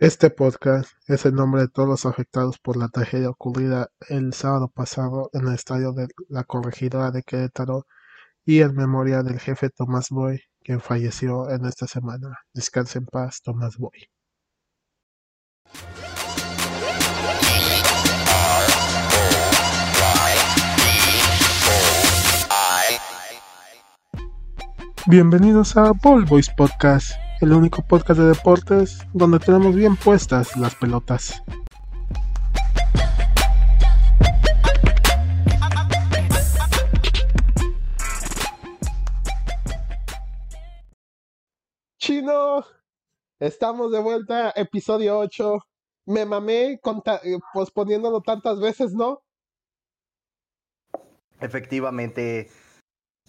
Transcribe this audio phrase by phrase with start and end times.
[0.00, 4.66] Este podcast es el nombre de todos los afectados por la tragedia ocurrida el sábado
[4.66, 7.86] pasado en el estadio de la Corregidora de Querétaro
[8.44, 12.40] y en memoria del jefe Tomás Boy, quien falleció en esta semana.
[12.52, 14.08] Descanse en paz, Tomás Boy.
[25.06, 27.12] Bienvenidos a Ball Boys Podcast,
[27.44, 31.42] el único podcast de deportes donde tenemos bien puestas las pelotas.
[41.98, 42.64] Chino,
[43.38, 45.58] estamos de vuelta, episodio 8.
[46.06, 49.22] Me mamé eh, posponiéndolo tantas veces, ¿no?
[51.40, 52.48] Efectivamente.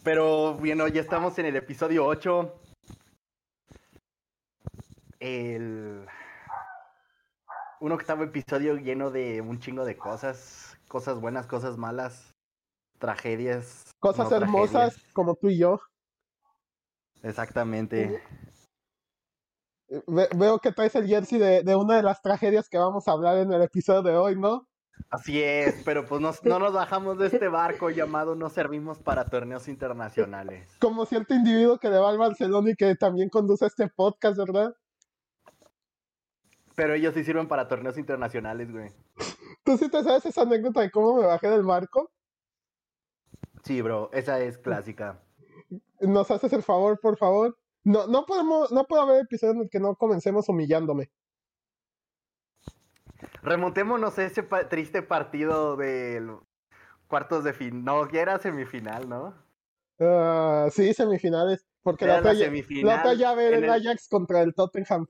[0.06, 2.62] Pero bueno, ya estamos en el episodio 8.
[5.30, 6.06] El...
[7.80, 10.78] Un octavo episodio lleno de un chingo de cosas.
[10.88, 12.32] Cosas buenas, cosas malas.
[13.00, 13.92] Tragedias.
[14.00, 15.14] Cosas no hermosas tragedias.
[15.14, 15.82] como tú y yo.
[17.24, 18.22] Exactamente.
[19.90, 23.08] Eh, ve- veo que traes el jersey de, de una de las tragedias que vamos
[23.08, 24.68] a hablar en el episodio de hoy, ¿no?
[25.10, 29.26] Así es, pero pues nos- no nos bajamos de este barco llamado No servimos para
[29.26, 30.78] torneos internacionales.
[30.80, 34.76] Como cierto individuo que le va al Barcelona y que también conduce este podcast, ¿verdad?
[36.76, 38.92] Pero ellos sí sirven para torneos internacionales, güey.
[39.64, 42.12] ¿Tú sí te sabes esa anécdota de cómo me bajé del barco?
[43.64, 45.22] Sí, bro, esa es clásica.
[46.02, 47.58] ¿Nos haces el favor, por favor?
[47.84, 51.12] No, no podemos, no puede haber episodio en el que no comencemos humillándome.
[53.42, 56.32] Remontémonos a ese pa- triste partido del
[57.08, 57.84] cuartos de fin.
[57.84, 59.34] No, que era semifinal, ¿no?
[60.00, 61.66] Ah, sí, semifinales.
[61.82, 62.50] Porque la otra, la
[62.82, 65.08] la otra llave era el- Ajax contra el Tottenham.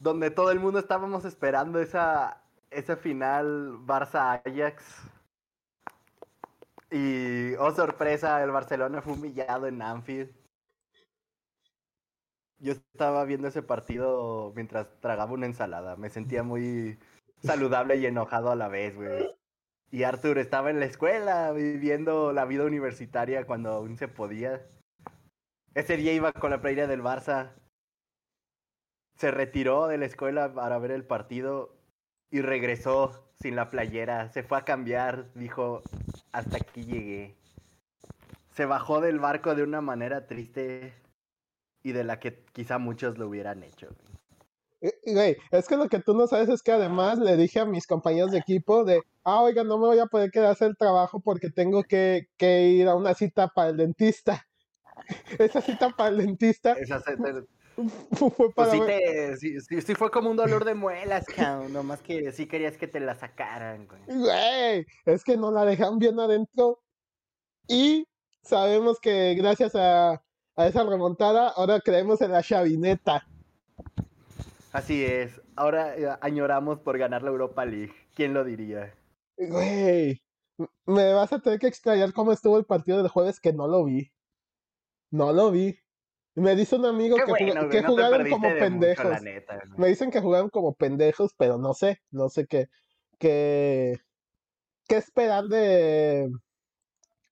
[0.00, 2.42] Donde todo el mundo estábamos esperando esa,
[3.00, 4.82] final Barça-Ajax.
[6.90, 10.32] Y, oh sorpresa, el Barcelona fue humillado en Anfield.
[12.60, 15.96] Yo estaba viendo ese partido mientras tragaba una ensalada.
[15.96, 16.98] Me sentía muy
[17.42, 19.28] saludable y enojado a la vez, güey.
[19.90, 24.66] Y Arthur estaba en la escuela viviendo la vida universitaria cuando aún se podía.
[25.74, 27.52] Ese día iba con la playera del Barça.
[29.18, 31.74] Se retiró de la escuela para ver el partido
[32.30, 34.30] y regresó sin la playera.
[34.32, 35.82] Se fue a cambiar, dijo,
[36.32, 37.34] hasta aquí llegué.
[38.54, 40.94] Se bajó del barco de una manera triste
[41.82, 43.88] y de la que quizá muchos lo hubieran hecho.
[45.04, 47.86] Güey, es que lo que tú no sabes es que además le dije a mis
[47.86, 50.76] compañeros de equipo de, ah, oiga, no me voy a poder quedar a hacer el
[50.76, 54.46] trabajo porque tengo que, que ir a una cita para el dentista.
[55.38, 57.16] Esa cita para el dentista Esa se-
[58.12, 61.24] fue pues para sí, ver- te- sí- sí- sí fue como un dolor de muelas,
[61.26, 61.72] cabrón.
[61.72, 64.00] Nomás que sí querías que te la sacaran, güey.
[64.06, 66.82] Güey, es que no la dejan bien adentro.
[67.68, 68.06] Y
[68.42, 70.22] sabemos que gracias a,
[70.56, 73.26] a esa remontada, ahora creemos en la chavineta.
[74.72, 75.40] Así es.
[75.56, 77.92] Ahora eh, añoramos por ganar la Europa League.
[78.14, 78.94] ¿Quién lo diría?
[79.36, 80.20] Güey,
[80.86, 83.84] me vas a tener que extrañar cómo estuvo el partido del jueves que no lo
[83.84, 84.10] vi.
[85.10, 85.78] No lo vi.
[86.38, 89.22] Me dice un amigo Qué que, bueno, No jugaron como mucho, pendejos.
[89.22, 89.62] neta.
[89.76, 92.68] Me dicen que jugaron como pendejos, pero no sé, no sé qué,
[93.18, 93.98] qué,
[94.86, 96.30] qué esperar de,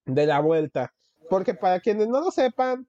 [0.07, 0.93] de la vuelta.
[1.29, 2.87] Porque para quienes no lo sepan,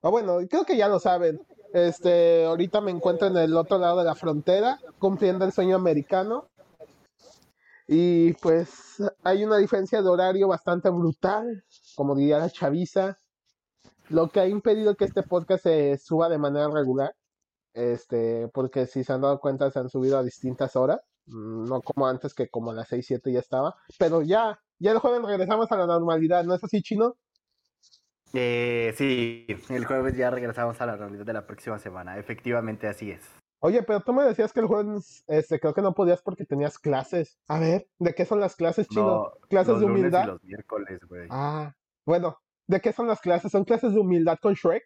[0.00, 1.40] o bueno, creo que ya lo saben,
[1.72, 6.48] este, ahorita me encuentro en el otro lado de la frontera, cumpliendo el sueño americano.
[7.86, 11.64] Y pues hay una diferencia de horario bastante brutal,
[11.94, 13.18] como diría la chaviza,
[14.10, 17.14] lo que ha impedido que este podcast se suba de manera regular
[17.78, 21.80] este, porque si se han dado cuenta se han subido a distintas horas, mm, no
[21.80, 25.22] como antes que como a las 6, 7 ya estaba, pero ya, ya el jueves
[25.22, 27.16] regresamos a la normalidad, ¿no es así, Chino?
[28.34, 32.18] Eh, sí, el jueves ya regresamos a la realidad de la próxima semana.
[32.18, 33.22] Efectivamente, así es.
[33.60, 36.78] Oye, pero tú me decías que el jueves, este, creo que no podías porque tenías
[36.78, 37.38] clases.
[37.48, 39.06] A ver, ¿de qué son las clases, Chino?
[39.06, 40.24] No, ¿Clases los de lunes humildad?
[40.24, 41.28] y los miércoles, güey.
[41.30, 41.74] Ah,
[42.04, 42.38] bueno,
[42.68, 43.50] ¿de qué son las clases?
[43.50, 44.84] ¿Son clases de humildad con Shrek?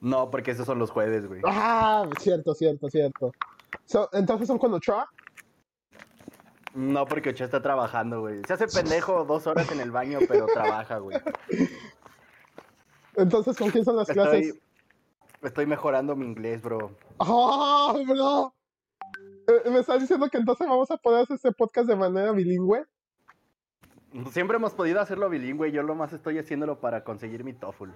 [0.00, 1.40] No, porque esos son los jueves, güey.
[1.44, 3.32] Ah, cierto, cierto, cierto.
[3.84, 5.08] So- Entonces son con Ochoa.
[6.74, 8.42] No, porque Ochoa está trabajando, güey.
[8.46, 11.18] Se hace pendejo dos horas en el baño, pero trabaja, güey.
[13.16, 14.46] Entonces, ¿con quién son las clases?
[14.48, 14.62] Estoy,
[15.42, 16.94] estoy mejorando mi inglés, bro.
[17.18, 18.54] ¡Oh, bro!
[19.48, 22.84] Eh, ¿Me estás diciendo que entonces vamos a poder hacer este podcast de manera bilingüe?
[24.30, 25.72] Siempre hemos podido hacerlo bilingüe.
[25.72, 27.90] Yo lo más estoy haciéndolo para conseguir mi TOEFL.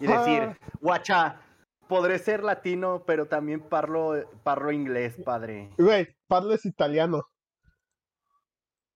[0.00, 0.18] Y Ah.
[0.18, 1.40] decir, guacha,
[1.88, 5.70] podré ser latino, pero también parlo, parlo inglés, padre.
[5.78, 7.22] Güey, Pablo es italiano.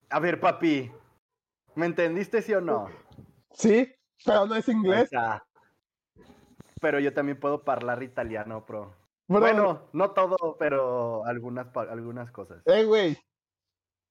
[0.09, 0.91] A ver, papi,
[1.75, 2.87] ¿me entendiste sí o no?
[3.51, 3.93] Sí,
[4.25, 5.09] pero no es inglés.
[6.79, 8.93] Pero yo también puedo hablar italiano, bro.
[9.27, 12.61] Bro, Bueno, no todo, pero algunas, algunas cosas.
[12.65, 13.17] Eh, güey.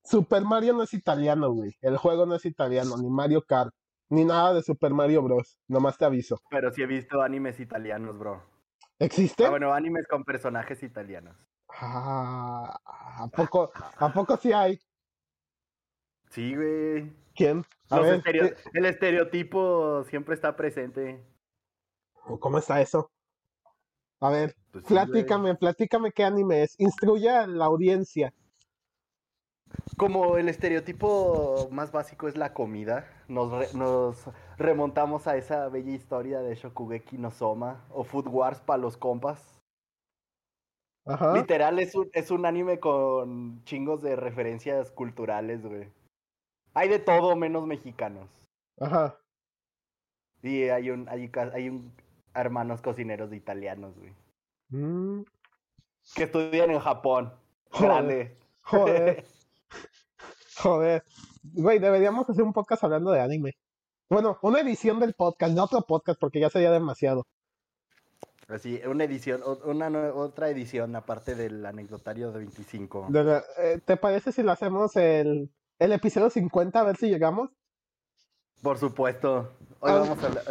[0.06, 1.76] Super Mario no es italiano, güey.
[1.81, 3.73] El juego no es italiano, ni Mario Kart,
[4.08, 5.58] ni nada de Super Mario Bros.
[5.69, 6.38] Nomás te aviso.
[6.50, 8.43] Pero sí he visto animes italianos, bro.
[8.99, 9.44] ¿Existe?
[9.47, 11.37] Ah, bueno, animes con personajes italianos.
[11.79, 14.79] Ah, ¿a poco, ¿A poco sí hay?
[16.31, 17.12] Sí, güey.
[17.35, 17.64] ¿Quién?
[17.91, 21.23] A ver, estereo- ¿qué- El estereotipo siempre está presente.
[22.41, 23.11] ¿cómo está eso?
[24.20, 25.06] A ver, Pues sí, güey.
[25.06, 26.75] platícame, platícame qué anime es.
[26.79, 28.32] Instruye a la audiencia.
[29.97, 34.29] Como el estereotipo más básico es la comida, nos, re- nos
[34.59, 39.59] remontamos a esa bella historia de Shokugeki no Soma o Food Wars para los compas.
[41.07, 41.35] Ajá.
[41.35, 45.89] Literal es un, es un anime con chingos de referencias culturales, güey.
[46.75, 48.29] Hay de todo menos mexicanos.
[48.81, 49.19] Ajá.
[50.43, 51.93] Y hay un, hay, hay un
[52.35, 54.12] hermanos cocineros de italianos, güey.
[54.69, 55.23] Mm,
[56.15, 57.33] Que estudian en Japón.
[57.71, 57.89] Joder.
[57.89, 58.37] Grande.
[58.62, 59.25] joder,
[60.58, 61.05] joder.
[61.43, 63.53] Güey, deberíamos hacer un podcast hablando de anime.
[64.08, 67.26] Bueno, una edición del podcast, no otro podcast, porque ya sería demasiado.
[68.49, 73.06] Así, una edición, una otra edición aparte del anecdotario de 25.
[73.11, 75.50] De la- eh, ¿Te parece si lo hacemos el,
[75.81, 77.50] el episodio 50 a ver si llegamos?
[78.62, 79.56] Por supuesto.
[79.81, 79.97] Hoy Ah.
[79.99, 80.44] vamos a hablar-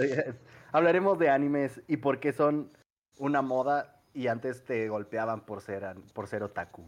[0.74, 2.70] hablaremos de animes y por qué son
[3.18, 6.84] una moda y antes te golpeaban por ser, por ser otaku.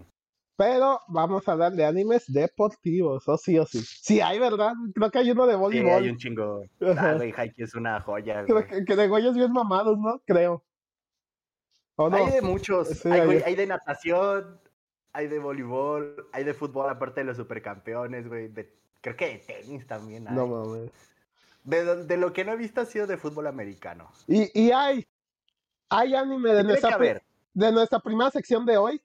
[0.58, 3.80] Pero vamos a hablar de animes deportivos, o sí o sí.
[3.82, 4.74] Sí hay, ¿verdad?
[4.96, 5.92] Creo que hay uno de Sí, voleibol.
[6.04, 6.64] hay un chingo.
[6.98, 10.20] Ah, güey, Haikyuu es una joya, Creo que, que de güeyes bien mamados, ¿no?
[10.26, 10.64] Creo.
[11.96, 12.18] ¿O no?
[12.18, 12.88] Hay de muchos.
[12.90, 14.60] Sí, hay, hay- güey, hay de natación,
[15.14, 18.48] hay de voleibol, hay de fútbol aparte de los supercampeones, güey.
[18.48, 20.34] de- creo que de tenis también hay.
[20.36, 20.92] No mames.
[21.66, 24.10] de, de lo que no he visto ha sido de fútbol americano.
[24.28, 25.06] Y, y hay,
[25.90, 26.98] hay anime de nuestra,
[27.54, 29.02] de nuestra primera sección de hoy.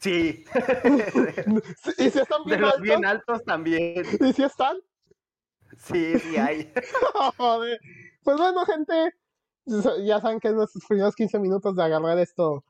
[0.00, 0.44] Sí.
[1.98, 2.82] ¿Y si están de bien los altos?
[2.82, 4.02] bien altos también.
[4.20, 4.76] ¿Y si están?
[5.78, 6.72] Sí, sí hay.
[7.38, 7.80] Joder.
[8.22, 9.12] Pues bueno, gente,
[10.04, 12.64] ya saben que es nuestros primeros 15 minutos de agarrar esto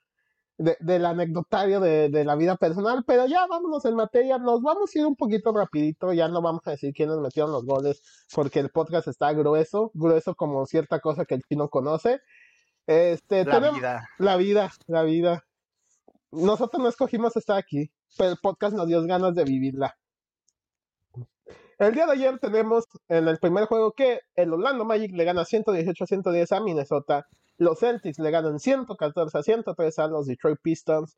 [0.56, 4.94] de- del anecdotario de, de la vida personal, pero ya vámonos en materia, nos vamos
[4.94, 8.00] a ir un poquito rapidito, ya no vamos a decir quiénes metieron los goles,
[8.32, 12.20] porque el podcast está grueso, grueso como cierta cosa que el chino conoce.
[12.86, 14.08] Este, La tenemos- vida.
[14.18, 15.44] la vida, la vida.
[16.34, 19.96] Nosotros no escogimos estar aquí, pero el podcast nos dio ganas de vivirla.
[21.78, 25.44] El día de ayer tenemos en el primer juego que el Orlando Magic le gana
[25.44, 27.26] 118 a 110 a Minnesota,
[27.56, 31.16] los Celtics le ganan 114 a 103 a los Detroit Pistons,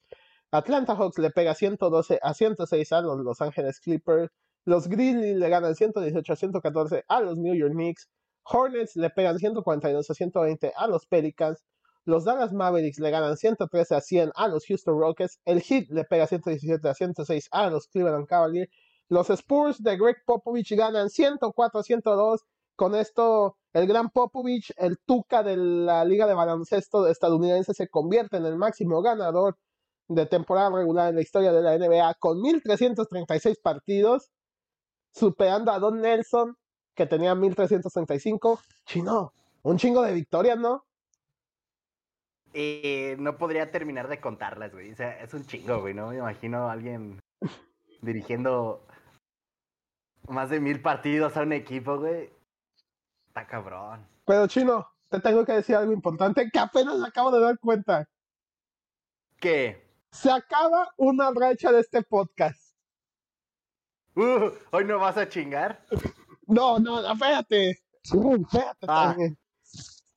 [0.51, 4.31] Atlanta Hawks le pega 112 a 106 a los Los Angeles Clippers,
[4.65, 8.09] los Grizzlies le ganan 118 a 114 a los New York Knicks,
[8.45, 11.63] Hornets le pegan 142 a 120 a los Pelicans,
[12.07, 16.05] los Dallas Mavericks le ganan 113 a 100 a los Houston Rockets, el Heat le
[16.05, 18.71] pega 117 a 106 a los Cleveland Cavaliers,
[19.09, 22.45] los Spurs de Greg Popovich ganan 104 a 102.
[22.75, 28.37] Con esto, el gran Popovich, el tuca de la Liga de Baloncesto estadounidense, se convierte
[28.37, 29.57] en el máximo ganador
[30.09, 34.31] de temporada regular en la historia de la NBA con 1.336 partidos,
[35.13, 36.57] superando a Don Nelson,
[36.95, 38.61] que tenía 1.335.
[38.85, 40.86] Chino, un chingo de victorias, ¿no?
[42.53, 44.93] Eh, no podría terminar de contarlas, güey.
[44.93, 45.95] O sea, es un chingo, güey.
[45.95, 47.21] No me imagino a alguien
[48.03, 48.87] dirigiendo
[50.29, 52.31] más de mil partidos a un equipo, güey.
[53.29, 54.07] Está cabrón.
[54.25, 58.09] Pero Chino, te tengo que decir algo importante que apenas me acabo de dar cuenta.
[59.39, 59.87] ¿Qué?
[60.11, 62.75] Se acaba una racha de este podcast.
[64.15, 65.85] Uh, ¿Hoy no vas a chingar?
[66.47, 67.83] No, no, espérate.
[68.89, 69.09] Ah.
[69.11, 69.39] también.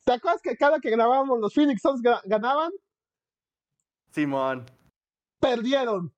[0.10, 2.72] ¿Te acuerdas que cada que grabábamos los Phoenix Suns ga- ganaban?
[4.10, 4.66] Simón.
[5.40, 6.12] Perdieron.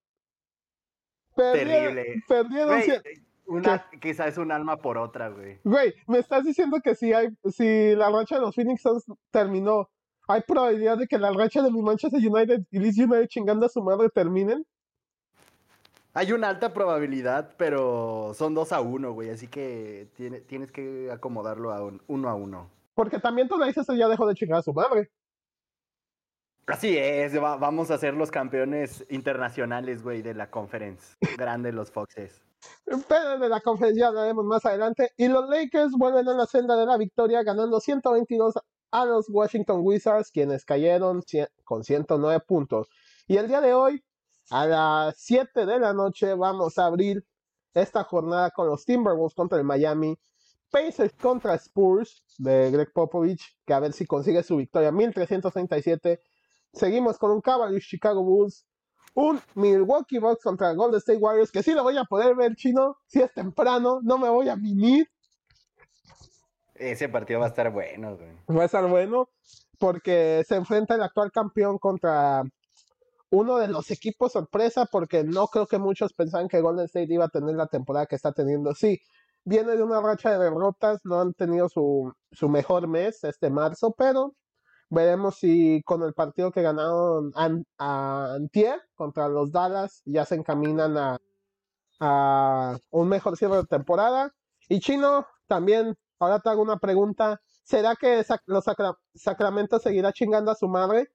[1.36, 1.96] Perdieron.
[1.96, 2.24] Terrible.
[2.26, 2.68] Perdieron.
[2.70, 5.60] Güey, cien- una, quizá es un alma por otra, güey.
[5.66, 9.90] Güey, me estás diciendo que si hay, si la racha de los Phoenix Suns terminó,
[10.30, 13.70] ¿hay probabilidad de que la racha de mi Manchester United y Leeds United chingando a
[13.70, 14.66] su madre terminen?
[16.14, 19.32] Hay una alta probabilidad, pero son dos a uno, güey.
[19.32, 22.70] Así que tiene- tienes que acomodarlo a un, uno a uno.
[23.02, 25.10] Porque también tú dices ya dejó de chingar a su madre.
[26.68, 31.18] Así es, va- vamos a ser los campeones internacionales, güey, de la conference.
[31.36, 32.44] Grande los Foxes.
[33.08, 35.14] Pero de la conferencia hablaremos más adelante.
[35.18, 38.54] Y los Lakers vuelven a la senda de la victoria, ganando 122
[38.92, 41.24] a los Washington Wizards, quienes cayeron
[41.64, 42.88] con 109 puntos.
[43.28, 44.06] Y el día de hoy,
[44.52, 47.26] a las 7 de la noche, vamos a abrir
[47.74, 50.20] esta jornada con los Timberwolves contra el Miami,
[50.72, 56.20] Pacers contra Spurs de Greg Popovich, que a ver si consigue su victoria 1337.
[56.74, 58.66] Seguimos con un Cavaliers Chicago Bulls,
[59.14, 62.98] un Milwaukee Bucks contra Golden State Warriors, que sí lo voy a poder ver, chino,
[63.06, 65.08] si es temprano, no me voy a minir.
[66.76, 68.58] Ese partido va a estar bueno, güey.
[68.58, 69.30] Va a estar bueno
[69.78, 72.44] porque se enfrenta el actual campeón contra
[73.32, 77.26] uno de los equipos sorpresa, porque no creo que muchos pensaban que Golden State iba
[77.26, 78.76] a tener la temporada que está teniendo.
[78.76, 79.00] Sí,
[79.44, 83.94] viene de una racha de derrotas, no han tenido su, su mejor mes este marzo,
[83.98, 84.36] pero
[84.90, 87.32] veremos si con el partido que ganaron
[87.78, 91.18] a Antier contra los Dallas ya se encaminan a,
[92.00, 94.34] a un mejor cierre de temporada.
[94.68, 97.42] Y Chino, también, ahora te hago una pregunta.
[97.64, 98.66] ¿Será que los
[99.14, 101.12] Sacramento seguirá chingando a su madre?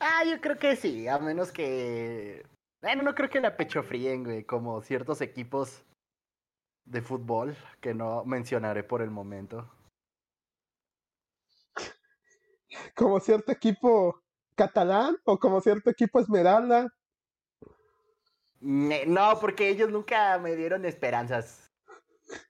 [0.00, 2.44] Ah, yo creo que sí, a menos que.
[2.80, 5.82] Bueno, no creo que la pecho fríen, güey, como ciertos equipos
[6.90, 9.70] de fútbol que no mencionaré por el momento.
[12.94, 14.22] Como cierto equipo
[14.54, 16.88] catalán o como cierto equipo esmeralda.
[18.60, 21.70] No, porque ellos nunca me dieron esperanzas.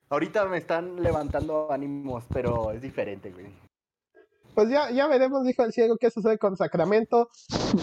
[0.08, 3.68] Ahorita me están levantando ánimos, pero es diferente, güey
[4.58, 7.28] pues ya, ya veremos, dijo el ciego, qué sucede con Sacramento.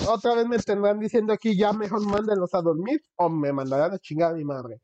[0.10, 3.98] Otra vez me tendrán diciendo aquí, ya mejor mándenlos a dormir o me mandarán a
[3.98, 4.82] chingar a mi madre.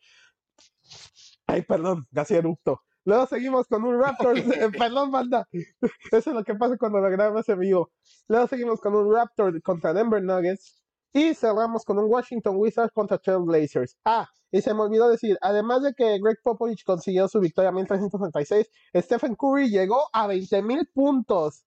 [1.52, 2.82] Ay, perdón, casi erupto.
[3.04, 5.46] Luego seguimos con un Raptors, eh, perdón, banda.
[5.52, 7.92] Eso es lo que pasa cuando lo grabas en vivo.
[8.30, 10.78] Luego seguimos con un Raptor contra Denver Nuggets.
[11.14, 13.98] Y cerramos con un Washington Wizards contra Blazers.
[14.06, 18.70] Ah, y se me olvidó decir, además de que Greg Popovich consiguió su victoria 1366,
[18.96, 21.66] Stephen Curry llegó a 20.000 puntos.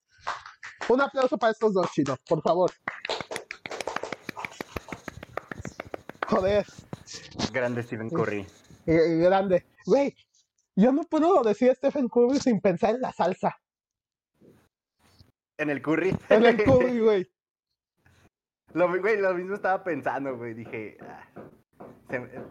[0.88, 2.70] Un aplauso para estos dos chinos, por favor.
[6.26, 6.64] Joder.
[7.52, 8.46] Grande Stephen Curry.
[8.86, 9.73] grande.
[9.86, 10.16] Güey,
[10.76, 13.56] yo no puedo decir Stephen Curry sin pensar en la salsa.
[15.58, 16.16] ¿En el curry?
[16.30, 17.30] En el curry, güey.
[18.72, 20.54] Lo, güey, lo mismo estaba pensando, güey.
[20.54, 21.28] Dije, ah,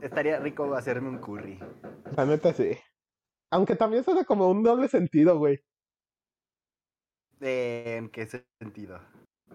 [0.01, 1.59] estaría rico hacerme un curry.
[2.15, 2.77] La neta sí.
[3.51, 5.59] Aunque también suena como un doble sentido, güey.
[7.41, 8.25] ¿En qué
[8.61, 9.01] sentido?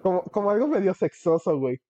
[0.03, 1.81] Como, como algo medio sexoso, güey.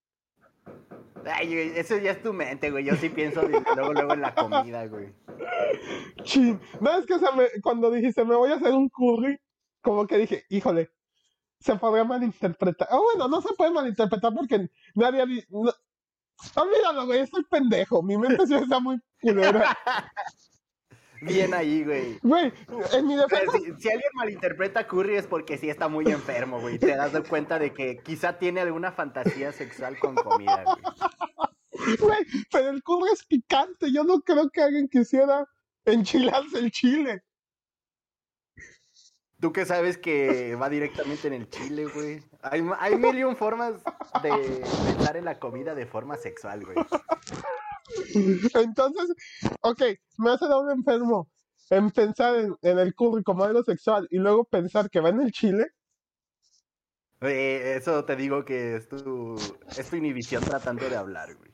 [1.25, 2.85] Ay, eso ya es tu mente, güey.
[2.85, 5.13] Yo sí pienso luego, luego en la comida, güey.
[6.23, 6.61] Chin.
[6.81, 7.15] No, es que
[7.63, 9.39] cuando dijiste me voy a hacer un curry,
[9.83, 10.91] como que dije, híjole,
[11.61, 12.89] se podría malinterpretar.
[12.91, 15.25] Oh, bueno, no se puede malinterpretar porque nadie.
[15.49, 15.73] No...
[16.55, 18.03] Olvídalo, güey, estoy pendejo.
[18.03, 19.77] Mi mente sí está muy culera.
[21.21, 22.19] Bien ahí, güey.
[22.23, 22.53] Güey,
[22.93, 23.59] en mi defensa.
[23.79, 26.79] Si, alguien malinterpreta a Curry es porque sí está muy enfermo, güey.
[26.79, 31.97] Te das cuenta de que quizá tiene alguna fantasía sexual con comida, güey.
[31.99, 33.93] Güey, pero el Curry es picante.
[33.93, 35.47] Yo no creo que alguien quisiera
[35.85, 37.23] enchilarse el chile.
[39.41, 42.21] Tú que sabes que va directamente en el chile, güey.
[42.43, 43.75] Hay, hay mil y un formas
[44.23, 46.77] de pensar en la comida de forma sexual, güey.
[48.55, 49.15] Entonces,
[49.63, 49.83] ok,
[50.19, 51.31] me hace dar un enfermo
[51.71, 55.33] en pensar en, el curry como algo sexual y luego pensar que va en el
[55.33, 55.67] chile.
[57.21, 59.37] eso te digo que es tu,
[59.77, 61.51] es tu inhibición tratando de hablar, güey.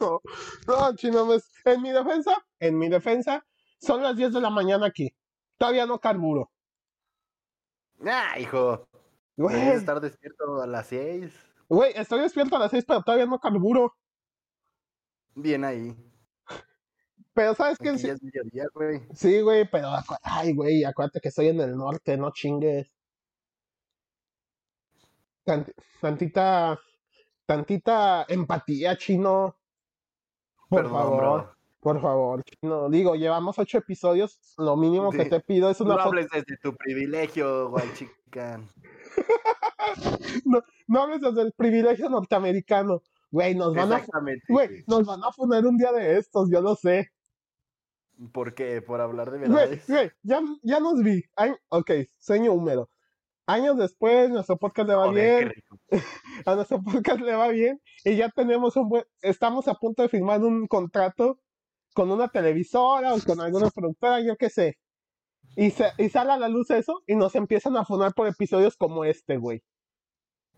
[0.00, 0.20] No,
[0.66, 3.44] no, chino, pues, en mi defensa, en mi defensa,
[3.80, 5.14] son las 10 de la mañana aquí.
[5.56, 6.50] Todavía no carburo.
[8.06, 8.88] Ah, hijo.
[9.36, 11.32] Puedes estar despierto a las 6.
[11.68, 13.94] Güey, estoy despierto a las 6, pero todavía no carburo.
[15.40, 15.96] Bien ahí.
[17.32, 18.08] Pero sabes que sí.
[18.08, 19.00] Es mediodía, güey.
[19.14, 19.88] Sí, güey, pero
[20.22, 22.88] ay, güey, acuérdate que estoy en el norte, no chingues.
[26.00, 26.78] tantita,
[27.46, 29.56] tantita empatía, chino.
[30.68, 31.56] Por favor.
[31.80, 36.02] Por favor, no digo, llevamos ocho episodios, lo mínimo que te pido es una No
[36.02, 38.60] hables desde tu privilegio, güey, chica.
[40.44, 43.00] no, no hables desde el privilegio norteamericano.
[43.30, 44.04] Güey, nos van a.
[44.48, 47.10] Güey, nos van a poner un día de estos, yo lo sé.
[48.32, 48.82] ¿Por qué?
[48.82, 49.86] ¿Por hablar de verdades?
[49.86, 51.22] Güey, ya, ya nos vi.
[51.68, 52.90] ok, sueño húmedo.
[53.46, 55.52] Años después, nuestro podcast le va bien.
[56.46, 57.80] a nuestro podcast le va bien.
[58.04, 59.04] Y ya tenemos un buen.
[59.22, 61.40] Estamos a punto de firmar un contrato
[61.94, 64.78] con una televisora o con alguna productora, yo qué sé.
[65.56, 68.76] Y, se, y sale a la luz eso y nos empiezan a fonar por episodios
[68.76, 69.62] como este, güey.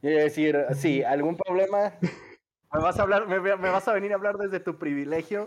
[0.02, 1.94] Y decir, sí, algún problema,
[2.72, 5.46] ¿Me vas a hablar, me, vas a venir a hablar desde tu privilegio?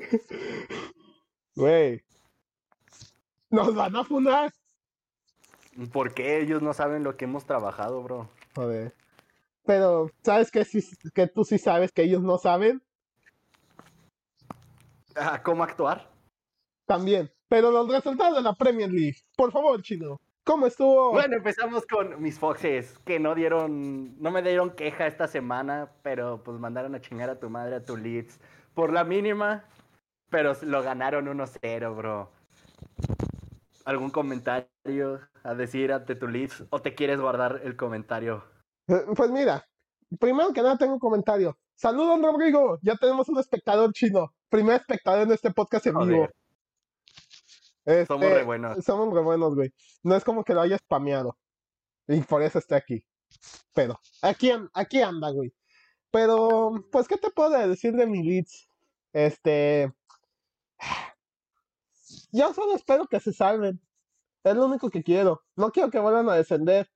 [1.56, 2.04] Güey.
[3.50, 4.52] Nos van a funar.
[5.92, 8.30] ¿Por qué ellos no saben lo que hemos trabajado, bro?
[8.56, 8.94] Joder.
[9.66, 10.64] Pero, ¿sabes qué?
[10.66, 10.82] Sí,
[11.14, 12.84] que tú sí sabes que ellos no saben.
[15.16, 16.10] Ah, ¿Cómo actuar?
[16.86, 17.32] También.
[17.48, 19.18] Pero los resultados de la Premier League.
[19.36, 20.20] Por favor, chino.
[20.46, 21.12] ¿Cómo estuvo?
[21.12, 26.44] Bueno, empezamos con mis Foxes, que no dieron, no me dieron queja esta semana, pero
[26.44, 28.40] pues mandaron a chingar a tu madre, a tu Leeds,
[28.76, 29.66] por la mínima,
[30.30, 32.30] pero lo ganaron 1-0, bro.
[33.86, 38.44] ¿Algún comentario a decir ante tu Leeds o te quieres guardar el comentario?
[38.88, 39.66] Eh, Pues mira,
[40.20, 41.58] primero que nada tengo un comentario.
[41.76, 42.78] Saludos, Rodrigo.
[42.84, 44.32] Ya tenemos un espectador chino.
[44.50, 46.14] Primer espectador en este podcast en Joder.
[46.14, 46.28] vivo.
[47.86, 48.84] Este, Somos re buenos.
[48.84, 49.74] Somos re buenos, güey.
[50.04, 51.38] No es como que lo haya spameado.
[52.08, 53.06] Y por eso está aquí.
[53.74, 55.54] Pero, aquí, aquí anda, güey.
[56.12, 58.70] Pero, pues, ¿qué te puedo decir de mi Leeds?
[59.14, 59.94] Este.
[62.32, 63.82] Yo solo espero que se salven.
[64.44, 65.42] Es lo único que quiero.
[65.56, 66.90] No quiero que vuelvan a descender.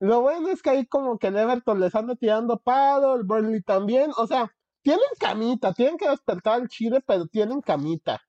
[0.00, 3.62] Lo bueno es que ahí como que el Everton les anda tirando paro, el Burnley
[3.62, 4.10] también.
[4.16, 4.52] O sea,
[4.82, 8.20] tienen camita, tienen que despertar al Chile, pero tienen camita.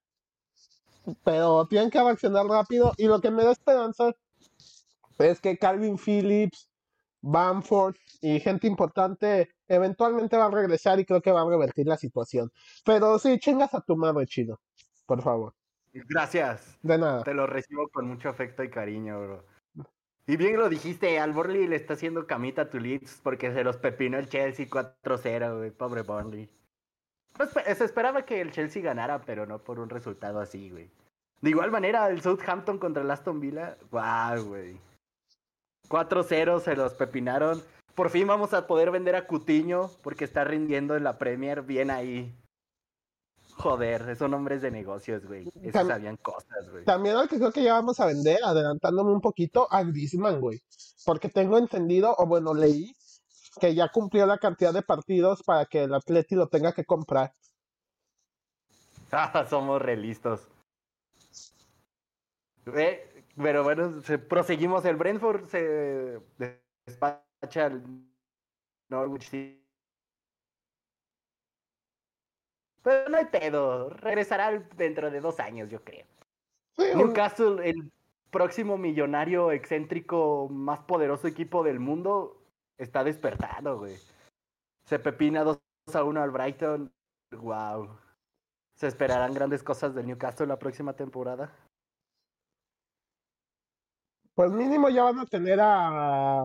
[1.24, 2.94] Pero tienen que reaccionar rápido.
[2.98, 4.14] Y lo que me da esperanza
[5.20, 6.70] es que Calvin Phillips,
[7.22, 11.98] Bamford y gente importante eventualmente van a regresar y creo que van a revertir la
[11.98, 12.52] situación.
[12.84, 14.60] Pero sí, chingas a tu madre, chino.
[15.06, 15.54] Por favor.
[15.94, 16.78] Gracias.
[16.82, 17.24] De nada.
[17.24, 19.46] Te lo recibo con mucho afecto y cariño, bro.
[20.28, 23.64] Y bien lo dijiste, al Burnley le está haciendo camita a tu Leeds porque se
[23.64, 25.72] los pepinó el Chelsea 4-0, güey.
[25.72, 26.50] Pobre Burnley.
[27.38, 30.90] Pues, pe- se esperaba que el Chelsea ganara, pero no por un resultado así, güey.
[31.42, 34.80] De igual manera, el Southampton contra el Aston Villa, guau, güey.
[35.90, 37.62] 4-0 se los pepinaron.
[37.94, 41.92] Por fin vamos a poder vender a Cutiño porque está rindiendo en la Premier bien
[41.92, 42.34] ahí.
[43.58, 45.50] Joder, son hombres de negocios, güey.
[45.62, 46.84] Esos sabían cosas, güey.
[46.84, 50.62] También al que creo que ya vamos a vender, adelantándome un poquito, a Griezmann, güey.
[51.06, 52.94] Porque tengo entendido, o bueno, leí
[53.60, 57.34] que ya cumplió la cantidad de partidos para que el Atleti lo tenga que comprar.
[59.12, 60.48] Ah, somos realistas.
[62.76, 64.86] Eh, pero bueno, se- proseguimos.
[64.86, 66.20] El Brentford se
[66.86, 67.84] despacha al
[68.90, 69.62] Norwich City.
[72.82, 73.90] Pero no hay pedo.
[73.90, 76.06] Regresará dentro de dos años, yo creo.
[76.78, 77.92] Sí, Newcastle, el
[78.30, 82.45] próximo millonario excéntrico más poderoso equipo del mundo,
[82.78, 83.98] está despertando, güey.
[84.86, 85.60] Se pepina 2
[85.94, 86.94] a 1 al Brighton.
[87.32, 87.98] Wow.
[88.76, 91.52] ¿Se esperarán grandes cosas del Newcastle la próxima temporada?
[94.36, 96.42] pues mínimo ya van a tener a,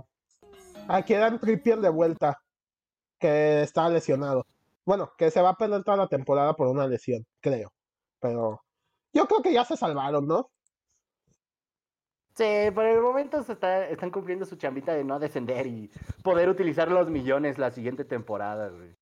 [0.89, 2.41] a Kieran Trippier de vuelta,
[3.19, 4.47] que está lesionado.
[4.87, 7.73] Bueno, que se va a perder toda la temporada por una lesión, creo.
[8.21, 8.63] Pero
[9.13, 10.51] yo creo que ya se salvaron, ¿no?
[12.35, 15.91] Sí, por el momento se está- están cumpliendo su chambita de no descender y
[16.23, 18.95] poder utilizar los millones la siguiente temporada, güey.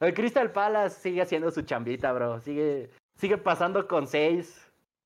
[0.00, 2.40] El Crystal Palace sigue haciendo su chambita, bro.
[2.40, 4.60] Sigue, sigue pasando con seis.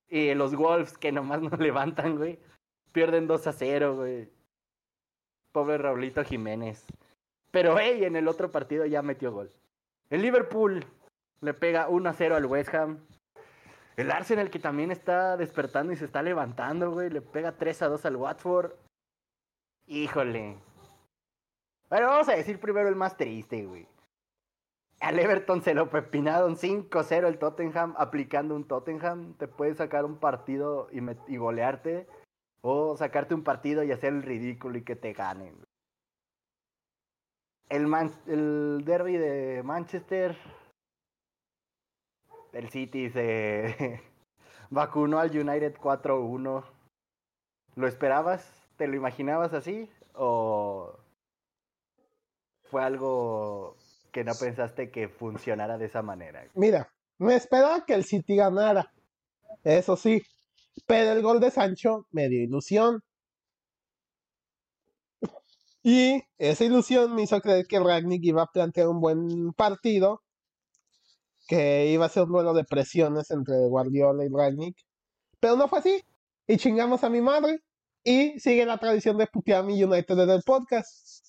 [0.09, 2.39] Y los Wolves que nomás no levantan, güey.
[2.91, 4.27] Pierden 2 a 0, güey.
[5.51, 6.85] Pobre Raulito Jiménez.
[7.51, 9.51] Pero, hey, en el otro partido ya metió gol.
[10.09, 10.83] El Liverpool
[11.41, 12.99] le pega 1 a 0 al West Ham.
[13.99, 17.09] El Arsenal que también está despertando y se está levantando, güey.
[17.09, 18.71] Le pega 3 a 2 al Watford.
[19.87, 20.57] Híjole.
[21.89, 23.85] Bueno, vamos a decir primero el más triste, güey.
[25.01, 29.33] Al Everton se lo pepinaron 5-0 el Tottenham, aplicando un Tottenham.
[29.33, 30.87] Te puede sacar un partido
[31.27, 32.07] y, golearte.
[32.61, 35.57] O sacarte un partido y hacer el ridículo y que te ganen.
[37.67, 37.93] El,
[38.27, 40.37] el derby de Manchester.
[42.53, 44.01] El City se
[44.69, 46.65] vacunó al United 4-1.
[47.75, 48.51] ¿Lo esperabas?
[48.77, 49.89] ¿Te lo imaginabas así?
[50.13, 50.97] ¿O
[52.63, 53.75] fue algo
[54.11, 56.47] que no pensaste que funcionara de esa manera?
[56.55, 58.91] Mira, me esperaba que el City ganara.
[59.63, 60.21] Eso sí.
[60.87, 63.03] Pero el gol de Sancho me dio ilusión.
[65.81, 70.21] Y esa ilusión me hizo creer que Ragnick iba a plantear un buen partido.
[71.49, 74.77] Que iba a ser un duelo de presiones entre Guardiola y Ragnick.
[75.39, 76.03] Pero no fue así.
[76.45, 77.63] Y chingamos a mi madre.
[78.03, 81.25] Y sigue la tradición de putear a mi United desde el podcast.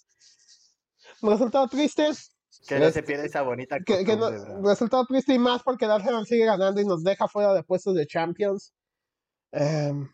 [1.22, 2.10] Resultado triste.
[2.68, 4.30] Que no se pierda esa bonita que, no-
[4.62, 7.94] resultado triste y más porque el Arsenal sigue ganando y nos deja fuera de puestos
[7.94, 8.74] de Champions.
[9.52, 10.08] Em,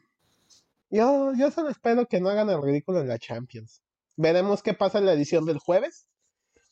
[0.88, 3.82] yo, yo solo espero que no hagan el ridículo en la Champions.
[4.16, 6.06] Veremos qué pasa en la edición del jueves.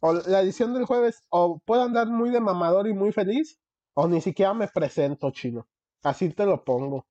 [0.06, 3.58] O la edición del jueves o puedo andar muy de mamador y muy feliz
[3.94, 5.66] o ni siquiera me presento, chino.
[6.02, 7.06] Así te lo pongo.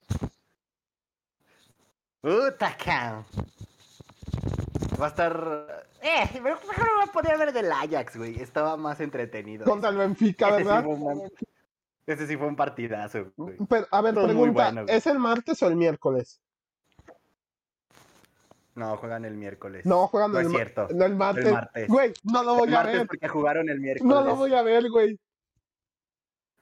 [2.22, 3.26] Puta, cabrón.
[5.02, 5.88] Va a estar.
[6.04, 6.60] Eh, mejor
[7.00, 8.40] me podía ver del Ajax, güey.
[8.40, 9.66] Estaba más entretenido.
[9.66, 10.84] Contra el Benfica, Ese sí ¿verdad?
[10.84, 11.32] fue un-
[12.06, 13.58] Ese sí fue un partidazo, güey.
[13.68, 14.86] Pero, a ver, muy pregunta, bueno.
[14.88, 16.40] ¿es el martes o el miércoles?
[18.76, 19.86] No, juegan el miércoles.
[19.86, 20.88] No, juegan No el, es cierto.
[20.94, 21.52] no, el martes.
[21.52, 21.88] martes.
[21.88, 23.08] Güey, no lo voy El a martes ver.
[23.08, 24.14] porque jugaron el miércoles.
[24.16, 25.20] No lo voy a ver, güey.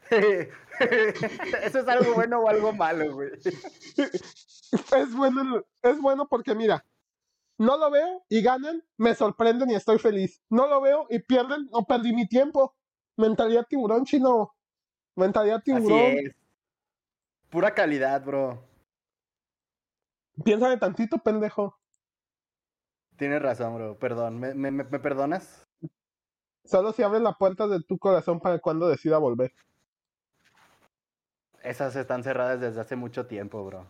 [0.11, 3.31] ¿Eso es algo bueno o algo malo, güey?
[3.45, 6.85] Es bueno, el- es bueno porque mira,
[7.57, 10.41] no lo veo y ganan, me sorprenden y estoy feliz.
[10.49, 12.75] No lo veo y pierden, no perdí mi tiempo.
[13.17, 14.53] Mentalidad tiburón, chino.
[15.15, 15.99] Mentalidad Así tiburón.
[15.99, 16.35] es.
[17.49, 18.65] Pura calidad, bro.
[20.43, 21.77] Piénsale tantito, pendejo.
[23.21, 23.99] Tienes razón, bro.
[23.99, 24.39] Perdón.
[24.39, 25.63] ¿Me, me, me- me perdonas?
[26.65, 29.53] Solo si abres la puerta de tu corazón para cuando decida volver.
[31.61, 33.85] Esas están cerradas desde hace mucho tiempo, bro.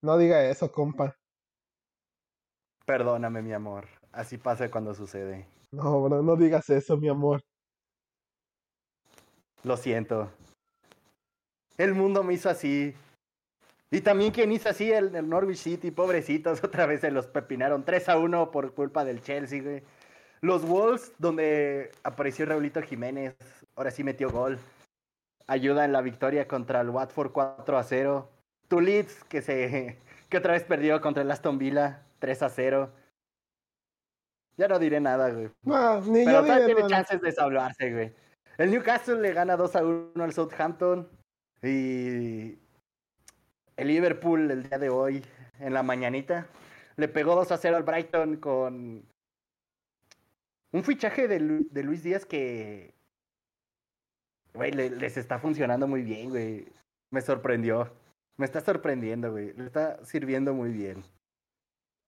[0.00, 1.16] No diga eso, compa.
[2.86, 3.88] Perdóname, mi amor.
[4.12, 5.48] Así pasa cuando sucede.
[5.72, 7.42] No, bro, no digas eso, mi amor.
[9.64, 10.30] Lo siento.
[11.76, 12.94] El mundo me hizo así.
[13.90, 17.84] Y también quien hizo así, el, el Norwich City, pobrecitos, otra vez se los pepinaron
[17.84, 19.82] 3 a 1 por culpa del Chelsea, güey.
[20.40, 23.34] Los Wolves, donde apareció Raulito Jiménez,
[23.74, 24.58] ahora sí metió gol.
[25.46, 28.30] Ayuda en la victoria contra el Watford 4 a 0.
[28.68, 29.98] Tu Leeds, que se
[30.28, 32.92] que otra vez perdió contra el Aston Villa 3 a 0.
[34.56, 35.50] Ya no diré nada, güey.
[35.62, 36.88] No, ni Pero yo todavía diré tiene nada.
[36.88, 38.14] chances de salvarse, güey.
[38.58, 41.08] El Newcastle le gana 2 a 1 al Southampton.
[41.62, 42.58] Y
[43.78, 45.24] el Liverpool el día de hoy,
[45.60, 46.46] en la mañanita,
[46.96, 49.06] le pegó 2 a 0 al Brighton con
[50.72, 52.92] un fichaje de, Lu- de Luis Díaz que,
[54.52, 56.66] güey, le- les está funcionando muy bien, güey.
[57.10, 57.90] Me sorprendió.
[58.36, 59.52] Me está sorprendiendo, güey.
[59.54, 61.02] Le está sirviendo muy bien.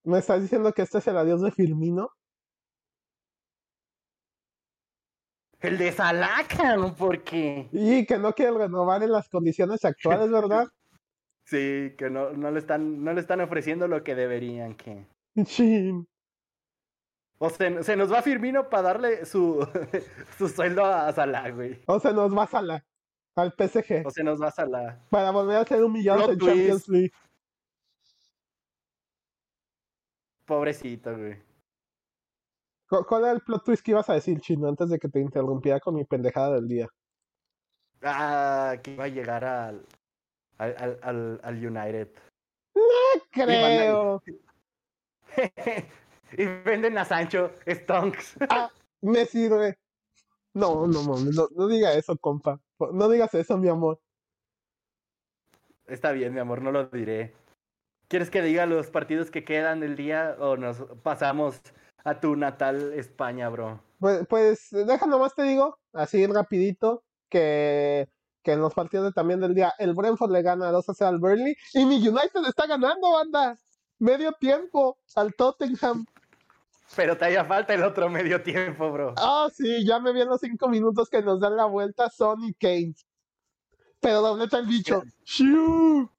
[0.05, 2.11] ¿Me estás diciendo que este es el adiós de Firmino?
[5.61, 7.69] El de Salacan, ¿por qué?
[7.73, 10.67] Y que no quiere renovar en las condiciones actuales, ¿verdad?
[11.51, 15.05] Sí, que no, no, le están, no le están ofreciendo lo que deberían, que...
[15.43, 16.07] Chin.
[17.39, 19.67] O se, se nos va Firmino para darle su,
[20.39, 21.83] su sueldo a Salah, güey.
[21.87, 22.85] O se nos va a Salah
[23.35, 25.01] al PSG O se nos va Salah.
[25.11, 26.89] para volver a ser humillados Plot en Champions.
[26.89, 27.13] League.
[30.47, 31.37] Pobrecito, güey.
[32.89, 35.21] ¿Cu- ¿Cuál era el plot twist que ibas a decir, Chino, antes de que te
[35.21, 36.89] interrumpiera con mi pendejada del día?
[38.03, 39.87] Ah, que iba a llegar al,
[40.61, 42.09] al, al, al, United.
[43.31, 44.23] Creo.
[46.33, 48.37] y venden a Sancho Stonks.
[49.01, 49.79] Me sirve.
[50.53, 52.61] No, no mames, no, no diga eso, compa.
[52.92, 54.01] No digas eso, mi amor.
[55.87, 57.35] Está bien, mi amor, no lo diré.
[58.09, 61.61] ¿Quieres que diga los partidos que quedan del día o nos pasamos
[62.05, 63.81] a tu natal España, bro?
[63.99, 68.09] Pues, pues deja nomás te digo, así rapidito, que,
[68.51, 71.09] que en los partidos de- también del día, el Brentford le gana 2 a 0
[71.11, 73.57] al Burnley y mi United está ganando, banda.
[74.01, 76.05] Medio tiempo al Tottenham.
[76.97, 79.15] Pero te haya falta el otro medio tiempo, bro.
[79.17, 82.43] Ah, sí, ya me vi en los cinco minutos que nos dan la vuelta Son
[82.43, 82.95] y Kane.
[84.01, 85.03] Pero dobleta el bicho.
[85.25, 86.11] ¡Shiu!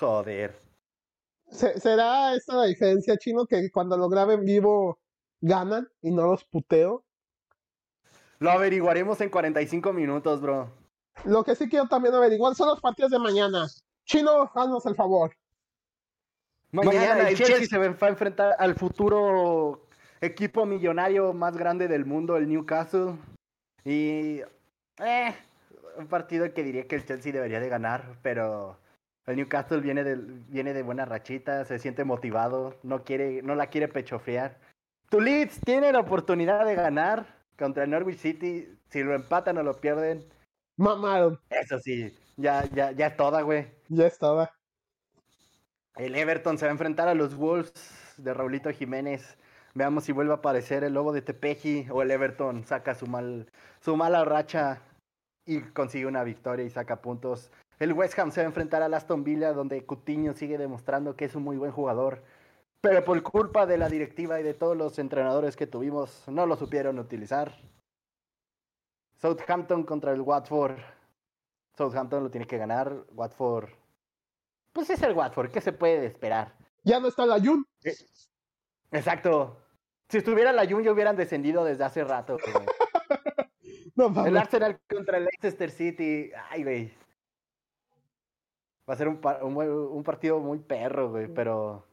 [0.00, 0.58] Joder.
[1.48, 4.98] Se- ¿Será esta la diferencia, chino, que cuando lo graben en vivo
[5.40, 7.04] ganan y no los puteo?
[8.38, 10.70] Lo averiguaremos en 45 minutos, bro.
[11.24, 13.66] Lo que sí quiero también averiguar son los partidos de mañana.
[14.04, 15.34] Chino, haznos el favor.
[16.72, 19.86] Mañana, el Chelsea, se va a enfrentar al futuro
[20.20, 23.16] equipo millonario más grande del mundo, el Newcastle.
[23.84, 24.40] Y.
[24.98, 25.34] Eh,
[25.96, 28.76] un partido que diría que el Chelsea debería de ganar, pero
[29.26, 30.16] el Newcastle viene de,
[30.48, 34.58] viene de buena rachita, se siente motivado, no, quiere, no la quiere pechofrear.
[35.08, 38.68] Tu Leeds tiene la oportunidad de ganar contra el Norwich City.
[38.88, 40.24] Si lo empatan o lo pierden,
[40.76, 41.40] Mamaron.
[41.50, 43.66] eso sí, ya, ya, ya es toda, güey.
[43.88, 44.52] Ya estaba.
[45.96, 49.38] El Everton se va a enfrentar a los Wolves de Raulito Jiménez.
[49.74, 53.48] Veamos si vuelve a aparecer el lobo de Tepeji o el Everton saca su mal
[53.80, 54.80] su mala racha
[55.46, 57.50] y consigue una victoria y saca puntos.
[57.78, 61.26] El West Ham se va a enfrentar al Aston Villa donde Coutinho sigue demostrando que
[61.26, 62.22] es un muy buen jugador.
[62.84, 66.54] Pero por culpa de la directiva y de todos los entrenadores que tuvimos, no lo
[66.54, 67.50] supieron utilizar.
[69.14, 70.76] Southampton contra el Watford.
[71.78, 73.06] Southampton lo tiene que ganar.
[73.12, 73.70] Watford.
[74.74, 76.58] Pues es el Watford, ¿qué se puede esperar?
[76.82, 77.66] Ya no está la Jun.
[78.90, 79.56] Exacto.
[80.10, 82.36] Si estuviera la Jun, ya hubieran descendido desde hace rato.
[83.96, 84.36] No El.
[84.36, 86.30] Arsenal contra el Leicester City.
[86.50, 86.92] Ay, güey.
[88.90, 91.86] Va a ser un, un, un partido muy perro, güey, pero...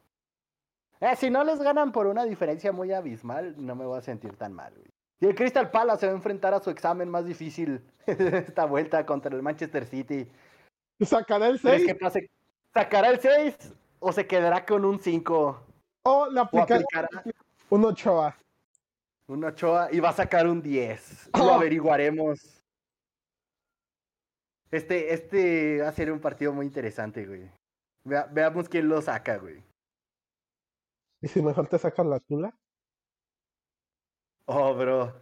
[1.02, 4.36] Eh, si no les ganan por una diferencia muy abismal, no me voy a sentir
[4.38, 4.88] tan mal, güey.
[5.20, 9.06] Y el Crystal Palace se va a enfrentar a su examen más difícil esta vuelta
[9.06, 10.28] contra el Manchester City.
[11.00, 11.86] ¿Sacará el 6?
[11.86, 12.30] Que pase?
[12.74, 15.64] ¿Sacará el 6 o se quedará con un 5?
[16.04, 17.08] O le aplicará,
[17.70, 18.36] un 8A.
[19.28, 21.30] Un 8A y va a sacar un 10.
[21.38, 22.64] Lo averiguaremos.
[24.72, 27.50] Este, este va a ser un partido muy interesante, güey.
[28.04, 29.64] veamos quién lo saca, güey.
[31.22, 32.54] ¿Y si mejor te sacan la tula?
[34.46, 35.14] Oh, bro.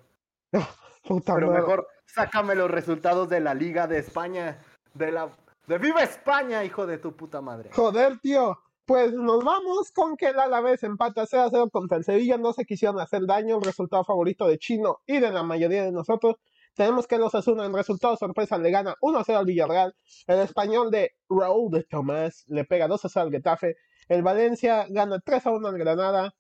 [1.25, 4.63] Pero mejor sácame los resultados de la Liga de España.
[4.93, 5.29] De la.
[5.67, 7.69] ¡De Viva España, hijo de tu puta madre!
[7.73, 8.57] Joder, tío.
[8.85, 12.38] Pues nos vamos con que el Alavés empata 0 a 0 contra el Sevilla.
[12.38, 13.57] No se quisieron hacer daño.
[13.57, 16.38] El resultado favorito de Chino y de la mayoría de nosotros.
[16.73, 19.95] Tenemos que los Asuna en resultado sorpresa le gana 1 a 0 al Villarreal.
[20.25, 23.75] El español de Raúl de Tomás le pega 2 a 0 al Getafe.
[24.10, 26.34] El Valencia gana 3 a 1 al Granada.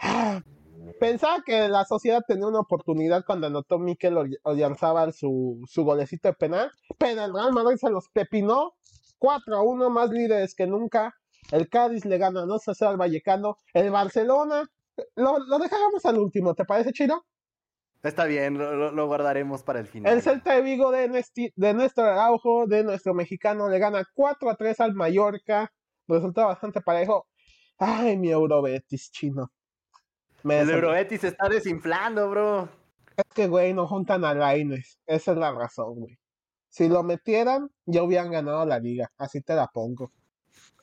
[0.00, 0.42] Ah,
[1.00, 6.34] Pensaba que la sociedad tenía una oportunidad cuando anotó Mikel Oyarzabal su, su golecito de
[6.34, 8.74] penal, pero el Real Madrid se los pepinó
[9.18, 11.14] 4 a 1, más líderes que nunca.
[11.50, 13.56] El Cádiz le gana 2 a 0 al Vallecano.
[13.72, 14.64] El Barcelona
[15.16, 17.24] lo, lo dejamos al último, ¿te parece, Chino?
[18.02, 20.12] Está bien, lo, guardaremos para el final.
[20.12, 21.24] El Celta de Vigo de,
[21.56, 25.72] de Néstor Araujo, de nuestro mexicano, le gana 4 a 3 al Mallorca.
[26.08, 27.26] Resultado bastante parejo.
[27.78, 29.50] Ay, mi Eurobetis, chino
[30.52, 32.68] el Eurobetis se está desinflando, bro.
[33.16, 34.98] Es que, güey, no juntan a Laines.
[35.06, 36.18] Esa es la razón, güey.
[36.68, 39.10] Si lo metieran, ya hubieran ganado la liga.
[39.16, 40.12] Así te la pongo.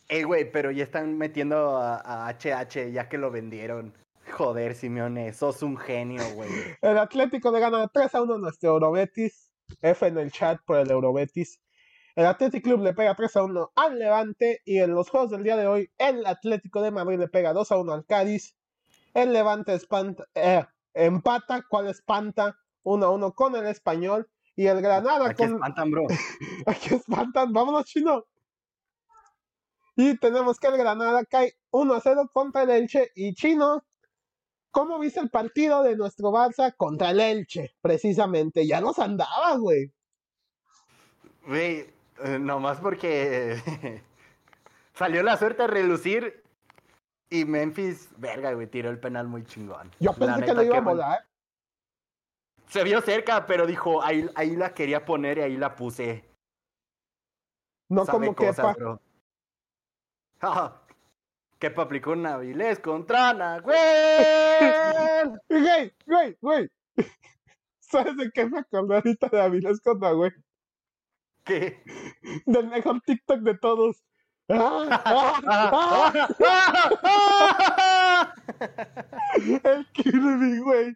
[0.07, 3.93] Ey, güey, pero ya están metiendo a, HH ya que lo vendieron.
[4.31, 6.49] Joder, Simeone, sos un genio, güey.
[6.81, 9.51] El Atlético le gana 3 a 1 a nuestro Eurobetis.
[9.81, 11.59] F en el chat por el Eurobetis.
[12.21, 14.61] El Atlético Club le pega 3 a 1 al Levante.
[14.63, 17.71] Y en los juegos del día de hoy, el Atlético de Madrid le pega 2
[17.71, 18.55] a 1 al Cádiz.
[19.15, 24.29] El Levante espanta, eh, empata, cual espanta, 1 a 1 con el español.
[24.55, 25.55] Y el Granada Aquí con.
[25.55, 26.03] espantan, bro.
[26.67, 28.25] Aquí espantan, vámonos, chino.
[29.95, 33.09] Y tenemos que el Granada cae 1 a 0 contra el Elche.
[33.15, 33.83] Y chino,
[34.69, 37.73] ¿cómo viste el partido de nuestro Barça contra el Elche?
[37.81, 39.91] Precisamente, ya nos andaba, güey.
[41.47, 42.00] Güey,
[42.39, 43.57] nomás porque
[44.93, 46.43] salió la suerte a relucir
[47.29, 49.89] y Memphis, verga, güey, tiró el penal muy chingón.
[49.99, 51.25] Yo pensé que lo iba a volar.
[52.67, 56.25] Se vio cerca, pero dijo, ahí, ahí la quería poner y ahí la puse.
[57.89, 58.75] No como Kepa.
[61.59, 63.77] Kepa aplicó una Avilés contra güey.
[65.49, 66.69] güey, güey, güey.
[67.79, 70.31] ¿Sabes de qué me acordé ahorita de Avilés contra güey?
[71.51, 71.83] ¿Qué?
[72.45, 74.05] Del mejor TikTok de todos.
[79.63, 80.95] El Kirby, güey.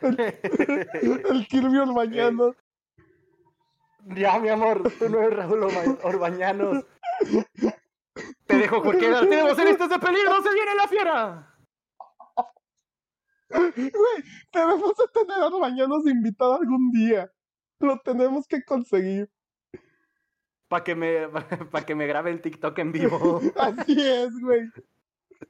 [0.00, 0.18] El,
[1.30, 2.56] el Kirby Orbañanos.
[4.06, 5.68] Ya, mi amor, tú no eres Raúl
[6.02, 6.84] Orbañanos.
[8.46, 11.48] Te dejo porque tenemos en estos de peligro, se viene la fiera.
[13.50, 17.30] Güey, debemos de tener a Orbañanos invitado algún día.
[17.82, 19.28] Lo tenemos que conseguir
[20.72, 21.28] para que me
[21.70, 23.42] para que me grabe el TikTok en vivo.
[23.56, 24.70] Así es, güey.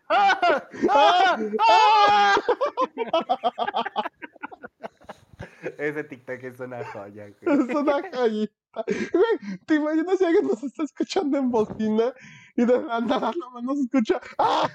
[5.79, 7.37] Ese TikTok es una joya, güey.
[7.55, 8.85] Es una joyita.
[8.87, 12.12] Güey, ¿te imaginas si alguien nos está escuchando en bocina
[12.57, 14.21] y de la nada nomás nos escucha?
[14.38, 14.68] ¡Ah!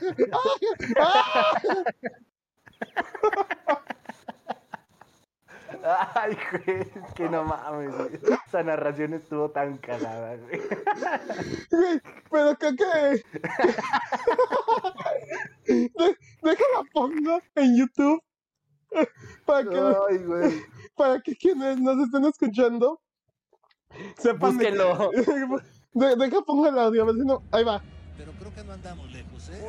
[6.15, 7.93] Ay, güey, que no mames,
[8.47, 10.61] Esa narración estuvo tan cagada, güey.
[12.31, 13.23] pero creo que.
[16.41, 18.21] Déjala pongo en YouTube.
[19.45, 19.77] Para que,
[20.09, 20.63] Ay, güey.
[20.95, 23.01] para que quienes nos estén escuchando
[24.17, 24.57] sepan.
[24.57, 25.11] Búsquenlo.
[25.93, 27.41] De, deja pongo el audio, a ver si no.
[27.51, 27.81] Ahí va.
[28.17, 29.67] Pero creo que no andamos lejos, ¿eh?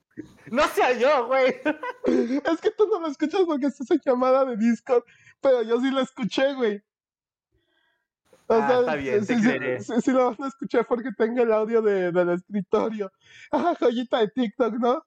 [0.53, 1.59] No sea yo, güey.
[2.05, 5.03] Es que tú no lo escuchas porque estás en llamada de Discord,
[5.41, 6.79] pero yo sí lo escuché, güey.
[8.45, 11.81] O ah, está bien, sí, sí, sí, lo van a escuchar porque tengo el audio
[11.81, 13.11] de, del escritorio.
[13.51, 15.03] Ah, joyita de TikTok, ¿no?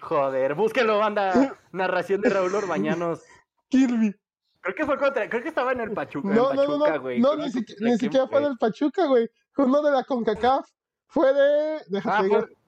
[0.00, 1.58] Joder, búsquelo, banda.
[1.72, 3.24] Narración de Raúl Orbañanos.
[3.70, 4.14] Kirby.
[4.60, 6.28] Creo que fue contra, creo que estaba en el Pachuca.
[6.28, 9.28] No, en no, Pachuca, no, no, ni, ni siquiera fue del Pachuca, güey.
[9.50, 10.64] Fue uno de la CONCACAF.
[11.08, 11.82] Fue de.
[11.88, 12.61] Déjate ah, fue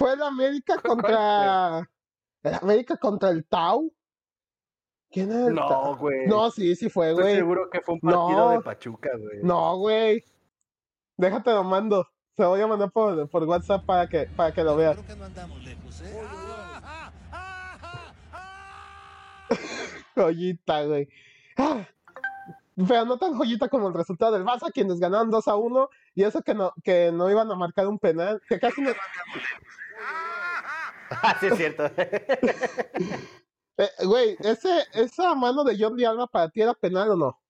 [0.00, 1.88] el América contra.
[2.42, 3.92] El América contra el Tau.
[5.10, 6.26] ¿Quién era el No, güey.
[6.26, 7.36] No, sí, sí fue, Estoy güey.
[7.36, 8.50] seguro que fue un partido No.
[8.50, 9.42] de Pachuca, güey.
[9.42, 10.24] No, güey.
[11.16, 12.08] Déjate lo mando.
[12.36, 14.96] Se lo voy a mandar por, por WhatsApp para que, para que lo veas.
[14.96, 16.20] Creo que no andamos lejos, ¿eh?
[20.16, 21.08] Joyita, güey.
[21.56, 21.86] Ah,
[22.76, 26.24] Pero no tan joyita como el resultado del Barça, quienes ganaron 2 a 1 y
[26.24, 28.90] eso que no, que no iban a marcar un penal, que casi no...
[31.10, 31.84] Ah, sí, es cierto.
[33.76, 37.40] Eh, güey, ese, esa mano de Jordi Alba para ti era penal o no?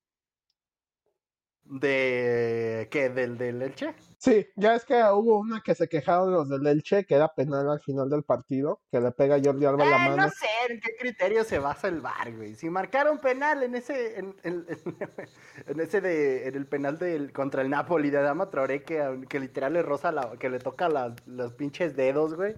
[1.65, 3.09] ¿De qué?
[3.11, 3.95] ¿Del, del Elche?
[4.25, 7.69] Sí, ya es que hubo una que se quejaron los del Elche, que era penal
[7.71, 10.17] al final del partido, que le pega a Jordi Alba la mano.
[10.17, 12.55] no sé en qué criterio se basa el VAR, güey.
[12.55, 14.65] Si marcaron penal en ese, en, en-
[15.67, 19.41] en ese de, en el penal del, contra el Napoli de Adama Traoré, que, que
[19.41, 22.57] literal le roza la, que le toca la- los pinches dedos, güey.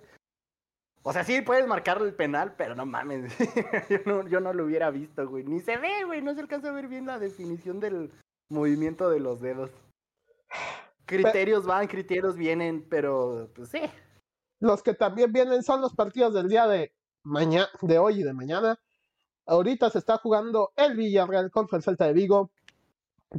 [1.02, 3.32] O sea, sí puedes marcar el penal, pero no mames.
[3.90, 5.42] yo, no, yo no lo hubiera visto, güey.
[5.42, 6.22] Ni se ve, güey.
[6.22, 8.12] No se alcanza a ver bien la definición del
[8.50, 9.70] movimiento de los dedos.
[11.06, 13.80] Criterios van, criterios vienen, pero pues sí.
[14.58, 16.92] Los que también vienen son los partidos del día de
[17.22, 18.80] mañana, de hoy y de mañana.
[19.46, 22.50] Ahorita se está jugando el Villarreal contra el Celta de Vigo.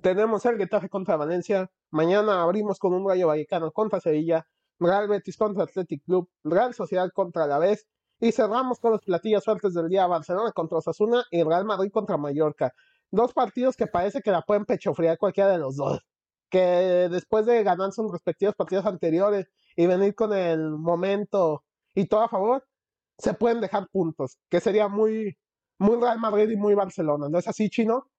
[0.02, 1.70] Tenemos el Getafe contra Valencia.
[1.92, 4.48] Mañana abrimos con un Rayo Vallecano contra Sevilla.
[4.80, 6.30] Real Betis contra Athletic Club.
[6.46, 7.88] Real Sociedad contra Alavés.
[8.20, 10.08] Y cerramos con los platillos fuertes del día.
[10.08, 12.74] Barcelona contra Osasuna y Real Madrid contra Mallorca.
[13.12, 16.06] Dos partidos que parece que la pueden pechofriar cualquiera de los dos.
[16.50, 22.22] Que después de ganar sus respectivos partidos anteriores y venir con el momento y todo
[22.22, 22.66] a favor,
[23.18, 25.38] se pueden dejar puntos, que sería muy,
[25.80, 28.10] muy Real Madrid y muy Barcelona, ¿no es así, Chino?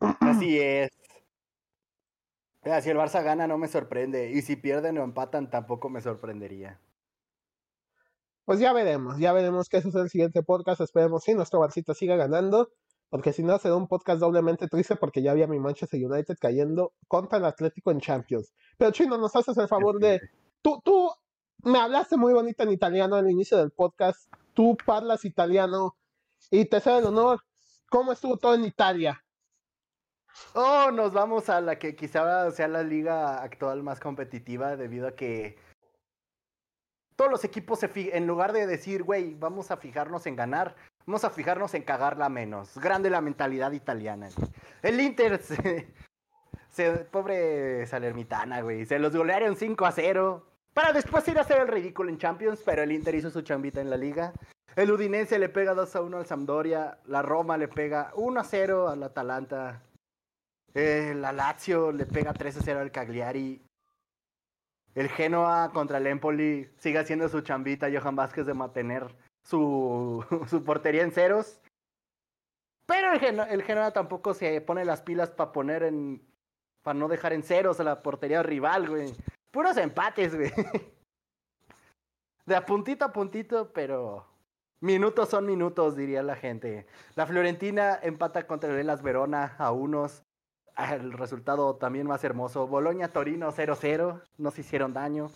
[0.20, 0.90] Así es.
[2.62, 4.30] Mira, si el Barça gana no me sorprende.
[4.30, 6.80] Y si pierden o empatan tampoco me sorprendería.
[8.44, 11.94] Pues ya veremos, ya veremos que eso es el siguiente podcast, esperemos si nuestro Barcita
[11.94, 12.70] siga ganando,
[13.10, 16.94] porque si no será un podcast doblemente triste porque ya había mi Manchester United cayendo
[17.08, 18.54] contra el Atlético en Champions.
[18.78, 20.20] Pero Chino, nos haces el favor de...
[20.62, 21.10] Tú, tú
[21.64, 25.96] me hablaste muy bonito en italiano al inicio del podcast, tú hablas italiano
[26.50, 27.40] y te cedo el honor.
[27.90, 29.22] ¿Cómo estuvo todo en Italia?
[30.54, 35.16] Oh, nos vamos a la que quizá sea la liga actual más competitiva debido a
[35.16, 35.58] que
[37.16, 40.76] todos los equipos se en lugar de decir, güey, vamos a fijarnos en ganar,
[41.10, 42.78] vamos a fijarnos en cagarla menos.
[42.78, 44.28] Grande la mentalidad italiana.
[44.80, 45.40] El Inter
[46.70, 51.62] se, pobre Salernitana, güey, se los golearon 5 a 0 para después ir a hacer
[51.62, 54.32] el ridículo en Champions, pero el Inter hizo su chambita en la liga.
[54.76, 58.44] El Udinese le pega 2 a 1 al Sampdoria, la Roma le pega 1 a
[58.44, 59.82] 0 al Atalanta.
[60.74, 63.60] Eh, la Lazio le pega 3 a 0 al Cagliari.
[64.94, 69.12] El Genoa contra el Empoli sigue haciendo su chambita Johan Vázquez de mantener
[69.42, 71.60] su, su portería en ceros.
[72.86, 76.22] Pero el, Geno- el Genoa tampoco se pone las pilas para poner en.
[76.82, 79.14] para no dejar en ceros a la portería rival, güey.
[79.52, 80.50] Puros empates, güey.
[82.46, 84.26] De a puntito a puntito, pero.
[84.82, 86.86] Minutos son minutos, diría la gente.
[87.14, 90.22] La Fiorentina empata contra el Elas Verona a unos.
[90.74, 92.66] Ah, El resultado también más hermoso.
[92.66, 94.22] Boloña Torino 0-0.
[94.38, 95.30] No se hicieron daño.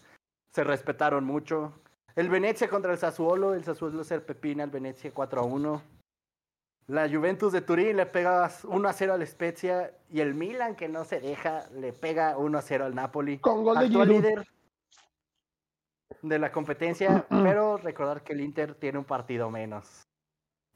[0.51, 1.75] Se respetaron mucho.
[2.16, 3.55] El Venecia contra el Sassuolo.
[3.55, 5.83] El Sassuolo se pepina al Venecia 4-1.
[6.87, 9.92] La Juventus de Turín le pega 1-0 al Spezia.
[10.11, 13.38] Y el Milan, que no se deja, le pega 1-0 al Napoli.
[13.38, 14.22] Con gol de Actual Giroud.
[14.22, 14.46] líder
[16.22, 17.27] de la competencia.
[17.29, 20.03] pero recordar que el Inter tiene un partido menos.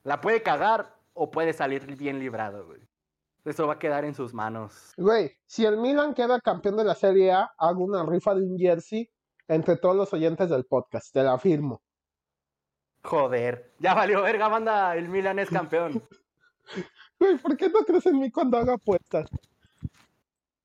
[0.02, 2.80] La puede cagar o puede salir bien librado, güey.
[3.44, 4.92] Eso va a quedar en sus manos.
[4.96, 8.58] Güey, si el Milan queda campeón de la Serie A, hago una rifa de un
[8.58, 9.08] jersey
[9.48, 11.82] entre todos los oyentes del podcast, te la firmo.
[13.02, 14.94] Joder, ya valió verga, banda.
[14.96, 16.02] El Milan es campeón.
[17.18, 19.28] Güey, ¿por qué no crees en mí cuando haga apuestas?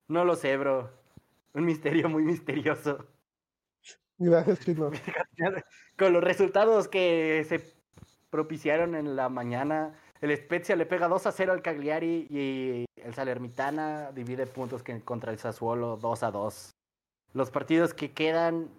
[0.08, 0.92] No lo sé, bro.
[1.54, 3.08] Un misterio muy misterioso.
[4.20, 4.92] Gracias, Chino.
[5.98, 7.74] Con los resultados que se
[8.30, 13.14] propiciaron en la mañana, el Spezia le pega 2 a 0 al Cagliari y el
[13.14, 16.73] Salernitana divide puntos que contra el Sassuolo 2 a 2.
[17.34, 18.70] Los partidos que quedan,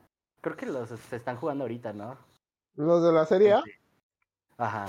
[0.40, 2.16] creo que los se están jugando ahorita, ¿no?
[2.76, 3.64] Los de la Serie A,
[4.58, 4.86] Ajá.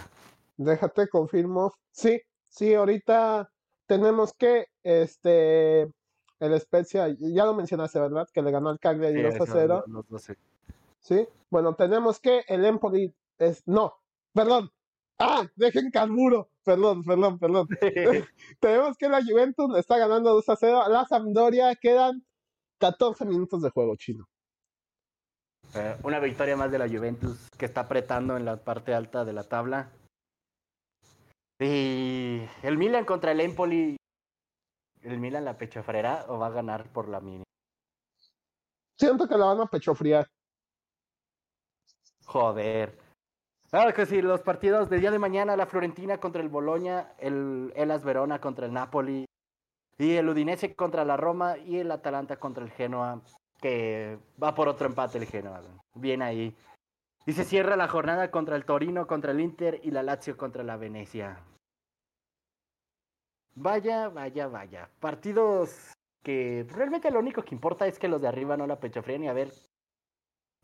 [0.58, 1.74] déjate, confirmo.
[1.92, 3.50] Sí, sí, ahorita
[3.88, 5.82] tenemos que, este,
[6.40, 8.28] el Spezia, ya lo mencionaste, ¿verdad?
[8.34, 9.84] Que le ganó al Cagliari 2 a eso, 0.
[9.88, 10.38] los- los doce.
[11.00, 13.94] Sí, bueno, tenemos que el Empoli es, no,
[14.34, 14.72] perdón.
[15.20, 16.50] Ah, dejen carburo.
[16.64, 17.68] Perdón, perdón, perdón.
[18.60, 21.74] Tenemos que la Juventus le está ganando 2 a 0 a la Sampdoria.
[21.76, 22.26] Quedan
[22.80, 24.26] 14 minutos de juego chino.
[25.74, 29.34] Eh, Una victoria más de la Juventus que está apretando en la parte alta de
[29.34, 29.92] la tabla.
[31.60, 33.98] Y el Milan contra el Empoli.
[35.02, 37.44] ¿El Milan la pechofrera o va a ganar por la mini?
[38.98, 40.28] Siento que la van a pechofriar.
[42.26, 42.98] Joder.
[43.70, 47.72] Claro que sí, los partidos del día de mañana, la Florentina contra el Boloña, el
[47.76, 49.26] Elas Verona contra el Napoli,
[49.98, 53.22] y el Udinese contra la Roma, y el Atalanta contra el Genoa,
[53.62, 55.62] que va por otro empate el Genoa.
[55.94, 56.56] Bien ahí.
[57.26, 60.64] Y se cierra la jornada contra el Torino, contra el Inter y la Lazio contra
[60.64, 61.40] la Venecia.
[63.56, 64.90] Vaya, vaya, vaya.
[65.00, 65.94] Partidos
[66.24, 69.28] que realmente lo único que importa es que los de arriba no la pechofríen y
[69.28, 69.52] a ver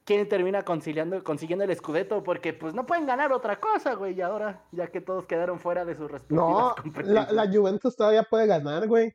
[0.04, 4.22] quién termina conciliando, consiguiendo el escudeto, porque pues no pueden ganar otra cosa, güey, y
[4.22, 7.32] ahora, ya que todos quedaron fuera de sus respectivas No, la, competencias.
[7.32, 9.14] la Juventus todavía puede ganar, güey.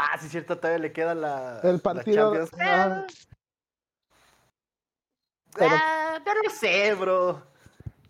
[0.00, 2.32] Ah, sí, cierto, todavía le queda la, El la partido.
[2.32, 2.50] Champions.
[2.60, 3.06] ah,
[5.56, 7.42] pero- Ah, pero no sé, bro.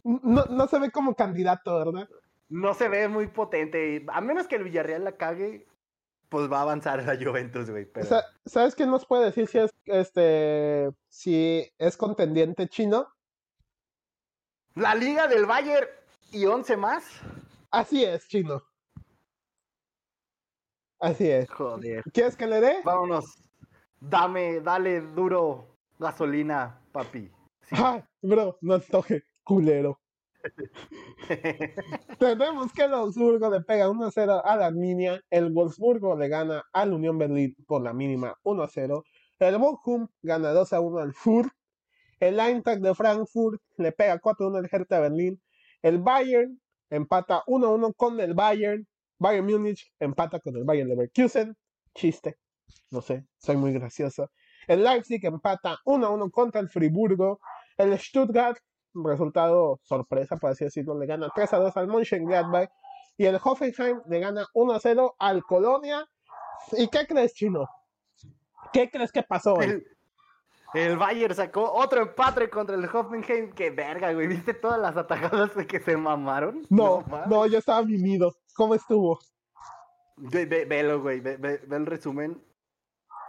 [0.04, 2.08] no, no se ve como candidato, ¿verdad?
[2.50, 4.04] No se ve muy potente.
[4.12, 5.66] A menos que el Villarreal la cague,
[6.28, 7.86] pues va a avanzar la Juventus, güey.
[7.86, 8.06] Pero...
[8.06, 13.08] Sa- ¿Sabes quién nos puede decir si es este si es contendiente chino?
[14.74, 15.88] La Liga del Bayern
[16.32, 17.04] y 11 más.
[17.70, 18.62] Así es, chino.
[21.00, 21.48] Así es.
[21.50, 22.02] Joder.
[22.12, 22.76] ¿Quieres que le dé?
[22.84, 23.42] Vámonos.
[24.00, 27.30] Dame, dale duro gasolina, papi.
[27.62, 27.76] Sí.
[27.76, 30.00] Ah, bro, no toque, culero.
[32.18, 36.92] Tenemos que el Augsburgo le pega 1-0 a la Arminia, el Wolfsburgo le gana al
[36.92, 39.02] Unión Berlín por la mínima 1-0,
[39.40, 41.52] el Bochum gana 2-1 al Furt,
[42.20, 45.42] el Eintracht de Frankfurt le pega 4-1 al Hertha Berlín,
[45.82, 48.86] el Bayern empata 1-1 con el Bayern,
[49.18, 51.56] Bayern Múnich empata con el Bayern Leverkusen,
[51.94, 52.38] chiste,
[52.90, 54.30] no sé, soy muy gracioso,
[54.66, 57.40] el Leipzig empata 1-1 contra el Friburgo,
[57.76, 58.58] el Stuttgart
[58.94, 62.70] resultado sorpresa, por así decirlo, le gana 3 a 2 al Mönchengladbach
[63.16, 66.06] y el Hoffenheim le gana 1 a 0 al Colonia.
[66.72, 67.68] ¿Y qué crees, Chino?
[68.72, 69.54] ¿Qué crees que pasó?
[69.54, 69.82] hoy?
[70.74, 73.52] El, Bayern sacó otro empate contra el Hoffenheim.
[73.52, 74.26] Que verga, güey.
[74.26, 76.62] ¿Viste todas las atajadas de que se mamaron?
[76.68, 77.26] No, mames.
[77.28, 78.34] no, yo estaba mimido.
[78.54, 79.18] ¿Cómo estuvo?
[80.16, 81.20] Ve- ve- velo, güey.
[81.20, 82.42] Ve, ve- ve el resumen.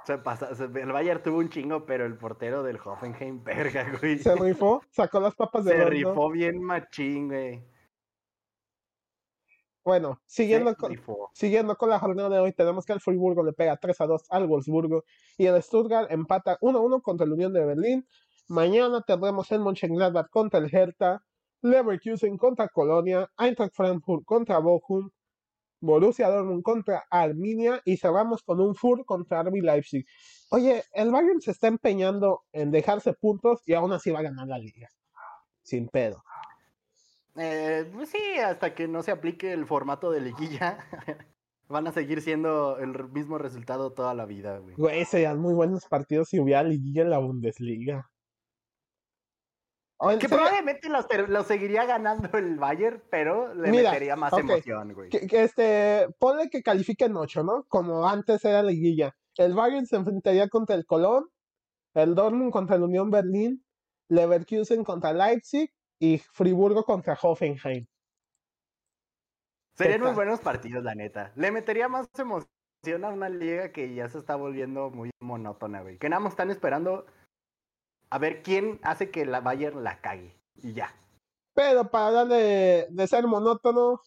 [0.06, 3.44] Se pasa, se- el Bayern tuvo un chingo, pero el portero del Hoffenheim,
[3.84, 4.18] verga, güey.
[4.20, 5.90] Se rifó, sacó las papas de Se horno.
[5.92, 7.64] rifó bien machín, güey.
[9.90, 10.96] Bueno, siguiendo con.
[11.34, 14.22] Siguiendo con la jornada de hoy, tenemos que el Friburgo le pega 3 a 2
[14.30, 15.04] al Wolfsburgo
[15.36, 18.08] y el Stuttgart empata 1 a 1 contra el Unión de Berlín.
[18.48, 21.24] Mañana tendremos el Mönchengladbach contra el Hertha,
[21.64, 25.10] Leverkusen contra Colonia, Eintracht Frankfurt contra Bochum,
[25.82, 30.06] Borussia Dortmund contra Arminia y cerramos con un Fur contra RB Leipzig.
[30.52, 34.46] Oye, el Bayern se está empeñando en dejarse puntos y aún así va a ganar
[34.50, 34.88] la liga.
[35.64, 36.24] Sin pedo.
[37.42, 40.78] Eh, pues sí, hasta que no se aplique el formato de liguilla,
[41.70, 44.76] van a seguir siendo el mismo resultado toda la vida, güey.
[44.76, 48.12] Güey, serían muy buenos partidos si hubiera liguilla en la Bundesliga.
[50.02, 54.94] O Que serio, probablemente lo, seguiría ganando el Bayern, pero le Mira, metería más emoción,
[54.94, 55.10] güey.
[55.10, 57.66] que, que este, ponle que califiquen 8, ¿no?
[57.70, 59.16] Como antes era liguilla.
[59.38, 61.30] El Bayern se enfrentaría contra el Colón,
[61.94, 63.64] el Dortmund contra el Unión Berlín,
[64.10, 67.86] Leverkusen contra Leipzig y Friburgo contra Hoffenheim.
[69.76, 71.32] Serían muy buenos partidos, la neta.
[71.36, 75.98] Le metería más emoción a una liga que ya se está volviendo muy monótona, güey.
[75.98, 77.06] Que nada más están esperando
[78.10, 80.36] a ver quién hace que la Bayern la cague.
[80.56, 80.94] Y ya.
[81.54, 84.02] Pero para hablar de, de ser monótono,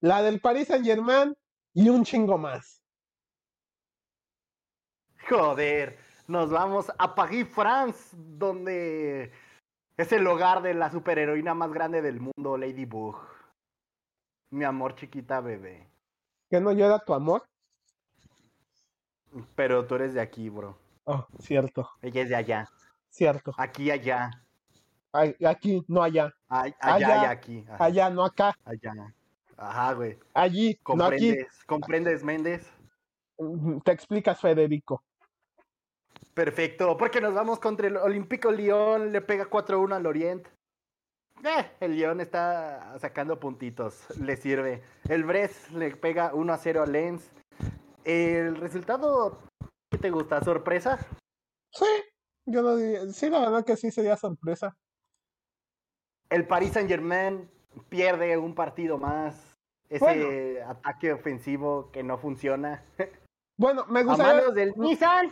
[0.00, 1.34] la del Paris Saint Germain
[1.72, 2.82] y un chingo más.
[5.28, 9.32] Joder, nos vamos a Paris, France, donde
[10.02, 13.16] es el hogar de la superheroína más grande del mundo, Ladybug.
[14.50, 15.88] Mi amor chiquita bebé.
[16.50, 17.44] ¿Que no llora tu amor?
[19.54, 20.76] Pero tú eres de aquí, bro.
[21.04, 22.68] Oh, cierto, Ella es de allá.
[23.08, 23.52] cierto.
[23.56, 24.30] Aquí, allá.
[25.12, 26.32] Ay, Aquí, no allá.
[26.48, 27.64] Ay, allá Allá, y aquí.
[27.68, 28.56] Ajá, Allá, no acá.
[28.64, 28.92] allá.
[29.56, 30.18] Ajá, güey.
[30.34, 31.28] Allí, no aquí.
[31.28, 31.64] ¿Comprendes?
[31.66, 32.70] ¿Comprendes, Méndez?
[33.38, 35.02] Mm, Te explicas, Federico.
[36.34, 40.48] Perfecto, porque nos vamos contra el Olímpico Lyon, le pega 4-1 al Orient.
[41.44, 44.82] Eh, el Lyon está sacando puntitos, le sirve.
[45.08, 47.30] El Brest le pega 1-0 al Lens.
[48.04, 49.38] El resultado,
[49.90, 50.42] ¿qué te gusta?
[50.42, 50.98] ¿Sorpresa?
[51.70, 51.86] Sí,
[52.46, 53.06] yo lo diría.
[53.12, 54.76] Sí, la verdad que sí sería sorpresa.
[56.30, 57.50] El Paris Saint Germain
[57.88, 59.54] pierde un partido más.
[59.90, 62.82] Ese ataque ofensivo que no funciona.
[63.58, 65.30] Bueno, me A gustaría, manos del Nissan.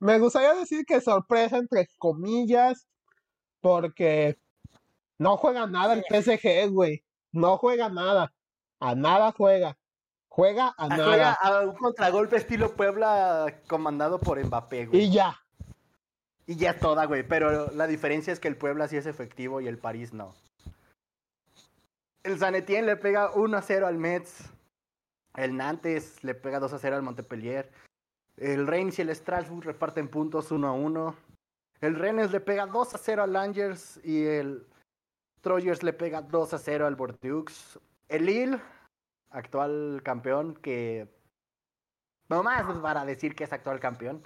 [0.00, 2.86] Me gustaría decir que sorpresa entre comillas,
[3.60, 4.38] porque
[5.18, 7.04] no juega nada el PSG, güey.
[7.32, 8.32] No juega nada.
[8.80, 9.76] A nada juega.
[10.28, 11.04] Juega a Ah, nada.
[11.04, 15.02] Juega a un contragolpe estilo Puebla comandado por Mbappé, güey.
[15.02, 15.36] Y ya.
[16.46, 17.26] Y ya toda, güey.
[17.26, 20.34] Pero la diferencia es que el Puebla sí es efectivo y el París no.
[22.22, 24.50] El San Etienne le pega 1 a 0 al Metz.
[25.34, 27.70] El Nantes le pega 2 a 0 al Montpellier.
[28.40, 31.16] El Reims y el Strasbourg reparten puntos 1 a 1.
[31.80, 34.66] El Rennes le pega 2 a 0 al Angers y el
[35.40, 37.80] Troyers le pega 2 a 0 al Bordeaux.
[38.08, 38.60] El Lille,
[39.30, 41.08] actual campeón, que
[42.28, 44.22] nomás para decir que es actual campeón,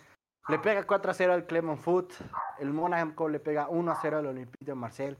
[0.49, 2.13] le pega 4 a 0 al Clermont Foot.
[2.59, 5.17] El Mónaco le pega 1 a 0 al Olympique de Marseille.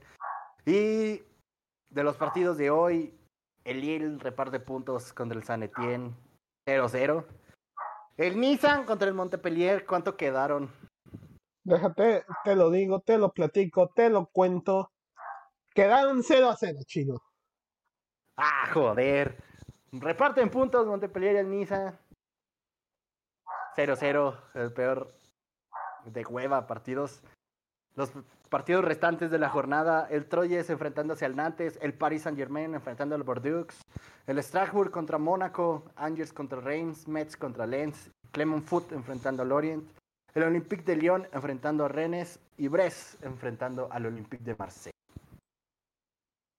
[0.65, 1.23] Y
[1.89, 3.13] de los partidos de hoy,
[3.63, 6.13] el Lille reparte puntos contra el San Etienne
[6.67, 7.25] 0-0.
[8.17, 10.71] El Nissan contra el Montpellier, ¿cuánto quedaron?
[11.63, 14.91] Déjate, te lo digo, te lo platico, te lo cuento.
[15.73, 17.15] Quedaron 0 a 0, chino.
[18.37, 19.43] Ah, joder.
[19.91, 21.97] Reparten puntos Montpellier y el Nissan.
[23.75, 25.11] 0-0, el peor
[26.05, 27.23] de hueva partidos.
[27.95, 28.11] Los
[28.53, 33.23] partidos restantes de la jornada, el Troyes enfrentándose al Nantes, el Paris Saint-Germain enfrentando al
[33.23, 33.75] Bordeaux,
[34.27, 39.83] el Strasbourg contra Mónaco, Angers contra Reims, Metz contra Lens, Clermont Foot enfrentando al Orient,
[40.35, 44.93] el Olympique de Lyon enfrentando a Rennes y Brest enfrentando al Olympique de Marseille.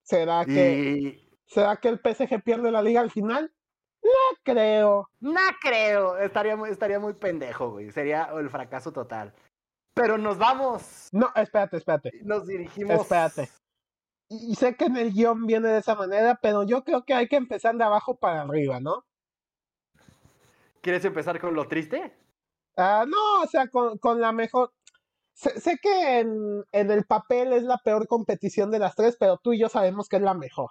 [0.02, 3.52] ¿Será que, ¿Será que el PSG pierde la liga al final?
[4.02, 5.10] No creo.
[5.20, 7.92] No creo, estaría muy, estaría muy pendejo, güey.
[7.92, 9.32] Sería el fracaso total.
[9.94, 11.08] Pero nos vamos.
[11.12, 12.10] No, espérate, espérate.
[12.24, 13.00] Nos dirigimos.
[13.00, 13.48] Espérate.
[14.28, 17.28] Y sé que en el guion viene de esa manera, pero yo creo que hay
[17.28, 19.04] que empezar de abajo para arriba, ¿no?
[20.80, 22.12] ¿Quieres empezar con lo triste?
[22.76, 24.72] Ah, no, o sea, con, con la mejor.
[25.32, 29.38] Sé, sé que en, en el papel es la peor competición de las tres, pero
[29.38, 30.70] tú y yo sabemos que es la mejor.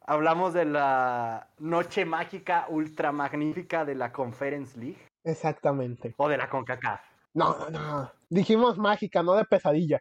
[0.00, 6.14] Hablamos de la noche mágica ultra magnífica de la Conference League Exactamente.
[6.16, 7.07] o de la CONCACAF.
[7.38, 8.12] No, no, no.
[8.28, 10.00] Dijimos mágica, no de pesadilla.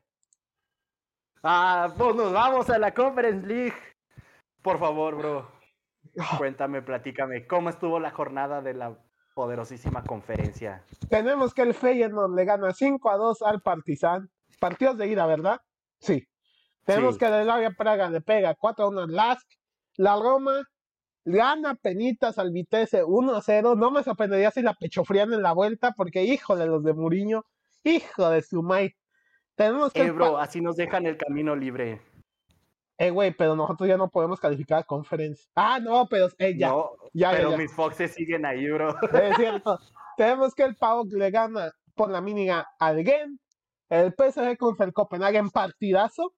[1.44, 3.76] Ah, pues nos vamos a la Conference League.
[4.64, 5.52] Por favor, bro,
[6.38, 8.98] cuéntame, platícame, ¿cómo estuvo la jornada de la
[9.36, 10.84] poderosísima conferencia?
[11.10, 14.30] Tenemos que el Feyenoord le gana 5 a 2 al Partizan.
[14.60, 15.62] Partidos de ida, ¿verdad?
[16.00, 16.28] Sí.
[16.86, 17.20] Tenemos Sí.
[17.20, 19.48] que el Slavia Praga le pega 4 a 1 al Lask.
[19.98, 20.64] La Roma
[21.28, 23.76] gana penitas al Vitesse 1 a 0.
[23.76, 27.44] No me sorprendería si la pechofrían en la vuelta, porque hijo de los de Muriño,
[27.84, 28.96] hijo de Sumay.
[29.56, 30.04] Tenemos que.
[30.04, 32.02] Eh, bro, así nos dejan el camino libre.
[32.98, 35.48] Eh, güey, pero nosotros ya no podemos calificar a conference.
[35.56, 36.70] Ah, no, pero eh, ya.
[36.70, 37.58] No, ya, ya, pero ya.
[37.58, 38.96] mis Foxes siguen ahí, bro.
[39.02, 39.80] Es cierto.
[40.18, 43.40] Tenemos que el PAOK le gana por la mínima al Gen.
[43.90, 46.34] El PSG contra el Copenhagen partidazo.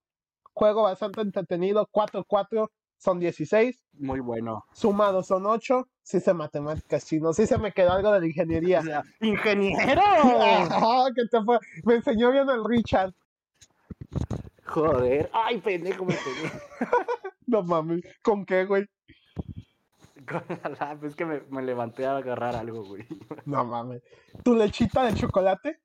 [0.53, 1.87] Juego bastante entretenido.
[1.91, 2.69] 4-4
[2.99, 3.83] son 16.
[3.93, 4.65] Muy bueno.
[4.73, 5.87] Sumados son 8.
[6.03, 7.33] Sí sé matemáticas chino.
[7.33, 8.79] Sí se me quedó algo de la ingeniería.
[8.81, 10.01] O sea, ¡Ingeniero!
[10.71, 13.13] Ah, que te fue- Me enseñó bien el Richard.
[14.65, 15.29] Joder.
[15.33, 16.51] Ay, pendejo, me pegué.
[17.47, 18.03] No mames.
[18.21, 18.85] ¿Con qué, güey?
[20.27, 20.43] Con
[20.79, 23.07] la es que me, me levanté a agarrar algo, güey.
[23.45, 24.03] No mames.
[24.43, 25.79] ¿Tu lechita de chocolate?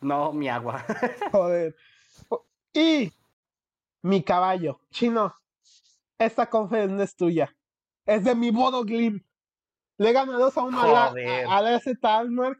[0.00, 0.84] No, mi agua.
[1.32, 1.74] Joder.
[2.72, 3.12] Y
[4.02, 5.34] mi caballo, chino.
[6.18, 7.54] Esta conferencia no es tuya.
[8.06, 9.24] Es de mi Bodo Glim.
[9.98, 11.46] Le gana 2 a 1 a la, Joder.
[11.46, 12.56] a, a la ST Alkmaar.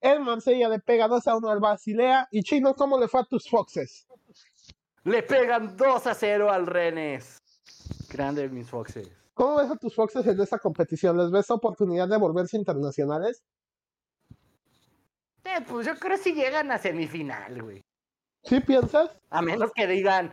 [0.00, 2.28] El Marsella le pega 2 a 1 al Basilea.
[2.30, 4.06] Y chino, ¿cómo le fue a tus Foxes?
[5.04, 7.38] Le pegan 2 a 0 al Rennes.
[8.10, 9.10] Grande mis Foxes.
[9.34, 11.16] ¿Cómo ves a tus Foxes en esta competición?
[11.16, 13.42] ¿Les ves oportunidad de volverse internacionales?
[15.44, 17.84] Eh, pues yo creo que si llegan a semifinal, güey.
[18.44, 19.10] ¿Sí piensas?
[19.30, 20.32] A menos que digan,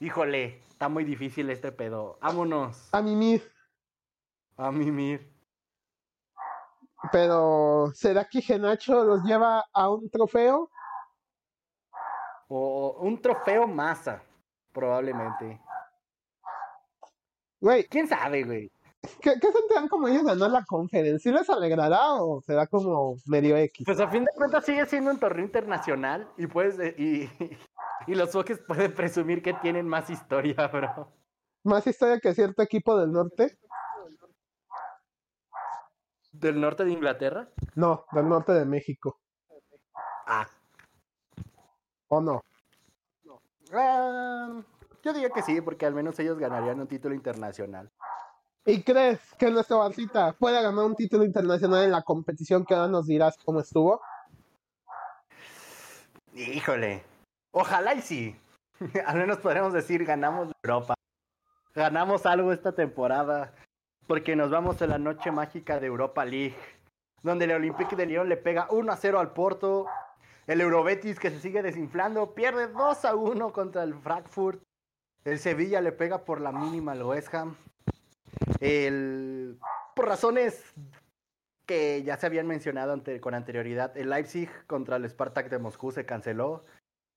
[0.00, 2.18] híjole, está muy difícil este pedo.
[2.20, 3.40] Vámonos A mimir.
[4.56, 5.32] a mimir.
[7.12, 10.68] Pero, ¿será que Genacho los lleva a un trofeo?
[12.48, 14.24] O un trofeo masa,
[14.72, 15.60] probablemente.
[17.60, 18.72] Güey, ¿Quién sabe, güey?
[19.20, 21.18] ¿qué, qué sentirán como ellos ganar la conferencia?
[21.18, 23.84] ¿Sí les alegrará o será como medio X?
[23.86, 27.30] Pues a fin de cuentas sigue siendo un torneo internacional y puedes y,
[28.06, 31.12] y los Foques pueden presumir que tienen más historia, bro.
[31.64, 33.58] Más historia que cierto equipo del norte.
[36.32, 37.48] ¿Del norte de Inglaterra?
[37.74, 39.20] No, del norte de México.
[40.26, 40.46] Ah.
[42.08, 42.42] ¿O no?
[43.72, 44.62] Ah,
[45.02, 47.90] yo diría que sí, porque al menos ellos ganarían un título internacional.
[48.64, 52.88] ¿Y crees que nuestra Barcita pueda ganar un título internacional en la competición que ahora
[52.88, 54.00] nos dirás cómo estuvo?
[56.34, 57.11] Híjole.
[57.52, 58.36] Ojalá y sí.
[59.06, 60.94] al menos podremos decir ganamos Europa.
[61.74, 63.54] ganamos algo esta temporada.
[64.06, 66.56] Porque nos vamos a la noche mágica de Europa League.
[67.22, 69.86] Donde el Olympique de Lyon le pega 1 a 0 al Porto.
[70.46, 74.60] El Eurobetis que se sigue desinflando pierde 2 a 1 contra el Frankfurt.
[75.24, 77.54] El Sevilla le pega por la mínima al West Ham.
[78.58, 79.58] El,
[79.94, 80.64] por razones
[81.66, 86.04] que ya se habían mencionado con anterioridad, el Leipzig contra el Spartak de Moscú se
[86.04, 86.62] canceló.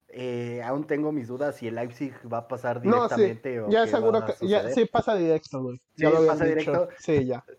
[0.10, 3.16] Eh, aún tengo mis dudas si el Leipzig va a pasar No, sí.
[3.16, 5.82] directamente o Ya seguro que ya, sí pasa directo, güey.
[5.95, 6.72] Ya Sí, lo pasa dicho.
[6.72, 6.89] directo.
[6.99, 7.43] Sí, ya.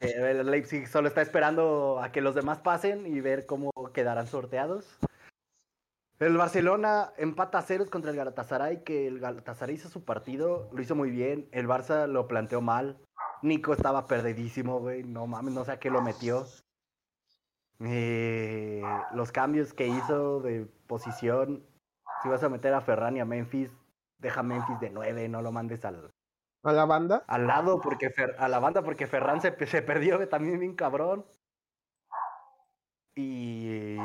[0.00, 4.86] El Leipzig solo está esperando a que los demás pasen y ver cómo quedarán sorteados.
[6.20, 10.82] El Barcelona empata a ceros contra el Galatasaray, que el Galatasaray hizo su partido, lo
[10.82, 11.48] hizo muy bien.
[11.50, 12.98] El Barça lo planteó mal.
[13.42, 15.02] Nico estaba perdidísimo, güey.
[15.02, 16.44] No mames, no sé a qué lo metió.
[17.80, 18.82] Eh,
[19.14, 21.64] los cambios que hizo de posición.
[22.22, 23.70] Si vas a meter a Ferran y a Memphis,
[24.18, 26.10] deja a Memphis de 9, no lo mandes al,
[26.64, 27.24] A la banda.
[27.28, 31.24] al lado porque Fer- a la banda porque Ferran se, se perdió también bien cabrón.
[33.14, 33.96] Y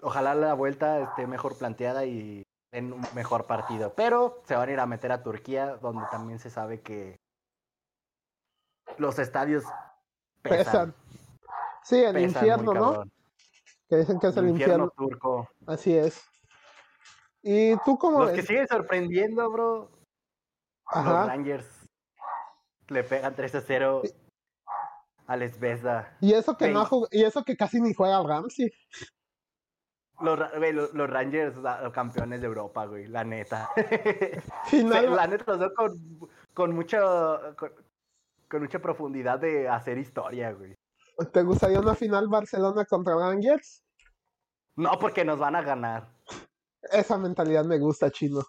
[0.00, 3.92] ojalá la vuelta esté mejor planteada y den un mejor partido.
[3.94, 7.16] Pero se van a ir a meter a Turquía, donde también se sabe que
[8.96, 9.64] los estadios
[10.42, 10.64] pesan.
[10.64, 10.94] Pesan.
[11.82, 13.04] Sí, el pesan infierno, ¿no?
[13.88, 14.90] Que dicen que es el, El infierno infierno.
[14.96, 15.48] turco.
[15.66, 16.24] Así es.
[17.42, 19.90] ¿Y tú cómo Los que siguen sorprendiendo, bro,
[20.94, 21.04] los.
[21.26, 21.66] Rangers
[22.88, 24.02] le pegan 3 a 0
[25.26, 26.16] al Zvezda.
[26.20, 28.70] Y eso que no y eso que casi ni juega Ramsey.
[30.20, 33.70] Los, güey, los, los Rangers, la- los campeones de Europa, güey, la neta.
[34.66, 37.72] Final, la neta los veo con, con mucha con,
[38.48, 40.74] con mucha profundidad de hacer historia, güey.
[41.32, 43.82] ¿Te gustaría una final Barcelona contra Rangers?
[44.76, 46.08] No porque nos van a ganar.
[46.90, 48.42] Esa mentalidad me gusta, chino.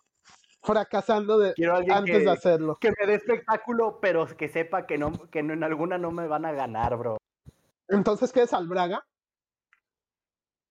[0.62, 2.78] Fracasando de, Quiero a alguien antes que, de hacerlo.
[2.80, 6.26] que me dé espectáculo, pero que sepa que no que no- en alguna no me
[6.28, 7.18] van a ganar, bro.
[7.90, 9.06] Entonces, ¿qué es al Braga?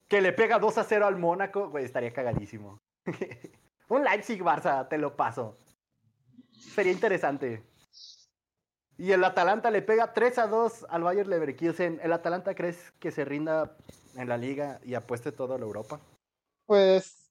[0.09, 2.79] Que le pega 2 a 0 al Mónaco, güey, estaría cagadísimo.
[3.89, 5.57] Un Leipzig Barça, te lo paso.
[6.53, 7.63] Sería interesante.
[8.97, 12.01] Y el Atalanta le pega 3 a 2 al Bayer Leverkusen.
[12.03, 13.77] ¿El Atalanta crees que se rinda
[14.17, 16.01] en la liga y apueste todo a la Europa?
[16.67, 17.22] Pues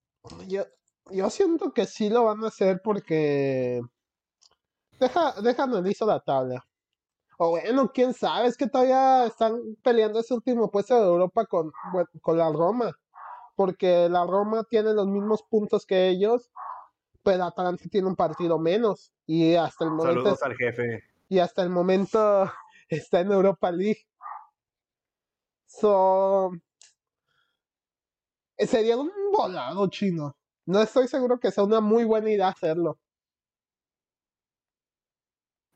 [0.48, 0.66] yo,
[1.10, 3.82] yo siento que sí lo van a hacer porque
[5.00, 6.66] deja, deja analizo la tabla.
[7.38, 11.72] O bueno, quién sabe, es que todavía están peleando ese último puesto de Europa con,
[12.22, 12.92] con la Roma.
[13.56, 16.52] Porque la Roma tiene los mismos puntos que ellos,
[17.24, 19.12] pero Atalanta tiene un partido menos.
[19.26, 21.04] Y hasta el momento Saludos al jefe.
[21.30, 22.52] y hasta el momento
[22.90, 24.06] está en Europa League.
[25.66, 26.52] So,
[28.58, 30.36] sería un volado chino.
[30.66, 33.00] No estoy seguro que sea una muy buena idea hacerlo.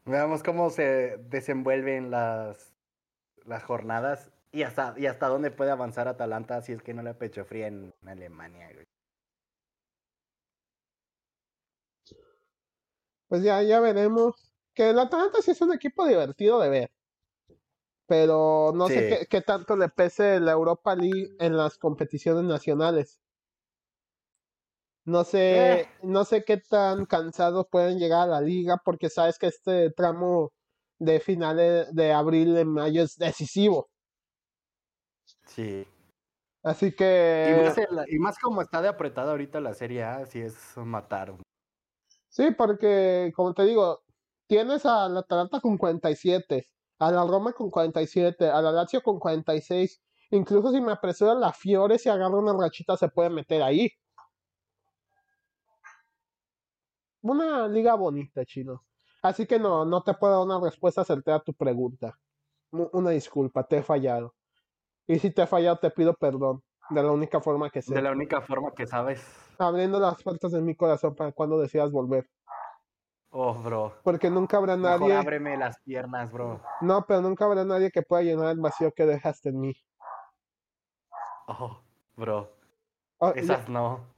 [0.06, 2.76] Veamos cómo se desenvuelven las,
[3.44, 7.16] las jornadas y hasta, y hasta dónde puede avanzar Atalanta si es que no le
[7.16, 8.86] pecho fría en Alemania, güey.
[13.28, 14.54] Pues ya, ya veremos.
[14.74, 16.92] Que el Atalanta sí es un equipo divertido de ver.
[18.08, 23.20] Pero no sé qué, qué tanto le pese la Europa League en las competiciones nacionales.
[25.06, 25.90] No sé, Eh.
[26.04, 30.52] no sé qué tan cansados pueden llegar a la liga, porque sabes que este tramo
[31.00, 33.88] de finales de abril en mayo es decisivo.
[35.48, 35.88] Sí.
[36.64, 40.26] Así Y que más, la- y más como está de apretada ahorita la Serie A,
[40.26, 41.36] sí es matar.
[42.30, 44.02] sí, porque como te digo,
[44.48, 46.66] tienes al Atalanta con 47,
[47.00, 50.02] a la Roma con 47, a la Lazio con 46.
[50.32, 53.90] Incluso si me apresura la Fiore, si agarra una rachita, se puede meter ahí.
[57.26, 58.84] Una liga bonita, chino.
[59.24, 62.20] Así que no, no te puedo dar una respuesta certera a tu pregunta.
[62.72, 64.36] Una disculpa, te he fallado.
[65.08, 66.62] Y si te he fallado, te pido perdón.
[66.92, 67.96] De la única forma que sé.
[67.96, 69.26] De la única forma que sabes.
[69.58, 72.30] Abriendo las puertas de mi corazón para cuando decidas volver.
[73.32, 73.96] Oh, bro.
[74.04, 75.16] Porque nunca habrá Mejor nadie.
[75.16, 76.62] ábreme las piernas, bro.
[76.82, 79.74] No, pero nunca habrá nadie que pueda llenar el vacío que dejaste en mí.
[81.48, 81.80] Oh,
[82.16, 82.52] bro.
[83.18, 84.14] Oh, Esas no.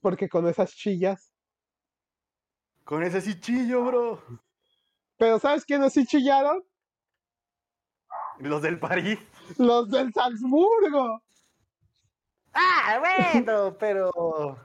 [0.00, 1.33] porque con esas chillas.
[2.84, 4.22] Con ese sí chillo, bro.
[5.16, 6.62] Pero ¿sabes quiénes sí chillaron?
[8.38, 9.18] Los del París.
[9.58, 11.22] Los del Salzburgo.
[12.52, 13.00] Ah,
[13.32, 14.58] bueno, pero.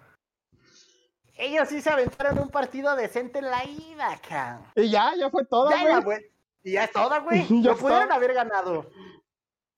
[1.35, 4.65] Ellos sí se aventaron un partido decente en la ida, cabrón.
[4.75, 6.19] Y ya, ya fue todo, Ya, ya, güey.
[6.63, 7.45] Y ya es toda, güey.
[7.63, 8.89] Ya Lo pudieron haber ganado.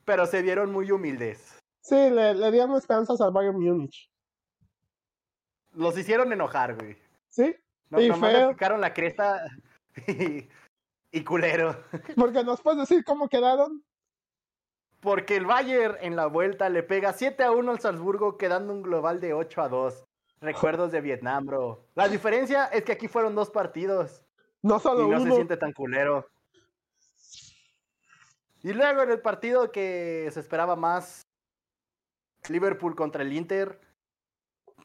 [0.03, 1.59] Pero se vieron muy humildes.
[1.81, 4.09] Sí, le, le dieron esperanzas al Bayern Múnich.
[5.73, 6.97] Los hicieron enojar, güey.
[7.29, 7.55] ¿Sí?
[7.91, 8.47] No, Y nomás feo.
[8.47, 9.45] le picaron la cresta.
[10.07, 10.49] y,
[11.11, 11.83] y culero.
[12.15, 13.83] Porque nos puedes decir cómo quedaron.
[15.01, 18.81] Porque el Bayern en la vuelta le pega 7 a 1 al Salzburgo, quedando un
[18.81, 20.03] global de 8 a 2.
[20.41, 21.85] Recuerdos de Vietnam, bro.
[21.95, 24.23] La diferencia es que aquí fueron dos partidos.
[24.63, 25.35] No solo y no se uno.
[25.35, 26.27] siente tan culero.
[28.63, 31.21] Y luego en el partido que se esperaba más,
[32.47, 33.79] Liverpool contra el Inter,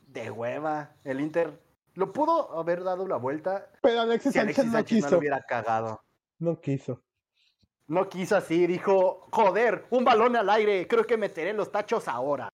[0.07, 0.95] de hueva.
[1.05, 1.63] El Inter
[1.97, 5.11] lo pudo haber dado la vuelta Pero Alexis si Sánchez Alexis no Sánchez no lo
[5.11, 5.19] quiso.
[5.19, 6.03] hubiera cagado.
[6.39, 7.03] No quiso.
[7.89, 12.49] No quiso así, dijo, joder, un balón al aire, creo que meteré los tachos ahora.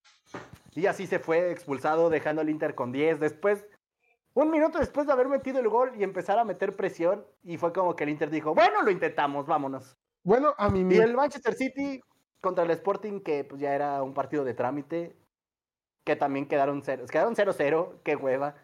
[0.75, 3.19] Y así se fue expulsado, dejando al Inter con 10.
[3.19, 3.65] Después,
[4.35, 7.73] un minuto después de haber metido el gol y empezar a meter presión, y fue
[7.73, 9.97] como que el Inter dijo, bueno, lo intentamos, vámonos.
[10.23, 12.01] Bueno, a mí Y el Manchester City
[12.41, 15.17] contra el Sporting, que pues ya era un partido de trámite,
[16.05, 18.55] que también quedaron 0 quedaron 0-0, qué hueva.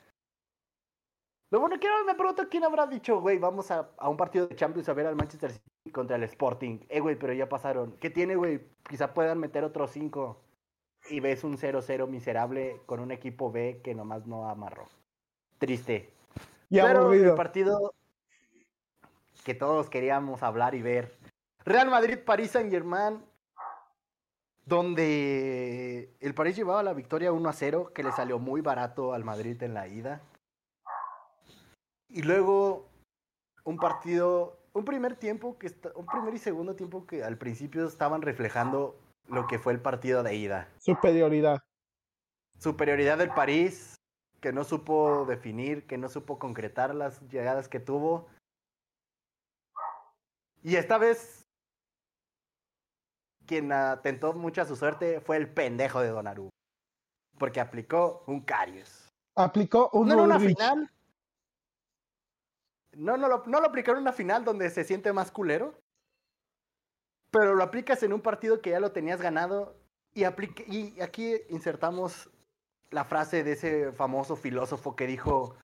[1.50, 4.46] Lo bueno que ahora me pregunto quién habrá dicho, güey, vamos a, a un partido
[4.46, 6.80] de Champions a ver al Manchester City contra el Sporting.
[6.88, 7.92] Eh, güey, pero ya pasaron.
[8.00, 8.60] ¿Qué tiene, güey?
[8.88, 10.38] Quizá puedan meter otros 5.
[11.10, 14.88] Y ves un 0-0 miserable con un equipo B que nomás no amarró.
[15.58, 16.12] Triste.
[16.68, 17.30] y Pero aburrido.
[17.30, 17.94] el partido
[19.44, 21.16] que todos queríamos hablar y ver.
[21.64, 23.22] Real Madrid, París Saint Germain,
[24.66, 29.24] donde el París llevaba la victoria 1 a 0, que le salió muy barato al
[29.24, 30.20] Madrid en la ida.
[32.08, 32.88] Y luego
[33.64, 37.86] un partido, un primer tiempo que está- un primer y segundo tiempo que al principio
[37.86, 41.60] estaban reflejando lo que fue el partido de ida Superioridad.
[42.58, 43.94] superioridad del París,
[44.40, 48.26] que no supo definir, que no supo concretar las llegadas que tuvo.
[50.62, 51.44] Y esta vez,
[53.46, 56.50] quien atentó mucho a su suerte fue el pendejo de Donnarumma.
[57.38, 59.08] Porque aplicó un Carius.
[59.36, 60.90] Aplicó un No en una final.
[62.92, 65.78] No, no lo, no lo aplicó en una final donde se siente más culero.
[67.30, 69.76] Pero lo aplicas en un partido que ya lo tenías ganado.
[70.14, 72.30] Y, y aquí insertamos
[72.90, 75.56] la frase de ese famoso filósofo que dijo: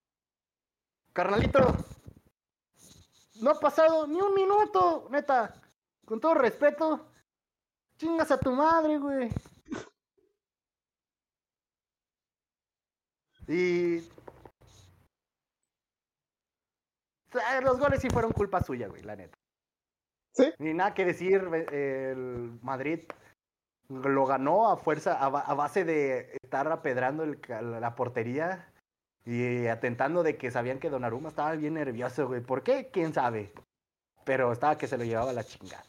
[1.13, 1.61] Carnalito,
[3.41, 5.61] no ha pasado ni un minuto, neta.
[6.05, 7.11] Con todo respeto,
[7.97, 9.31] chingas a tu madre, güey.
[13.47, 13.99] Y.
[13.99, 14.03] O
[17.24, 17.24] sea,
[17.63, 19.37] Los goles sí fueron culpa suya, güey, la neta.
[20.33, 20.53] Sí.
[20.59, 23.01] Ni nada que decir, el Madrid
[23.89, 28.73] lo ganó a fuerza, a, ba- a base de estar apedrando el la portería
[29.25, 32.41] y atentando de que sabían que Donnarumma estaba bien nervioso, güey.
[32.41, 32.91] ¿Por qué?
[32.93, 33.53] ¿Quién sabe?
[34.25, 35.85] Pero estaba que se lo llevaba la chingada.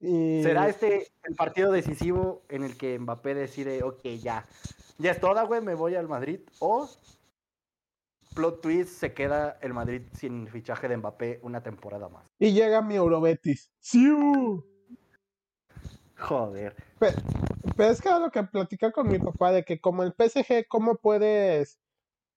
[0.00, 0.42] Y...
[0.42, 4.44] ¿Será este el partido decisivo en el que Mbappé decide, ok, ya,
[4.98, 6.40] ya es toda, güey, me voy al Madrid?
[6.58, 6.88] ¿O
[8.34, 12.24] plot twist se queda el Madrid sin fichaje de Mbappé una temporada más?
[12.38, 13.70] y llega mi Eurobetis.
[13.80, 14.64] ¡Siu!
[16.18, 16.76] Joder.
[16.98, 17.14] Pe-
[17.76, 20.66] Pero es que era lo que platicaba con mi papá de que como el PSG,
[20.68, 21.78] ¿cómo puedes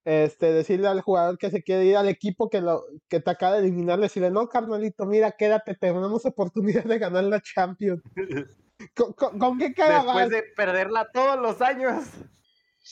[0.05, 3.53] este, decirle al jugador que se quiere ir al equipo que, lo, que te acaba
[3.53, 3.99] de eliminar?
[3.99, 8.01] Decirle, no, carnalito, mira, quédate, tenemos oportunidad de ganar la Champions.
[8.95, 10.29] ¿Con, con- con qué cara vas?
[10.29, 12.05] Después de perderla todos los años.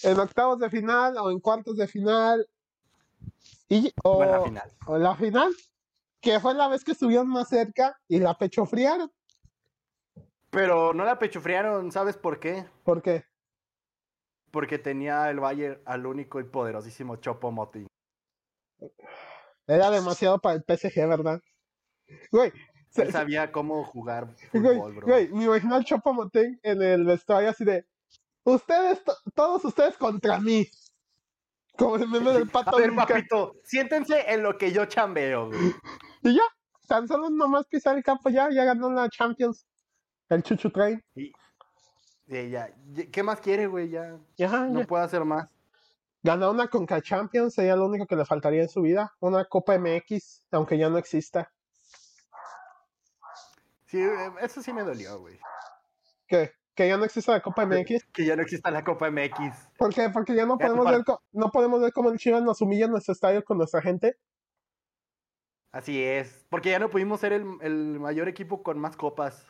[0.03, 2.47] ¿En octavos de final o en cuartos de final?
[3.69, 4.71] Y, o, O en la final.
[4.87, 5.53] o en la final,
[6.21, 9.11] que fue la vez que estuvieron más cerca y la pechofriaron.
[10.49, 12.65] Pero no la pechufriaron, ¿sabes por qué?
[12.83, 13.25] ¿Por qué?
[14.51, 17.87] Porque tenía el Bayern al único y poderosísimo Chopo Moting.
[19.65, 21.39] Era demasiado para el PSG, ¿verdad?
[22.31, 22.51] Güey,
[22.89, 25.07] se- Él sabía cómo jugar Güey, fútbol, bro.
[25.07, 27.87] güey, me imagino al Chopo Moting en el vestuario así de
[28.43, 30.67] ustedes, to- todos ustedes contra mí.
[31.77, 35.73] Como el meme del pato A ver, papito, siéntense en lo que yo chambeo, güey.
[36.21, 36.43] Y ya,
[36.87, 39.65] tan solo nomás pisar el campo ya, ya ganó la Champions.
[40.29, 41.03] El Chuchu Train.
[41.15, 41.31] Y,
[42.27, 42.69] y ya,
[43.11, 43.89] ¿qué más quiere, güey?
[43.89, 44.87] Ya Y ajá, no ya.
[44.87, 45.49] puede hacer más.
[46.21, 49.13] Ganar una Conca Champions sería lo único que le faltaría en su vida.
[49.19, 51.51] Una Copa MX, aunque ya no exista.
[53.87, 55.37] Sí, eh, eso sí me dolió, güey.
[56.27, 56.51] ¿Qué?
[56.75, 58.05] Que ya no exista la Copa MX.
[58.11, 59.69] Que ya no exista la Copa MX.
[59.77, 60.09] ¿Por qué?
[60.09, 62.91] Porque ya no Ya podemos ver, no podemos ver cómo el Chivas nos humilla en
[62.91, 64.17] nuestro estadio con nuestra gente.
[65.71, 66.45] Así es.
[66.49, 69.47] Porque ya no pudimos ser el, el mayor equipo con más copas.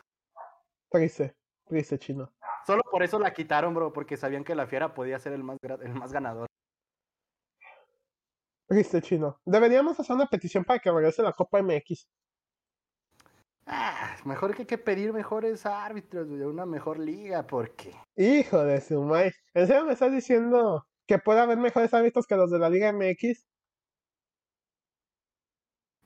[0.90, 1.34] Triste,
[1.66, 2.32] triste chino.
[2.66, 5.58] Solo por eso la quitaron, bro, porque sabían que la Fiera podía ser el más,
[5.62, 6.46] el más ganador.
[8.68, 9.38] Triste chino.
[9.44, 12.06] Deberíamos hacer una petición para que regrese la Copa MX.
[13.66, 18.80] Ah, mejor que hay que pedir mejores árbitros, güey, una mejor liga, porque Hijo de
[18.80, 19.34] su madre.
[19.54, 22.88] ¿En serio me estás diciendo que puede haber mejores árbitros que los de la Liga
[22.88, 23.46] MX?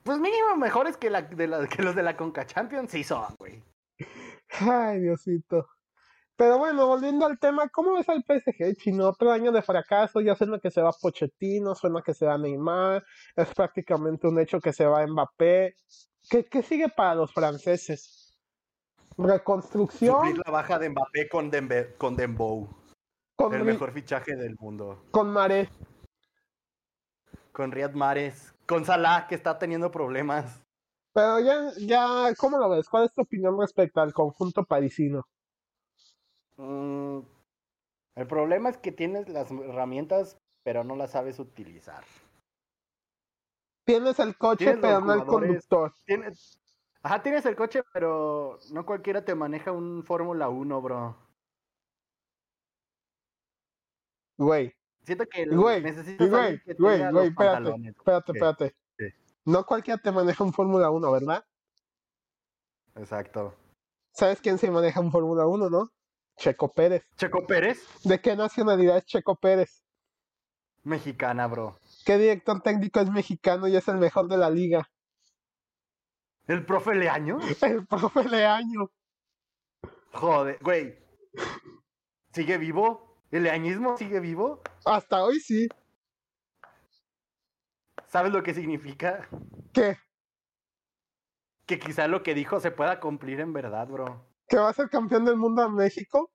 [0.03, 3.35] Pues mínimo mejores que, la, de la- que los de la Conca Champions sí son,
[3.37, 3.61] güey.
[4.59, 5.67] Ay, Diosito.
[6.37, 9.09] Pero bueno, volviendo al tema, ¿cómo ves al PSG, chino?
[9.09, 13.03] Otro año de fracaso, ya suena que se va Pochettino, suena que se va Neymar,
[13.35, 15.75] es prácticamente un hecho que se va Mbappé.
[16.29, 18.37] ¿Qué, qué sigue para los franceses?
[19.17, 22.69] Reconstrucción Suplir la baja de Mbappé con, Dembe, con Dembow.
[23.35, 25.03] con, El mejor fichaje del mundo.
[25.11, 25.69] con Maré.
[27.51, 28.53] Con Riyad Mahrez.
[28.65, 30.61] Con Salah, que está teniendo problemas.
[31.11, 32.87] Pero ya, ya, ¿cómo lo ves?
[32.87, 35.27] ¿Cuál es tu opinión respecto al conjunto parisino?
[36.55, 37.19] Mm,
[38.15, 42.03] el problema es que tienes las herramientas, pero no las sabes utilizar.
[43.89, 45.93] Tienes el coche, Tienes pero no el conductor.
[46.05, 46.59] Tienes,
[47.01, 51.17] ajá, tienes el coche, pero no cualquiera te maneja un Fórmula 1, bro.
[54.37, 58.75] Güey, Siento que el- güey, necesitas güey, que güey, güey, espérate, espérate, espérate.
[58.95, 59.13] ¿Qué?
[59.45, 61.43] No cualquiera te maneja un Fórmula 1, ¿verdad?
[62.95, 63.55] Exacto.
[64.13, 65.89] ¿Sabes quién se maneja un Fórmula 1, no?
[66.37, 67.03] Checo Pérez.
[67.15, 69.83] Checo Pérez, ¿De qué nacionalidad es Checo Pérez?
[70.83, 71.77] mexicana, bro.
[72.05, 74.89] ¿Qué director técnico es mexicano y es el mejor de la liga?
[76.47, 77.37] El profe Leaño.
[77.61, 78.89] El profe Leaño.
[80.13, 80.97] Joder, güey.
[82.33, 83.21] ¿Sigue vivo?
[83.31, 84.61] ¿El leañismo sigue vivo?
[84.85, 85.67] Hasta hoy sí.
[88.07, 89.29] ¿Sabes lo que significa?
[89.71, 89.97] ¿Qué?
[91.67, 94.25] Que quizá lo que dijo se pueda cumplir en verdad, bro.
[94.47, 96.31] ¿Que va a ser campeón del mundo en México?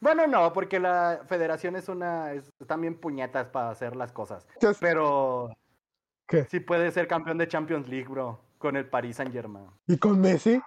[0.00, 2.32] Bueno, no, porque la federación es una...
[2.32, 4.46] Es, están bien puñetas para hacer las cosas.
[4.58, 5.50] ¿Qué es- Pero
[6.26, 6.44] ¿Qué?
[6.46, 8.40] sí puede ser campeón de Champions League, bro.
[8.58, 9.70] Con el Paris Saint Germain.
[9.86, 10.60] ¿Y con Messi?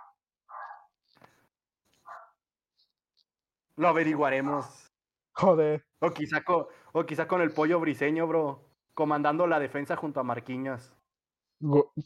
[3.75, 4.91] Lo averiguaremos.
[5.35, 5.83] Joder.
[5.99, 8.69] O quizá, con, o quizá con el pollo briseño, bro.
[8.93, 10.93] Comandando la defensa junto a Marquinhos.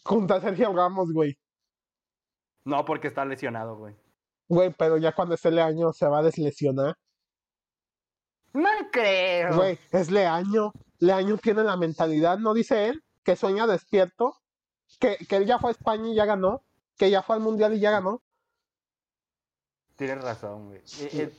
[0.03, 1.37] Junto a Sergio Ramos, güey.
[2.63, 3.95] No, porque está lesionado, güey.
[4.47, 6.95] Güey, pero ya cuando esté Leaño se va a deslesionar.
[8.57, 9.55] No creo.
[9.55, 10.73] Güey, es Leaño.
[10.99, 13.03] Leaño tiene la mentalidad, ¿no dice él?
[13.23, 14.35] Que sueña despierto.
[14.99, 16.63] Que, que él ya fue a España y ya ganó.
[16.97, 18.23] Que ya fue al Mundial y ya ganó.
[19.95, 20.79] Tienes razón, güey.
[20.79, 21.33] Eh, eh,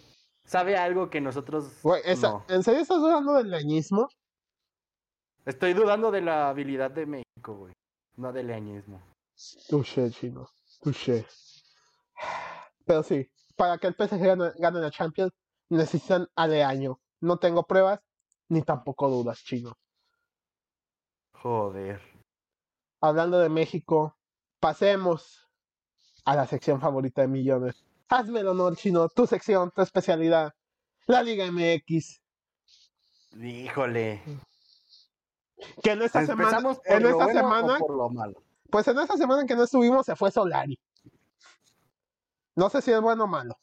[0.45, 2.45] sabe algo que nosotros Güey, esa- no.
[2.49, 4.09] ¿en serio estás dudando del leañismo?
[5.45, 7.73] Estoy dudando de la habilidad de México, güey.
[8.17, 9.03] No del leañismo.
[9.69, 10.49] Touché, chino.
[10.83, 11.27] Touché.
[12.85, 15.33] Pero sí, para que el PSG gane, gane la Champions,
[15.69, 16.99] necesitan a Leaño.
[17.21, 18.01] No tengo pruebas,
[18.49, 19.77] ni tampoco dudas, chino.
[21.33, 22.01] Joder.
[23.01, 24.17] Hablando de México,
[24.61, 25.49] pasemos
[26.25, 27.85] a la sección favorita de millones.
[28.09, 30.55] Hazme el honor, chino, tu sección, tu especialidad.
[31.07, 32.21] La Liga MX.
[33.41, 34.23] Híjole.
[35.83, 38.43] Que en esta semana, ¿Empezamos por en esta bueno semana, o por lo malo?
[38.71, 40.79] pues en esta semana que no estuvimos se fue Solari.
[42.55, 43.59] No sé si es bueno o malo.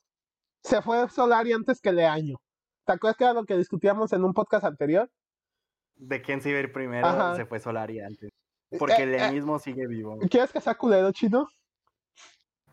[0.63, 2.37] Se fue Solari antes que Leaño.
[2.85, 5.09] ¿Te acuerdas que era lo que discutíamos en un podcast anterior?
[5.95, 7.35] De quién se iba a ir primero, Ajá.
[7.35, 8.29] se fue Solari antes.
[8.77, 10.17] Porque el Eh, eh, leañismo sigue vivo.
[10.29, 11.47] ¿Quieres que sea culero, chino?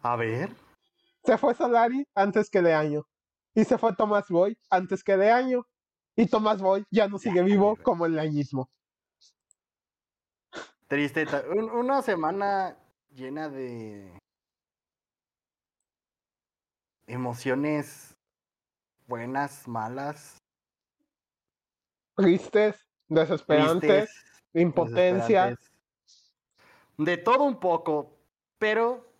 [0.03, 0.51] A ver.
[1.25, 3.05] Se fue Solari antes que Leaño.
[3.55, 5.65] Y se fue Tomás Boy antes que Leaño.
[6.17, 8.69] Y Tomás Boy ya no sigue vivo como el leañismo.
[10.89, 11.25] Triste.
[11.49, 12.77] un- una semana
[13.11, 14.19] llena de
[17.07, 18.12] emociones
[19.07, 20.39] buenas, malas,
[22.17, 23.81] Tristes, desesperantes,
[24.11, 25.47] tristes, impotencia.
[25.47, 25.73] desesperantes.
[26.99, 28.19] De todo un poco,
[28.59, 29.11] pero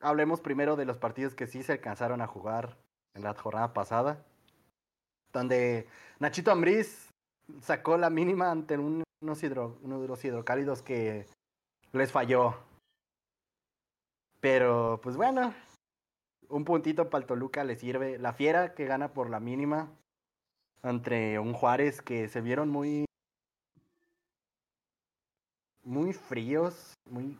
[0.00, 2.78] hablemos primero de los partidos que sí se alcanzaron a jugar
[3.14, 4.24] en la jornada pasada,
[5.32, 5.88] donde
[6.20, 7.10] Nachito Ambriz
[7.60, 11.26] sacó la mínima ante un- unos, hidro- unos hidrocálidos que
[11.92, 12.54] les falló.
[14.40, 15.52] Pero, pues bueno,
[16.48, 18.18] un puntito para el Toluca le sirve.
[18.18, 19.90] La Fiera que gana por la mínima
[20.82, 23.04] entre un Juárez que se vieron muy
[25.82, 27.38] muy fríos, muy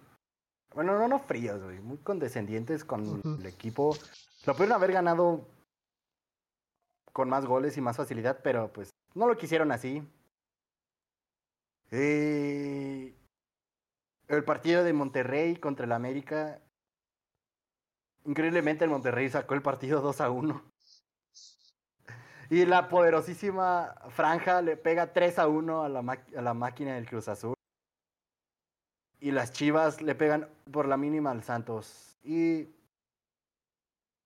[0.74, 3.96] bueno, no no fríos, güey, muy condescendientes con el equipo.
[4.46, 5.46] Lo pudieron haber ganado
[7.12, 10.02] con más goles y más facilidad, pero pues no lo quisieron así.
[11.90, 13.14] Eh,
[14.28, 16.60] el partido de Monterrey contra el América.
[18.28, 20.62] Increíblemente el Monterrey sacó el partido 2 a 1.
[22.50, 26.00] Y la poderosísima Franja le pega 3 a 1 a la,
[26.36, 27.54] a la máquina del Cruz Azul.
[29.20, 32.16] Y las Chivas le pegan por la mínima al Santos.
[32.22, 32.68] Y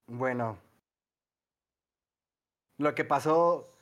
[0.07, 0.59] bueno,
[2.78, 3.72] lo que pasó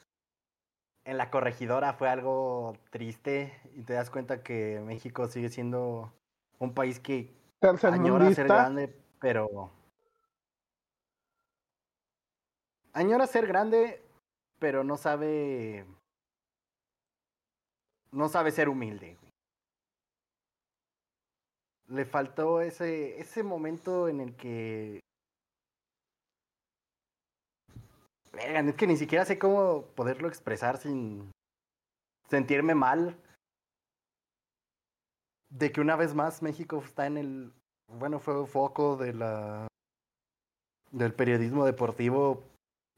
[1.04, 6.12] en la corregidora fue algo triste y te das cuenta que México sigue siendo
[6.58, 7.34] un país que
[7.82, 9.79] añora ser grande, pero
[12.92, 14.02] añora ser grande,
[14.58, 15.86] pero no sabe
[18.12, 19.16] no sabe ser humilde.
[21.88, 25.00] Le faltó ese ese momento en el que
[28.32, 31.32] Verga, es que ni siquiera sé cómo poderlo expresar sin
[32.28, 33.16] sentirme mal
[35.50, 37.52] de que una vez más México está en el
[37.88, 39.66] bueno fue foco de la
[40.92, 42.44] del periodismo deportivo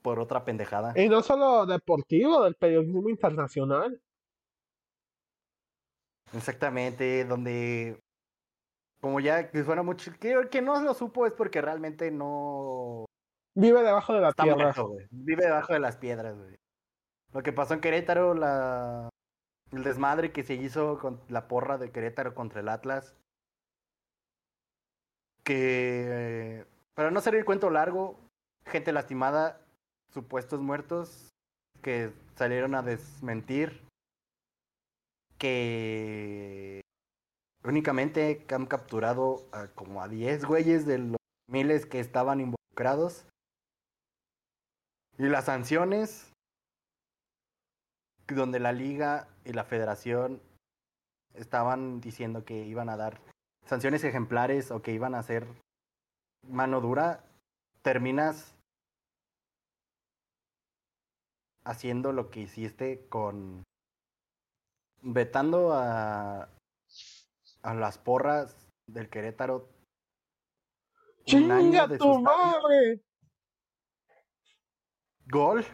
[0.03, 0.93] por otra pendejada.
[0.97, 4.01] Y no solo deportivo, del periodismo internacional.
[6.35, 8.01] Exactamente, donde
[9.01, 13.05] como ya que suena mucho que, que no lo supo es porque realmente no
[13.55, 14.63] Vive debajo de la está tierra.
[14.63, 14.97] muerto.
[15.11, 16.57] Vive debajo de las piedras, güey.
[17.33, 19.09] Lo que pasó en Querétaro, la
[19.73, 23.17] el desmadre que se hizo con la porra de Querétaro contra el Atlas.
[25.45, 28.19] Que para no hacer el cuento largo,
[28.67, 29.62] gente lastimada,
[30.13, 31.31] supuestos muertos
[31.83, 33.81] que salieron a desmentir
[35.39, 36.81] que
[37.65, 41.17] únicamente han capturado a como a 10 güeyes de los
[41.49, 43.27] miles que estaban involucrados.
[45.19, 46.33] Y las sanciones,
[48.29, 50.41] donde la liga y la federación
[51.35, 53.21] estaban diciendo que iban a dar
[53.67, 55.47] sanciones ejemplares o que iban a hacer
[56.49, 57.25] mano dura,
[57.83, 58.55] terminas
[61.65, 63.65] haciendo lo que hiciste con
[65.01, 66.49] vetando a
[67.63, 68.57] a las porras
[68.87, 69.69] del Querétaro
[71.25, 73.01] ¡Chinga de tu madre!
[75.27, 75.65] gol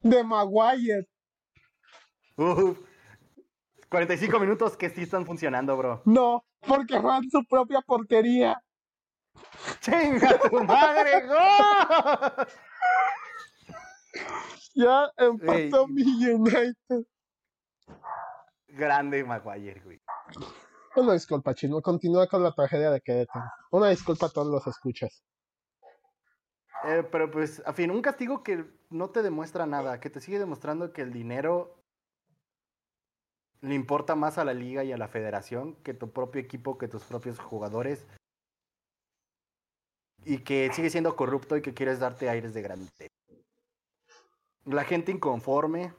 [0.00, 1.06] De Maguire.
[2.36, 2.78] Uf.
[3.88, 6.02] 45 minutos que sí están funcionando, bro.
[6.06, 8.62] No, porque en su propia portería.
[9.80, 11.26] ¡Chinga tu madre!
[11.26, 12.46] ¡Gol!
[14.74, 17.04] Ya empató mi United.
[18.68, 20.00] Grande Maguire, güey.
[20.96, 21.80] Una disculpa, Chino.
[21.80, 23.44] Continúa con la tragedia de Querétaro.
[23.70, 25.22] Una disculpa a todos los escuchas.
[26.84, 30.38] Eh, pero pues, a fin, un castigo que no te demuestra nada, que te sigue
[30.38, 31.78] demostrando que el dinero
[33.60, 36.88] le importa más a la liga y a la federación que tu propio equipo, que
[36.88, 38.06] tus propios jugadores.
[40.24, 42.88] Y que sigue siendo corrupto y que quieres darte aires de grande.
[44.64, 45.92] La gente inconforme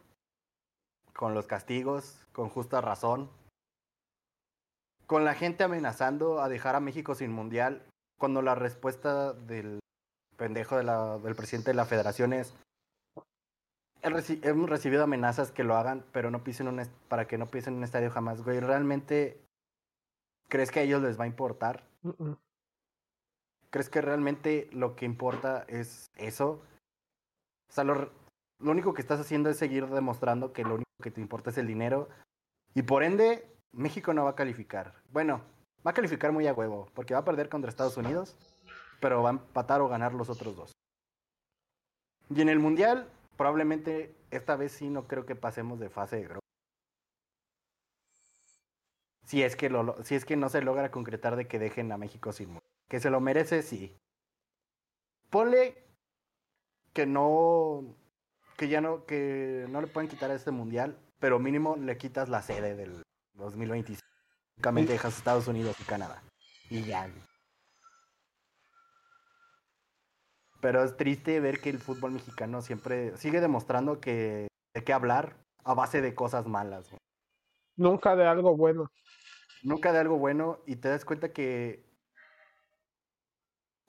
[1.14, 3.30] con los castigos, con justa razón.
[5.06, 7.86] Con la gente amenazando a dejar a México sin mundial,
[8.18, 9.80] cuando la respuesta del
[10.38, 12.56] pendejo de la- del presidente de la federación es
[14.02, 17.48] "He reci- hemos recibido amenazas que lo hagan, pero no pisen un para que no
[17.48, 18.60] pisen un estadio jamás, güey.
[18.60, 19.42] ¿Realmente
[20.50, 21.84] crees que a ellos les va a importar?
[23.70, 26.62] ¿Crees que realmente lo que importa es eso?
[27.70, 28.12] O sea, lo,
[28.64, 31.58] lo único que estás haciendo es seguir demostrando que lo único que te importa es
[31.58, 32.10] el dinero.
[32.74, 34.94] Y por ende, México no va a calificar.
[35.12, 35.42] Bueno,
[35.86, 38.36] va a calificar muy a huevo, porque va a perder contra Estados Unidos,
[39.02, 40.72] pero va a empatar o ganar los otros dos.
[42.30, 46.24] Y en el Mundial, probablemente esta vez sí no creo que pasemos de fase de
[46.24, 46.40] grupo.
[49.26, 49.70] Si es que,
[50.04, 52.64] si es que no se logra concretar de que dejen a México sin mundial.
[52.90, 53.98] Que se lo merece, sí.
[55.30, 55.84] Ponle
[56.94, 57.96] que no.
[58.58, 59.06] Que ya no.
[59.06, 60.98] Que no le pueden quitar a este mundial.
[61.20, 64.02] Pero mínimo le quitas la sede del 2025.
[64.58, 66.24] Únicamente dejas Estados Unidos y Canadá.
[66.70, 67.10] Y ya.
[70.62, 75.36] Pero es triste ver que el fútbol mexicano siempre sigue demostrando que de qué hablar
[75.64, 76.90] a base de cosas malas.
[76.90, 77.00] güey.
[77.76, 78.90] Nunca de algo bueno.
[79.64, 81.84] Nunca de algo bueno y te das cuenta que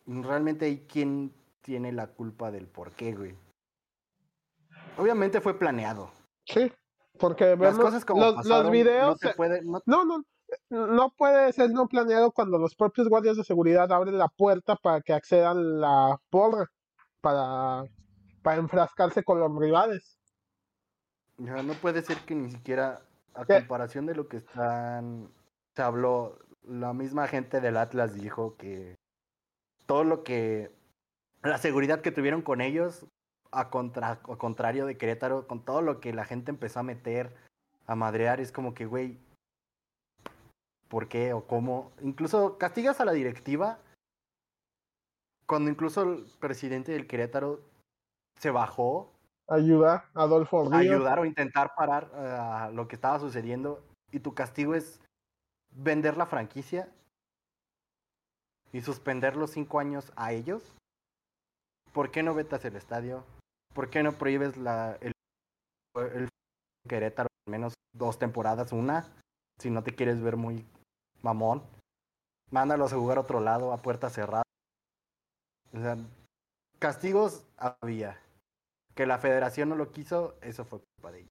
[0.06, 3.36] realmente hay quien tiene la culpa del por qué, güey.
[4.96, 6.10] Obviamente fue planeado.
[6.46, 6.72] Sí.
[7.18, 9.08] Porque Las cosas como los, pasaron, los videos.
[9.22, 10.24] no se puede, no- No, no,
[10.70, 15.00] no puede ser no planeado cuando los propios guardias de seguridad abren la puerta para
[15.00, 16.70] que accedan la porra
[17.20, 17.84] para,
[18.42, 20.18] para enfrascarse con los rivales.
[21.38, 23.00] ya no puede ser que ni siquiera
[23.34, 23.58] a ¿Qué?
[23.60, 25.28] comparación de lo que están
[25.74, 28.96] se habló, la misma gente del Atlas dijo que
[29.86, 30.70] todo lo que
[31.42, 33.06] la seguridad que tuvieron con ellos
[33.54, 37.34] a contra a contrario de Querétaro, con todo lo que la gente empezó a meter
[37.86, 39.18] a madrear, es como que, güey,
[40.88, 41.92] ¿por qué o cómo?
[42.02, 43.78] Incluso castigas a la directiva
[45.46, 47.60] cuando incluso el presidente del Querétaro
[48.40, 49.12] se bajó
[49.48, 50.74] ayudar a Adolfo Ríos.
[50.74, 55.00] ayudar o intentar parar uh, lo que estaba sucediendo y tu castigo es
[55.70, 56.88] vender la franquicia
[58.72, 60.74] y suspender los cinco años a ellos.
[61.92, 63.24] ¿Por qué no vetas el estadio?
[63.74, 65.12] ¿Por qué no prohíbes la, el,
[65.96, 66.28] el
[66.88, 69.12] Querétaro al menos dos temporadas, una?
[69.60, 70.64] Si no te quieres ver muy
[71.22, 71.62] mamón.
[72.50, 74.44] Mándalos a jugar a otro lado, a puerta cerrada.
[75.72, 75.96] O sea,
[76.78, 78.20] castigos había.
[78.94, 81.30] Que la federación no lo quiso, eso fue culpa de ellos.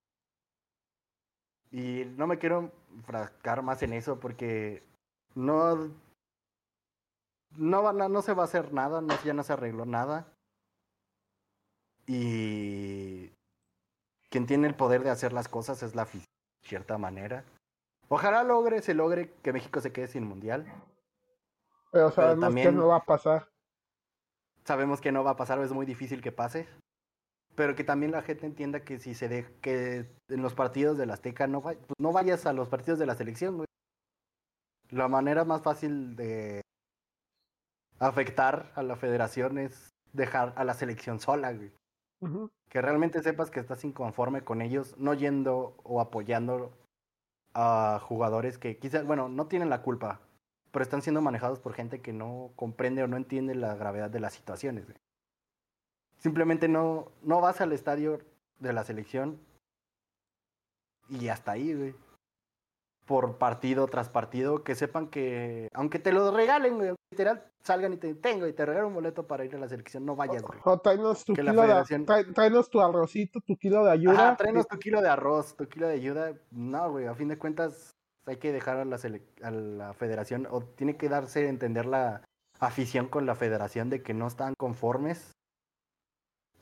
[1.72, 2.72] Y no me quiero
[3.06, 4.84] frascar más en eso porque
[5.34, 5.90] no
[7.58, 10.33] no, no, no se va a hacer nada, no, ya no se arregló nada.
[12.08, 13.32] Y
[14.30, 16.28] quien tiene el poder de hacer las cosas es la afición,
[16.62, 17.46] de cierta manera.
[18.10, 20.66] Ojalá logre, se logre que México se quede sin mundial.
[21.92, 23.50] Pero sabemos Pero también, que no va a pasar.
[24.66, 26.68] Sabemos que no va a pasar, es muy difícil que pase.
[27.56, 31.06] Pero que también la gente entienda que si se de, que en los partidos de
[31.06, 33.68] la Azteca no, pues no vayas a los partidos de la selección, güey.
[34.90, 36.62] La manera más fácil de
[38.00, 41.72] afectar a la federación es dejar a la selección sola, güey.
[42.70, 46.72] Que realmente sepas que estás inconforme con ellos, no yendo o apoyando
[47.54, 50.22] a jugadores que quizás, bueno, no tienen la culpa,
[50.72, 54.20] pero están siendo manejados por gente que no comprende o no entiende la gravedad de
[54.20, 54.86] las situaciones.
[56.18, 58.20] Simplemente no, no vas al estadio
[58.60, 59.40] de la selección
[61.10, 62.03] y hasta ahí, güey
[63.06, 67.98] por partido tras partido, que sepan que, aunque te lo regalen, güey, literal, salgan y
[67.98, 70.60] te tengo y te regalo un boleto para ir a la selección, no vayas, güey.
[70.64, 74.30] O, tráenos tu kilo de, tu arrocito, tu kilo de ayuda.
[74.30, 76.34] Ah, tráenos tu kilo de arroz, tu kilo de ayuda.
[76.52, 77.92] No, güey, a fin de cuentas
[78.26, 78.98] hay que dejar a la,
[79.44, 82.22] a la federación, o tiene que darse a entender la
[82.60, 85.32] afición con la federación de que no están conformes.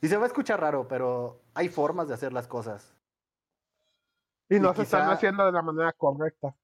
[0.00, 2.96] Y se va a escuchar raro, pero hay formas de hacer las cosas.
[4.56, 6.54] Y no se están haciendo de la manera correcta.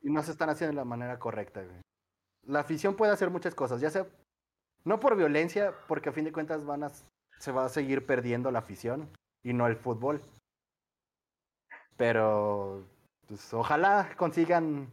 [0.00, 1.80] Y no se están haciendo de la manera correcta, güey.
[2.44, 4.06] La afición puede hacer muchas cosas, ya sea
[4.84, 6.90] no por violencia, porque a fin de cuentas van a,
[7.38, 9.08] se va a seguir perdiendo la afición
[9.44, 10.20] y no el fútbol.
[11.96, 12.84] Pero
[13.28, 14.88] pues, ojalá consigan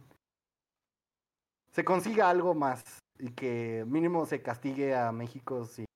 [1.72, 2.82] se consiga algo más
[3.18, 5.86] y que mínimo se castigue a México sin,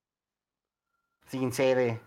[1.26, 2.00] sin sede.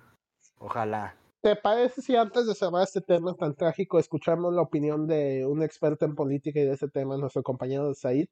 [0.59, 1.15] Ojalá.
[1.41, 5.63] ¿Te parece si antes de cerrar este tema tan trágico escuchamos la opinión de un
[5.63, 8.27] experto en política y de ese tema, nuestro compañero Said?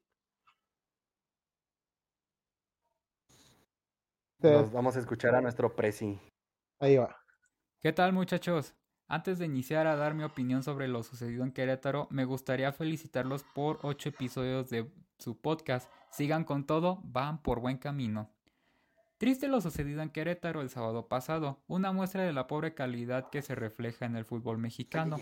[4.42, 6.20] Nos vamos a escuchar a nuestro presi.
[6.78, 7.16] Ahí va.
[7.80, 8.74] ¿Qué tal muchachos?
[9.08, 13.44] Antes de iniciar a dar mi opinión sobre lo sucedido en Querétaro, me gustaría felicitarlos
[13.54, 15.90] por ocho episodios de su podcast.
[16.10, 18.35] Sigan con todo, van por buen camino.
[19.18, 23.40] Triste lo sucedido en Querétaro el sábado pasado, una muestra de la pobre calidad que
[23.40, 25.18] se refleja en el fútbol mexicano.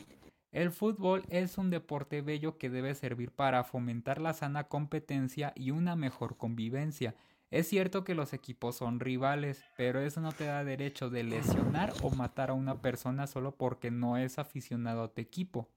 [0.51, 5.71] El fútbol es un deporte bello que debe servir para fomentar la sana competencia y
[5.71, 7.15] una mejor convivencia.
[7.53, 11.93] Es cierto que los equipos son rivales, pero eso no te da derecho de lesionar
[12.03, 15.69] o matar a una persona solo porque no es aficionado a tu equipo.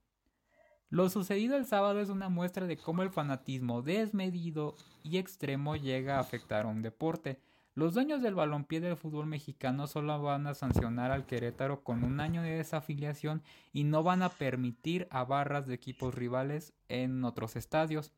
[0.89, 6.17] Lo sucedido el sábado es una muestra de cómo el fanatismo desmedido y extremo llega
[6.17, 7.39] a afectar a un deporte.
[7.77, 12.19] Los dueños del balompié del fútbol mexicano solo van a sancionar al Querétaro con un
[12.19, 17.55] año de desafiliación y no van a permitir a barras de equipos rivales en otros
[17.55, 18.11] estadios.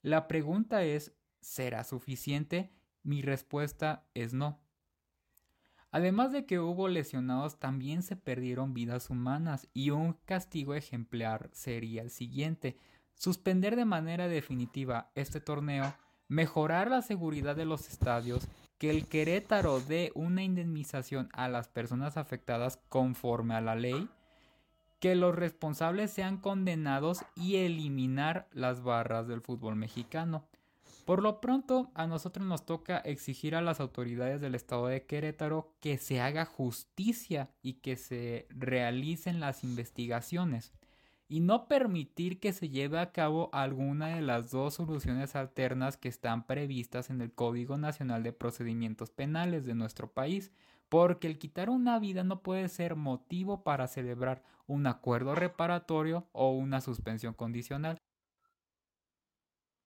[0.00, 1.12] La pregunta es,
[1.42, 2.70] ¿será suficiente?
[3.02, 4.60] Mi respuesta es no.
[5.90, 12.00] Además de que hubo lesionados, también se perdieron vidas humanas y un castigo ejemplar sería
[12.00, 12.78] el siguiente.
[13.12, 15.94] Suspender de manera definitiva este torneo,
[16.28, 18.48] mejorar la seguridad de los estadios
[18.82, 24.08] que el Querétaro dé una indemnización a las personas afectadas conforme a la ley,
[24.98, 30.48] que los responsables sean condenados y eliminar las barras del fútbol mexicano.
[31.04, 35.76] Por lo pronto, a nosotros nos toca exigir a las autoridades del estado de Querétaro
[35.78, 40.72] que se haga justicia y que se realicen las investigaciones
[41.32, 46.10] y no permitir que se lleve a cabo alguna de las dos soluciones alternas que
[46.10, 50.52] están previstas en el Código Nacional de Procedimientos Penales de nuestro país,
[50.90, 56.50] porque el quitar una vida no puede ser motivo para celebrar un acuerdo reparatorio o
[56.50, 57.96] una suspensión condicional.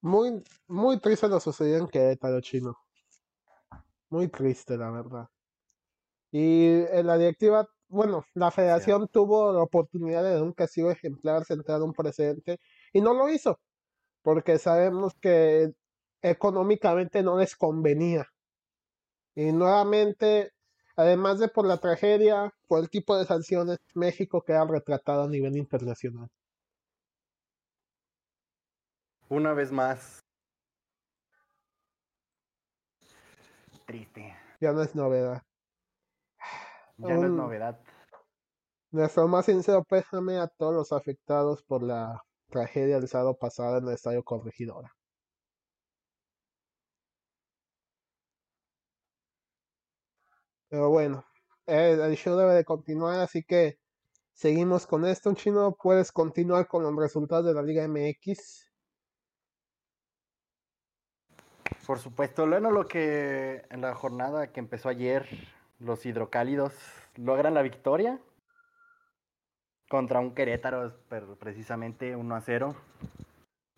[0.00, 2.76] Muy, muy triste lo sucedió en Querétaro, chino.
[4.10, 5.28] Muy triste, la verdad.
[6.32, 11.44] Y en la directiva bueno, la federación tuvo la oportunidad de dar un castigo ejemplar,
[11.44, 12.58] centrar un precedente,
[12.92, 13.60] y no lo hizo,
[14.22, 15.72] porque sabemos que
[16.22, 18.26] económicamente no les convenía.
[19.34, 20.52] Y nuevamente,
[20.96, 25.54] Además de por la tragedia, por el tipo de sanciones, México queda retratado a nivel
[25.58, 26.28] internacional.
[29.28, 30.20] Una vez más.
[33.84, 34.34] Triste.
[34.58, 35.42] Ya no es novedad.
[36.98, 37.80] Ya no es Un- novedad.
[38.90, 43.88] Nuestro más sincero pésame a todos los afectados por la tragedia del sábado pasado en
[43.88, 44.90] el Estadio Corregidora.
[50.68, 51.24] Pero bueno,
[51.66, 53.78] el, el show debe de continuar, así que
[54.32, 55.32] seguimos con esto.
[55.34, 58.70] Chino, puedes continuar con los resultados de la Liga MX.
[61.86, 65.28] Por supuesto, bueno, lo que en la jornada que empezó ayer,
[65.78, 66.74] los hidrocálidos
[67.16, 68.18] logran la victoria
[69.88, 72.74] contra un Querétaro, pero precisamente 1 a 0.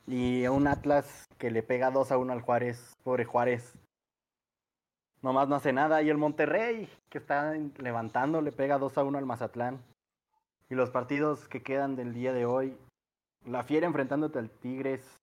[0.07, 3.75] Y un Atlas que le pega 2 a 1 al Juárez, pobre Juárez.
[5.21, 6.01] Nomás no hace nada.
[6.03, 9.83] Y el Monterrey, que está levantando, le pega 2 a 1 al Mazatlán.
[10.71, 12.79] Y los partidos que quedan del día de hoy,
[13.45, 15.19] la Fiera enfrentándote al Tigres,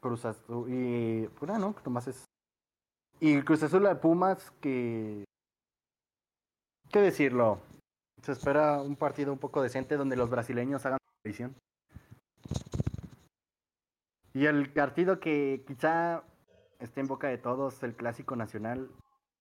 [0.00, 1.74] Cruz Azul y pura, ¿no?
[1.84, 2.24] Nomás es
[3.20, 5.24] y Cruz Azul a Pumas que
[6.92, 7.58] qué decirlo.
[8.22, 11.56] Se espera un partido un poco decente donde los brasileños hagan su visión.
[14.34, 16.22] Y el partido que quizá
[16.78, 18.90] esté en boca de todos, el clásico nacional,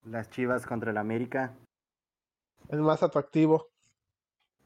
[0.03, 1.53] las Chivas contra el América,
[2.69, 3.67] El más atractivo.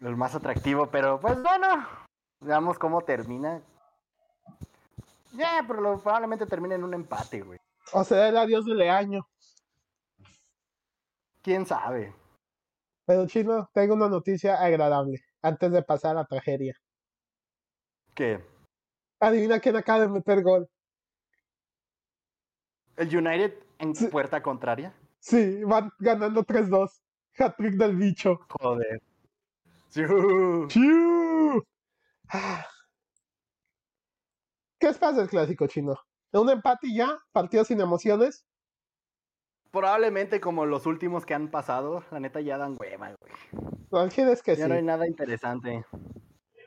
[0.02, 1.88] el más atractivo, pero pues bueno,
[2.42, 3.62] veamos cómo termina.
[5.34, 7.60] Ya, pero lo- probablemente termine en un empate, güey.
[7.94, 9.28] O será el adiós de Leaño.
[11.42, 12.14] ¿Quién sabe?
[13.06, 16.76] Pero Chino, tengo una noticia agradable antes de pasar a la tragedia.
[18.16, 18.44] ¿Qué?
[19.20, 20.68] Adivina quién acaba de meter gol.
[22.98, 24.08] ¿El United en Sí.
[24.08, 24.94] puerta contraria?
[25.20, 27.02] Sí, van ganando 3-2.
[27.38, 28.40] Hat-trick del bicho.
[28.60, 29.02] Joder.
[29.90, 31.64] ¡Chiu!
[32.30, 32.66] Ah.
[34.80, 35.96] ¿Qué esperas del clásico chino?
[36.32, 37.18] ¿Un empate y ya?
[37.32, 38.46] ¿Partido sin emociones?
[39.76, 43.34] Probablemente como los últimos que han pasado, la neta ya dan hueva, güey.
[43.92, 44.70] No, tienes que Ya sí.
[44.70, 45.86] no hay nada interesante.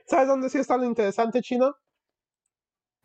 [0.05, 1.75] ¿Sabes dónde sí está lo interesante, chino?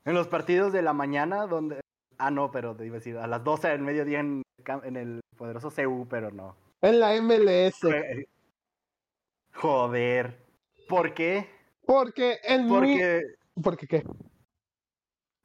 [0.04, 1.80] En los partidos de la mañana, donde...
[2.18, 4.42] Ah, no, pero te iba a decir, a las 12 del mediodía en,
[4.84, 6.58] en el poderoso CU, pero no.
[6.82, 7.80] En la MLS.
[9.54, 10.38] Joder.
[10.90, 11.50] ¿Por qué?
[11.86, 13.22] Porque New- Porque...
[13.64, 14.04] ¿Porque qué?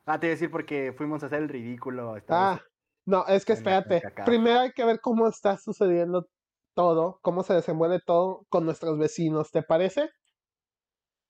[0.05, 2.17] Ah, te iba a decir porque fuimos a hacer el ridículo.
[2.29, 2.61] Ah.
[3.09, 4.03] No, es que espérate.
[4.27, 6.29] Primero hay que ver cómo está sucediendo
[6.75, 10.11] todo, cómo se desenvuelve todo con nuestros vecinos, ¿te parece?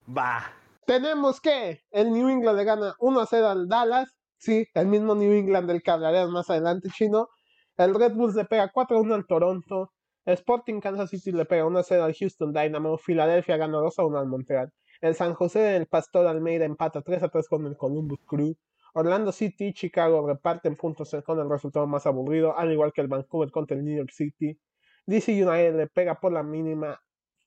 [0.05, 0.51] Va.
[0.85, 4.13] Tenemos que el New England le gana 1 a 0 al Dallas.
[4.37, 7.29] Sí, el mismo New England del que hablaremos más adelante, chino.
[7.77, 9.93] El Red Bulls le pega 4 a 1 al Toronto.
[10.25, 12.97] Sporting Kansas City le pega 1 a 0 al Houston Dynamo.
[12.97, 14.73] Filadelfia gana 2 a 1 al Montreal.
[14.99, 18.53] El San José del Pastor Almeida empata 3 a 3 con el Columbus Crew.
[18.93, 23.07] Orlando City y Chicago reparten puntos con el resultado más aburrido, al igual que el
[23.07, 24.59] Vancouver contra el New York City.
[25.05, 27.01] DC United le pega por la mínima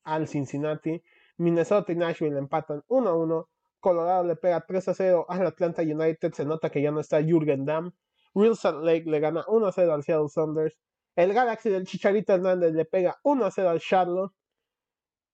[0.05, 1.03] al Cincinnati.
[1.39, 3.49] Minnesota y Nashville empatan 1 a 1.
[3.81, 6.33] Colorado le pega 3 a 0 al Atlanta United.
[6.33, 7.93] Se nota que ya no está Jürgen Damm.
[8.35, 10.79] Real Salt Lake le gana 1 a 0 al Seattle Saunders.
[11.15, 14.33] El Galaxy del Chicharito Hernández le pega 1 a 0 al Charlotte.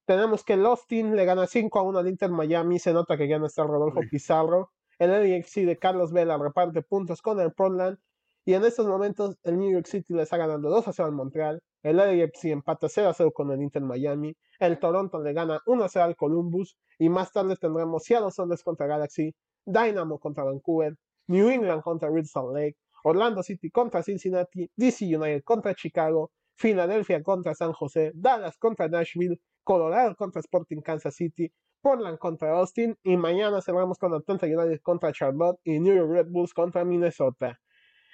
[0.07, 2.79] Tenemos que el Austin le gana 5 a 1 al Inter Miami.
[2.79, 4.01] Se nota que ya no está Rodolfo.
[4.11, 4.73] Pizarro.
[4.99, 7.99] El LAFC de Carlos Vela reparte puntos con el Portland.
[8.45, 11.15] Y en estos momentos el New York City le está ganando 2 a 0 al
[11.15, 11.63] Montreal.
[11.85, 14.35] El LAFC empata 0 a 0 con el Inter Miami.
[14.59, 16.77] El Toronto le gana 1 a 0 al Columbus.
[16.99, 19.33] Y más tarde tendremos Seattle Sounders contra Galaxy.
[19.65, 20.97] Dynamo contra Vancouver.
[21.29, 22.77] New England contra Salt Lake.
[23.05, 24.69] Orlando City contra Cincinnati.
[24.75, 26.33] DC United contra Chicago.
[26.57, 28.11] Philadelphia contra San José.
[28.15, 29.41] Dallas contra Nashville.
[29.63, 31.53] Colorado contra Sporting Kansas City.
[31.89, 32.99] Portland contra Austin.
[33.03, 35.59] Y mañana cerramos con Atlanta United contra Charlotte.
[35.65, 37.59] Y New York Red Bulls contra Minnesota.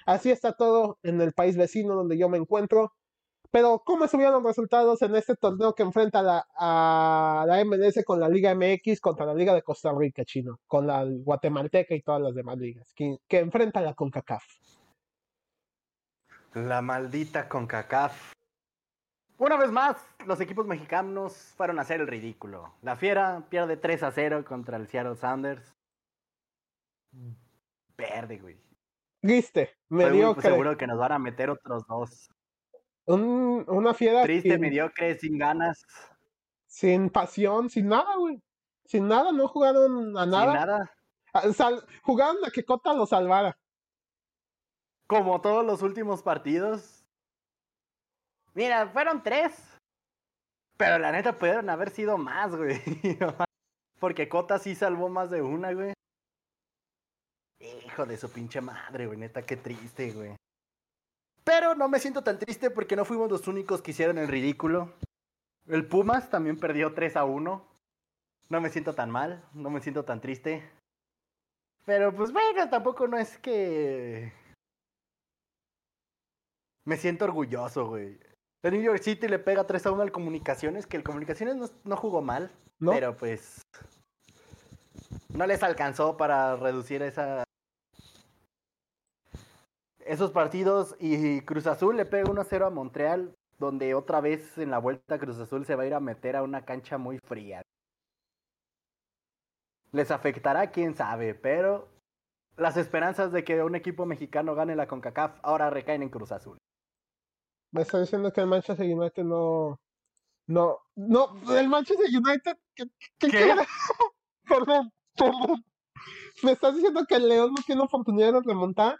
[0.05, 2.93] Así está todo en el país vecino donde yo me encuentro.
[3.51, 8.29] Pero, ¿cómo estuvieron los resultados en este torneo que enfrenta a la MLS con la
[8.29, 10.59] Liga MX contra la Liga de Costa Rica, chino?
[10.67, 12.93] Con la guatemalteca y todas las demás ligas.
[12.93, 14.43] Que enfrenta la CONCACAF.
[16.53, 18.31] La maldita CONCACAF.
[19.37, 22.73] Una vez más, los equipos mexicanos fueron a hacer el ridículo.
[22.81, 25.75] La Fiera pierde 3 a 0 contra el Seattle Sounders.
[27.97, 28.57] Verde, güey.
[29.21, 30.49] Triste, Estoy mediocre.
[30.49, 32.29] seguro que nos van a meter otros dos.
[33.05, 35.83] Un- una fiera Triste, sin, mediocre, sin ganas,
[36.67, 38.41] sin pasión, sin nada, güey.
[38.85, 40.53] Sin nada, no jugaron a sin nada.
[40.53, 40.91] nada.
[41.33, 43.57] Ah, sal- jugaron a que Cota lo salvara.
[45.07, 46.94] Como todos los últimos partidos.
[48.55, 49.53] Mira, fueron tres.
[50.77, 52.81] Pero la neta pudieron haber sido más, güey.
[53.99, 55.93] Porque Cota sí salvó más de una, güey.
[57.59, 59.19] Hijo de su pinche madre, güey.
[59.19, 60.35] Neta, qué triste, güey.
[61.43, 64.93] Pero no me siento tan triste porque no fuimos los únicos que hicieron el ridículo.
[65.67, 67.65] El Pumas también perdió 3 a 1.
[68.49, 70.67] No me siento tan mal, no me siento tan triste.
[71.85, 74.33] Pero pues bueno, tampoco no es que...
[76.83, 78.19] Me siento orgulloso, güey.
[78.65, 81.67] El New York City le pega 3 a 1 al Comunicaciones, que el Comunicaciones no,
[81.83, 82.93] no jugó mal, ¿No?
[82.93, 83.61] pero pues...
[85.29, 87.43] No les alcanzó para reducir esa...
[89.99, 94.57] Esos partidos y Cruz Azul le pega 1 a 0 a Montreal, donde otra vez
[94.57, 97.19] en la vuelta Cruz Azul se va a ir a meter a una cancha muy
[97.19, 97.61] fría.
[99.91, 101.87] Les afectará, quién sabe, pero
[102.57, 106.57] las esperanzas de que un equipo mexicano gane la CONCACAF ahora recaen en Cruz Azul.
[107.75, 109.77] Me está diciendo que el Manchester United no.
[110.47, 112.57] No, no, el Manchester United.
[112.73, 112.85] ¿Qué?
[113.19, 113.27] qué-
[114.47, 115.65] perdón, perdón.
[116.41, 118.97] Me estás diciendo que el León no tiene oportunidad de remontar.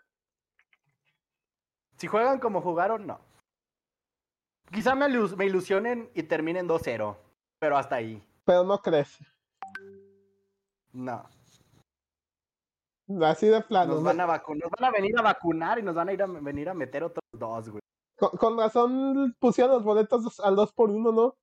[1.97, 3.21] Si juegan como jugaron, no.
[4.73, 7.15] Quizá me, ilus- me ilusionen y terminen 2-0,
[7.59, 8.21] pero hasta ahí.
[8.43, 9.17] Pero no crees.
[10.91, 11.29] No.
[13.25, 13.93] Así de plano.
[13.93, 14.07] Nos ¿no?
[14.07, 16.67] van a nos van a venir a vacunar y nos van a ir a venir
[16.67, 17.84] a meter otros dos, güey.
[18.17, 21.37] Con, con razón pusieron los boletos al 2 por 1 ¿no?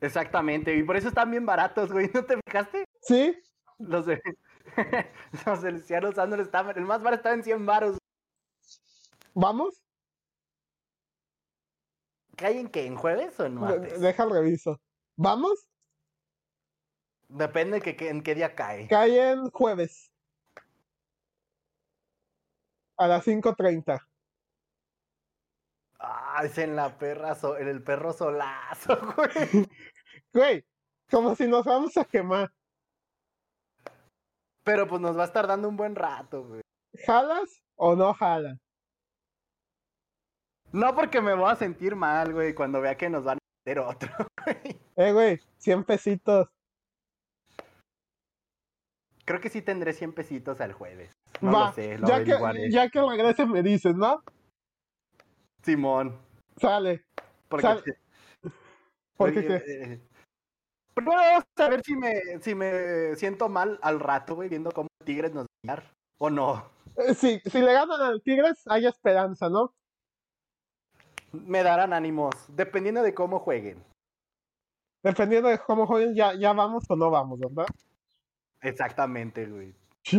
[0.00, 2.10] Exactamente, y por eso están bien baratos, güey.
[2.12, 2.84] ¿No te fijaste?
[3.00, 3.34] Sí,
[3.78, 4.20] Los de
[5.46, 6.14] los
[6.46, 7.98] estaban, el más barato estaba en 100 baros.
[9.34, 9.82] vamos.
[12.36, 14.00] ¿Caen que en jueves o en martes?
[14.00, 14.78] Deja el reviso.
[15.16, 15.66] ¿Vamos?
[17.28, 18.86] Depende que, que- en qué día cae.
[18.88, 20.12] Cae en jueves.
[22.98, 24.00] A las 5.30.
[25.98, 29.66] Ah, es en la perra, so- en el perro solazo, güey.
[30.32, 30.64] Güey,
[31.10, 32.52] como si nos vamos a quemar.
[34.64, 36.60] Pero pues nos va a estar dando un buen rato, güey.
[37.06, 38.58] ¿Jalas o no jalas?
[40.72, 43.78] No porque me voy a sentir mal, güey, cuando vea que nos van a meter
[43.78, 44.08] otro,
[44.44, 44.80] güey.
[44.96, 46.48] Eh, güey, 100 pesitos.
[49.24, 51.12] Creo que sí tendré 100 pesitos al jueves.
[51.40, 54.22] No Va, lo sé, lo ya, que, ya que regrese me dices, ¿no?
[55.66, 56.16] Simón.
[56.56, 57.04] Sale.
[57.48, 57.82] Porque, Sal-
[59.16, 59.54] Porque qué?
[59.66, 60.00] eh,
[60.94, 64.88] Primero vamos a ver si me, si me siento mal al rato, güey, viendo cómo
[65.04, 65.92] Tigres nos va a ganar.
[66.18, 66.70] O no.
[66.96, 69.74] Eh, si, si le ganan al Tigres, hay esperanza, ¿no?
[71.32, 73.84] Me darán ánimos, dependiendo de cómo jueguen.
[75.02, 77.66] Dependiendo de cómo jueguen, ya, ya vamos o no vamos, ¿verdad?
[78.62, 79.74] Exactamente, güey.
[80.04, 80.18] Sí.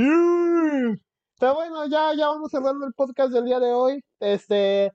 [1.40, 4.03] Pero bueno, ya, ya vamos cerrando el podcast del día de hoy.
[4.19, 4.91] Este,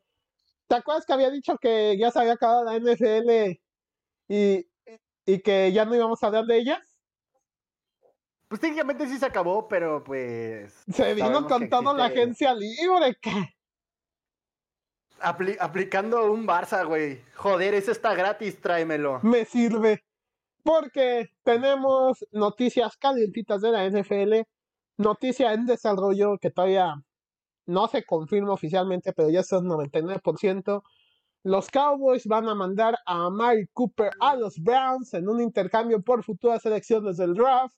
[0.72, 3.60] ¿te acuerdas que había dicho que ya se había acabado la NFL
[4.26, 4.66] y,
[5.26, 6.82] y que ya no íbamos a hablar de ella?
[8.48, 10.72] Pues técnicamente sí se acabó, pero pues.
[10.90, 13.18] Se vino con todo la agencia libre.
[13.20, 13.54] ¿qué?
[15.20, 17.22] apli- aplicando un Barça, güey.
[17.34, 19.20] Joder, eso está gratis, tráemelo.
[19.22, 20.02] Me sirve.
[20.62, 24.40] Porque tenemos noticias calientitas de la NFL.
[24.96, 26.94] Noticia en desarrollo que todavía
[27.66, 30.82] no se confirma oficialmente, pero ya es un 99%.
[31.44, 36.22] Los Cowboys van a mandar a Mari Cooper a los Browns en un intercambio por
[36.22, 37.74] futuras elecciones del draft.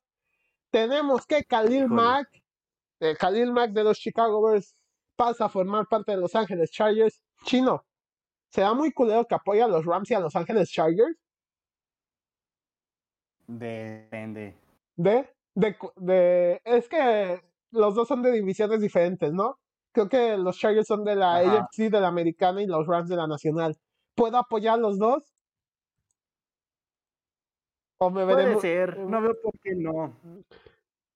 [0.71, 1.89] Tenemos que Khalil.
[1.89, 2.29] Mack,
[3.01, 4.75] eh, Khalil Mack de los Chicago Bears,
[5.17, 7.23] pasa a formar parte de Los Ángeles Chargers.
[7.45, 7.87] Chino,
[8.51, 11.17] ¿será muy culero que apoya a los Rams y a Los Ángeles Chargers?
[13.47, 14.57] Depende.
[14.97, 19.59] De, de, de, es que los dos son de divisiones diferentes, ¿no?
[19.95, 21.59] Creo que los Chargers son de la Ajá.
[21.61, 23.77] AFC, de la americana, y los Rams de la nacional.
[24.17, 25.23] ¿Puedo apoyar los dos?
[27.99, 28.63] ¿O me Puede veremos?
[28.63, 30.19] ser, no veo por qué no.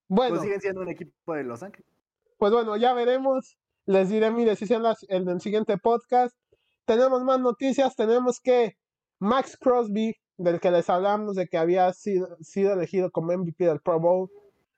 [0.08, 1.90] Bueno, Pues siguen siendo un equipo de Los Ángeles.
[2.38, 3.58] pues bueno, ya veremos.
[3.84, 6.36] Les diré mi decisión en el siguiente podcast.
[6.84, 7.96] Tenemos más noticias.
[7.96, 8.76] Tenemos que
[9.18, 13.80] Max Crosby, del que les hablamos de que había sido, sido elegido como MVP del
[13.80, 14.30] Pro Bowl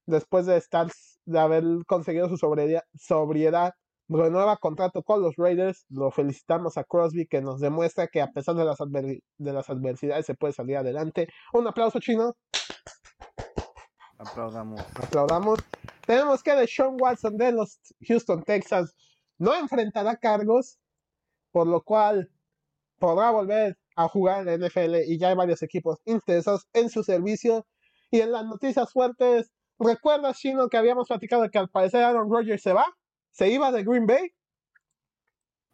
[0.07, 0.87] después de estar
[1.27, 3.75] de haber conseguido su sobriedad, sobriedad
[4.11, 5.87] renueva contrato con los Raiders.
[5.89, 9.71] Lo felicitamos a Crosby que nos demuestra que a pesar de las, adver- de las
[9.71, 11.29] adversidades se puede salir adelante.
[11.53, 12.35] Un aplauso chino.
[14.19, 14.81] Aplaudamos.
[15.03, 15.59] aplaudamos.
[16.07, 18.95] Tenemos que Deshaun Watson de los Houston Texans
[19.39, 20.79] no enfrentará cargos,
[21.53, 22.31] por lo cual
[22.99, 27.03] podrá volver a jugar en la NFL y ya hay varios equipos interesados en su
[27.03, 27.67] servicio.
[28.11, 32.63] Y en las noticias fuertes, ¿recuerdas, Chino, que habíamos platicado que al parecer Aaron Rodgers
[32.63, 32.85] se va?
[33.31, 34.33] ¿Se iba de Green Bay?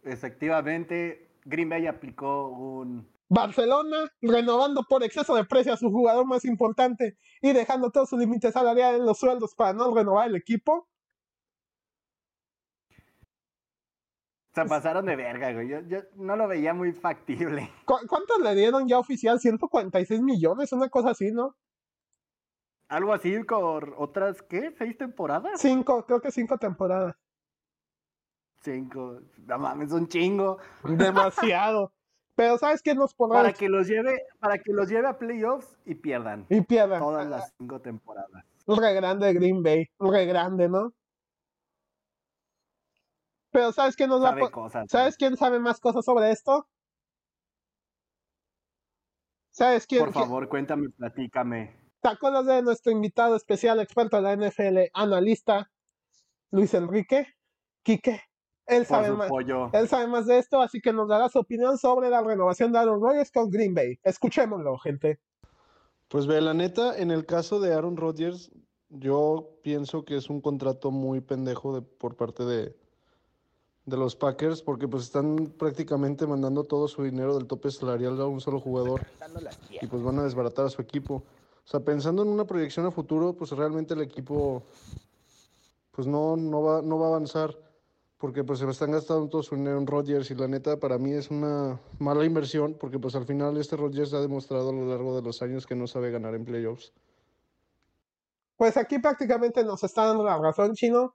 [0.02, 6.44] Efectivamente, Green Bay aplicó un Barcelona renovando por exceso de precio a su jugador más
[6.44, 10.88] importante y dejando todos sus límites salariales en los sueldos para no renovar el equipo.
[14.54, 15.68] Se pasaron de verga, güey.
[15.68, 17.70] Yo, yo no lo veía muy factible.
[17.84, 19.38] ¿Cu ¿Cuántos le dieron ya oficial?
[19.38, 21.56] 146 millones, una cosa así, ¿no?
[22.88, 24.72] Algo así por otras, ¿qué?
[24.78, 25.60] ¿Seis temporadas?
[25.60, 27.16] Cinco, creo que cinco temporadas.
[28.66, 29.20] Cinco.
[29.46, 30.58] No mames, un chingo.
[30.82, 31.92] Demasiado.
[32.34, 35.78] Pero ¿sabes qué nos podrá Para que los lleve, para que los lleve a playoffs
[35.86, 36.46] y pierdan.
[36.50, 36.98] Y pierdan.
[37.00, 38.44] Todas las cinco temporadas.
[38.66, 39.86] Un re grande Green Bay.
[39.98, 40.92] Un re grande, ¿no?
[43.52, 44.86] Pero ¿sabes qué nos va a Sabe po- cosas.
[44.90, 46.68] ¿Sabes quién sabe más cosas sobre esto?
[49.52, 50.04] ¿Sabes quién?
[50.04, 51.80] Por favor, cuéntame, platícame.
[52.02, 55.70] ¿Te acuerdas de nuestro invitado especial, experto de la NFL, analista,
[56.50, 57.28] Luis Enrique?
[57.82, 58.20] Quique.
[58.66, 59.30] Él sabe más.
[59.72, 62.78] Él sabe más de esto, así que nos dará su opinión sobre la renovación de
[62.78, 63.98] Aaron Rodgers con Green Bay.
[64.02, 65.20] Escuchémoslo, gente.
[66.08, 68.50] Pues ve, la neta, en el caso de Aaron Rodgers,
[68.88, 72.76] yo pienso que es un contrato muy pendejo de, por parte de,
[73.84, 78.26] de los Packers, porque pues están prácticamente mandando todo su dinero del tope salarial a
[78.26, 79.06] un solo jugador
[79.80, 81.22] y pues van a desbaratar a su equipo.
[81.64, 84.62] O sea, pensando en una proyección a futuro, pues realmente el equipo
[85.90, 87.65] pues no, no va, no va a avanzar
[88.18, 91.12] porque pues se están gastando todo su dinero en Rodgers y la neta para mí
[91.12, 95.14] es una mala inversión porque pues al final este Rodgers ha demostrado a lo largo
[95.14, 96.92] de los años que no sabe ganar en playoffs.
[98.56, 101.14] Pues aquí prácticamente nos está dando la razón, Chino.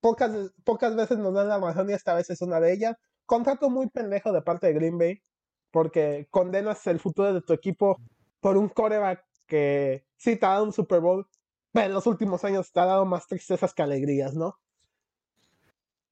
[0.00, 0.32] Pocas,
[0.64, 2.96] pocas veces nos dan la razón y esta vez es una de ellas.
[3.26, 5.22] Contrato muy pendejo de parte de Green Bay,
[5.70, 7.98] porque condenas el futuro de tu equipo
[8.40, 11.26] por un coreback que sí te ha dado un Super Bowl,
[11.74, 14.56] en los últimos años te ha dado más tristezas que alegrías, ¿no?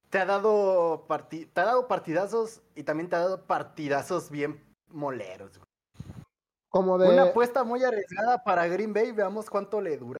[0.09, 4.63] Te ha dado parti- te ha dado partidazos y también te ha dado partidazos bien
[4.87, 5.57] moleros.
[5.57, 5.69] güey.
[6.69, 7.09] Como de...
[7.09, 10.19] Una apuesta muy arriesgada para Green Bay, veamos cuánto le dura.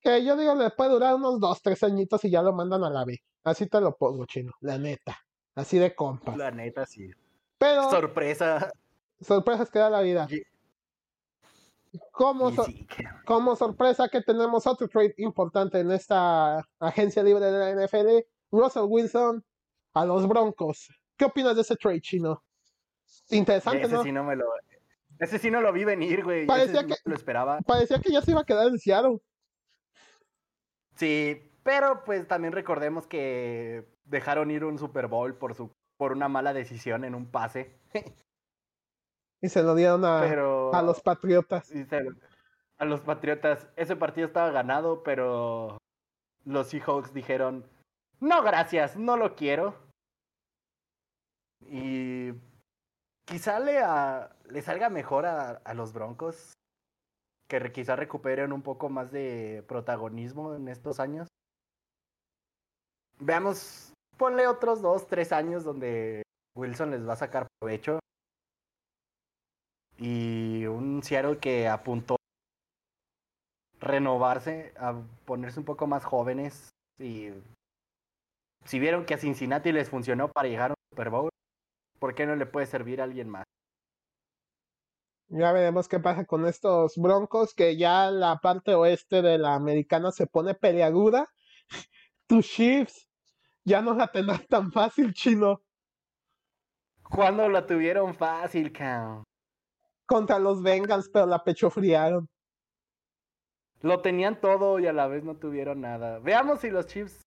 [0.00, 2.90] Que yo digo, le puede durar unos dos, tres añitos y ya lo mandan a
[2.90, 3.18] la B.
[3.44, 5.18] Así te lo pongo, Chino, la neta.
[5.54, 6.36] Así de compas.
[6.36, 7.10] La neta, sí.
[7.58, 8.70] Pero Sorpresa.
[9.20, 10.26] sorpresas que da la vida.
[10.30, 10.42] Y-
[12.12, 12.66] Como, so-
[13.56, 19.44] sorpresa que tenemos otro trade importante en esta agencia libre de la NFL, Russell Wilson
[19.94, 20.88] a los Broncos.
[21.16, 22.42] ¿Qué opinas de ese trade, Chino?
[23.30, 24.02] Interesante, Ese ¿no?
[24.02, 24.46] sí no me lo.
[25.20, 26.46] Ese sí no lo vi venir, güey.
[26.46, 27.60] Parecía Ese que- lo esperaba.
[27.60, 29.18] Parecía que ya se iba a quedar en Seattle.
[30.96, 36.28] Sí, pero pues también recordemos que dejaron ir un Super Bowl por su por una
[36.28, 37.78] mala decisión en un pase.
[39.44, 41.66] Y se lo dieron a, Pero a los Patriotas.
[41.66, 42.08] Se-
[42.78, 43.68] a los Patriotas.
[43.76, 45.76] Ese partido estaba ganado, pero
[46.46, 47.66] los Seahawks dijeron,
[48.20, 49.74] no, gracias, no lo quiero.
[51.66, 52.32] Y
[53.26, 56.54] quizá le, a- le salga mejor a, a los Broncos,
[57.46, 61.28] que re- quizá recuperen un poco más de protagonismo en estos años.
[63.18, 66.22] Veamos, ponle otros dos, tres años donde
[66.56, 67.98] Wilson les va a sacar provecho
[69.98, 72.14] y un Seattle que apuntó
[73.80, 77.30] a renovarse, a ponerse un poco más jóvenes y
[78.64, 81.30] si vieron que a Cincinnati les funcionó para llegar a un Super Bowl,
[81.98, 83.44] ¿por qué no le puede servir a alguien más?
[85.28, 90.12] Ya veremos qué pasa con estos Broncos, que ya la parte oeste de la americana
[90.12, 91.28] se pone peleaguda.
[92.26, 93.08] Tus Chiefs
[93.64, 95.62] ya no la tendrán tan fácil, chino.
[97.02, 99.24] Cuando la tuvieron fácil, cabrón.
[100.06, 102.28] Contra los Bengals, pero la pechofriaron.
[103.80, 106.18] Lo tenían todo y a la vez no tuvieron nada.
[106.18, 107.22] Veamos si los Chiefs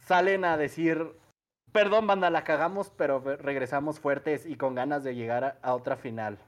[0.00, 1.14] salen a decir,
[1.72, 5.96] perdón banda, la cagamos, pero regresamos fuertes y con ganas de llegar a, a otra
[5.96, 6.38] final.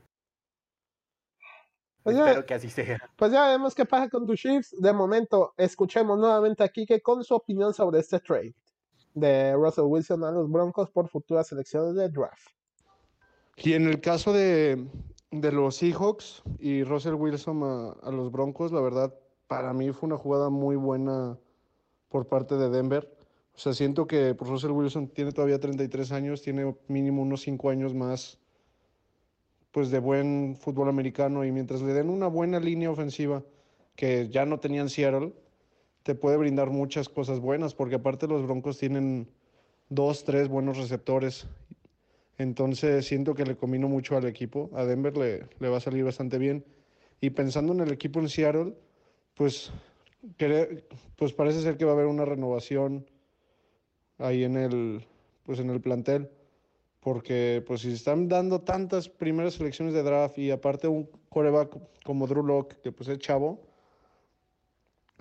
[2.02, 2.98] Pues ya, Espero que así sea.
[3.16, 4.74] pues ya veremos qué pasa con tus Chiefs.
[4.80, 8.54] De momento, escuchemos nuevamente a Kike con su opinión sobre este trade
[9.14, 12.48] de Russell Wilson a los Broncos por futuras selecciones de draft.
[13.62, 14.86] Y en el caso de,
[15.30, 17.62] de los Seahawks y Russell Wilson
[18.02, 19.14] a, los Broncos, la verdad,
[19.48, 21.38] para mí fue una jugada muy buena
[22.08, 23.14] por parte de Denver.
[23.54, 27.68] O sea, siento que pues, Russell Wilson tiene todavía 33 años, tiene mínimo unos 5
[27.68, 28.38] años más
[29.72, 33.44] pues de buen fútbol americano y mientras le den una buena línea ofensiva
[33.94, 35.34] que ya no tenían Seattle,
[36.02, 39.28] te puede brindar muchas cosas buenas, porque aparte los Broncos tienen
[39.90, 41.46] dos, tres buenos receptores
[42.40, 44.70] entonces siento que le combino mucho al equipo.
[44.72, 46.64] A Denver le, le va a salir bastante bien.
[47.20, 48.74] Y pensando en el equipo en Seattle,
[49.34, 49.70] pues,
[51.16, 53.04] pues parece ser que va a haber una renovación
[54.16, 55.06] ahí en el,
[55.44, 56.30] pues en el plantel.
[57.00, 61.76] Porque pues si están dando tantas primeras selecciones de draft y aparte un coreback
[62.06, 63.60] como Drew Lock, que pues es chavo,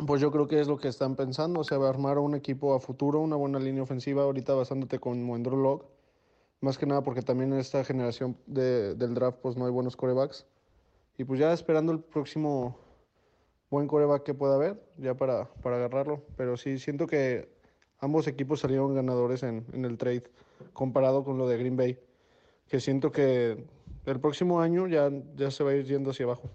[0.08, 2.80] pues yo creo que es lo que están pensando, o sea, armar un equipo a
[2.80, 5.99] futuro, una buena línea ofensiva, ahorita basándote con Drew Lock,
[6.62, 9.96] más que nada porque también en esta generación de, del draft pues no hay buenos
[9.96, 10.46] corebacks.
[11.18, 12.78] Y pues ya esperando el próximo
[13.70, 16.24] buen coreback que pueda haber, ya para, para agarrarlo.
[16.38, 17.50] Pero sí, siento que
[18.00, 20.24] ambos equipos salieron ganadores en, en el trade
[20.74, 22.00] comparado con lo de Green Bay,
[22.68, 23.66] que siento que
[24.06, 26.50] el próximo año ya, ya se va a ir yendo hacia abajo.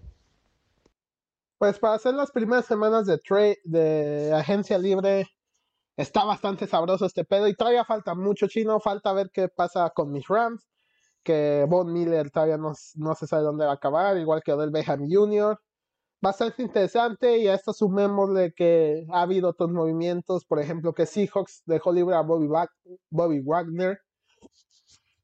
[1.57, 5.27] Pues para hacer las primeras semanas de trade, de agencia libre,
[5.97, 10.11] está bastante sabroso este pedo y todavía falta mucho chino, falta ver qué pasa con
[10.11, 10.67] mis Rams,
[11.23, 14.71] que Von Miller todavía no, no se sabe dónde va a acabar, igual que Odell
[14.71, 15.59] Beckham Jr.
[16.21, 21.63] Bastante interesante y a esto sumémosle que ha habido otros movimientos, por ejemplo que Seahawks
[21.65, 22.47] dejó libre a Bobby,
[23.09, 23.99] Bobby Wagner,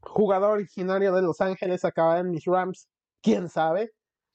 [0.02, 2.88] jugador originario de Los Ángeles, acaba en mis Rams,
[3.22, 3.92] quién sabe.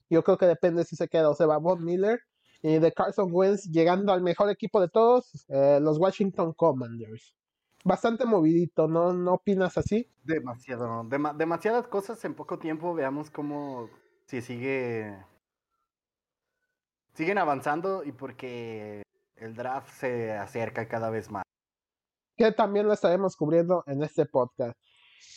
[0.08, 2.20] Yo creo que depende si se queda o se va Von Miller.
[2.68, 7.36] Y de Carson Wentz llegando al mejor equipo de todos, eh, los Washington Commanders.
[7.84, 9.12] Bastante movidito, ¿no?
[9.12, 10.10] ¿No opinas así?
[10.24, 12.93] Demasiado, dema- demasiadas cosas en poco tiempo.
[12.93, 13.88] Veamos cómo
[14.24, 15.16] si sigue.
[17.14, 19.02] Siguen avanzando y porque
[19.36, 21.44] el draft se acerca cada vez más.
[22.36, 24.76] Que también lo estaremos cubriendo en este podcast.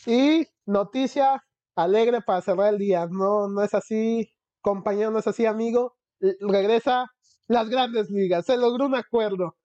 [0.08, 1.46] Y noticia
[1.76, 3.06] alegre para cerrar el día.
[3.06, 5.99] No, no es así, compañero, no es así, amigo.
[6.42, 7.06] Regresa
[7.48, 8.46] las grandes ligas.
[8.46, 9.56] Se logró un acuerdo.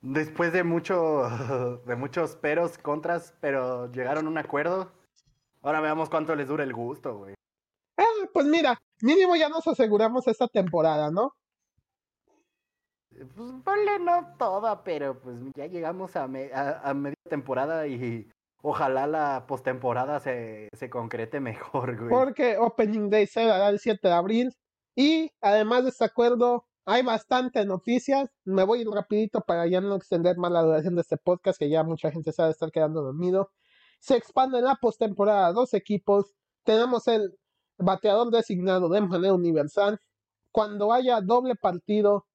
[0.00, 1.22] Después de mucho,
[1.86, 4.92] de muchos peros, contras, pero llegaron a un acuerdo.
[5.62, 7.34] Ahora veamos cuánto les dura el gusto, güey.
[7.96, 11.30] Ah, pues mira, mínimo ya nos aseguramos esta temporada, ¿no?
[13.10, 18.28] Pues ponle no toda, pero pues ya llegamos a, me- a, a media temporada y
[18.62, 22.10] ojalá la postemporada se, se concrete mejor, güey.
[22.10, 24.52] Porque Opening Day se dará el 7 de abril.
[24.94, 28.30] Y además de este acuerdo, hay bastante noticias.
[28.44, 31.84] Me voy rapidito para ya no extender más la duración de este podcast, que ya
[31.84, 33.50] mucha gente sabe estar quedando dormido.
[34.00, 36.34] Se expande la postemporada dos equipos.
[36.64, 37.38] Tenemos el
[37.78, 40.00] bateador designado de manera universal.
[40.50, 42.26] Cuando haya doble partido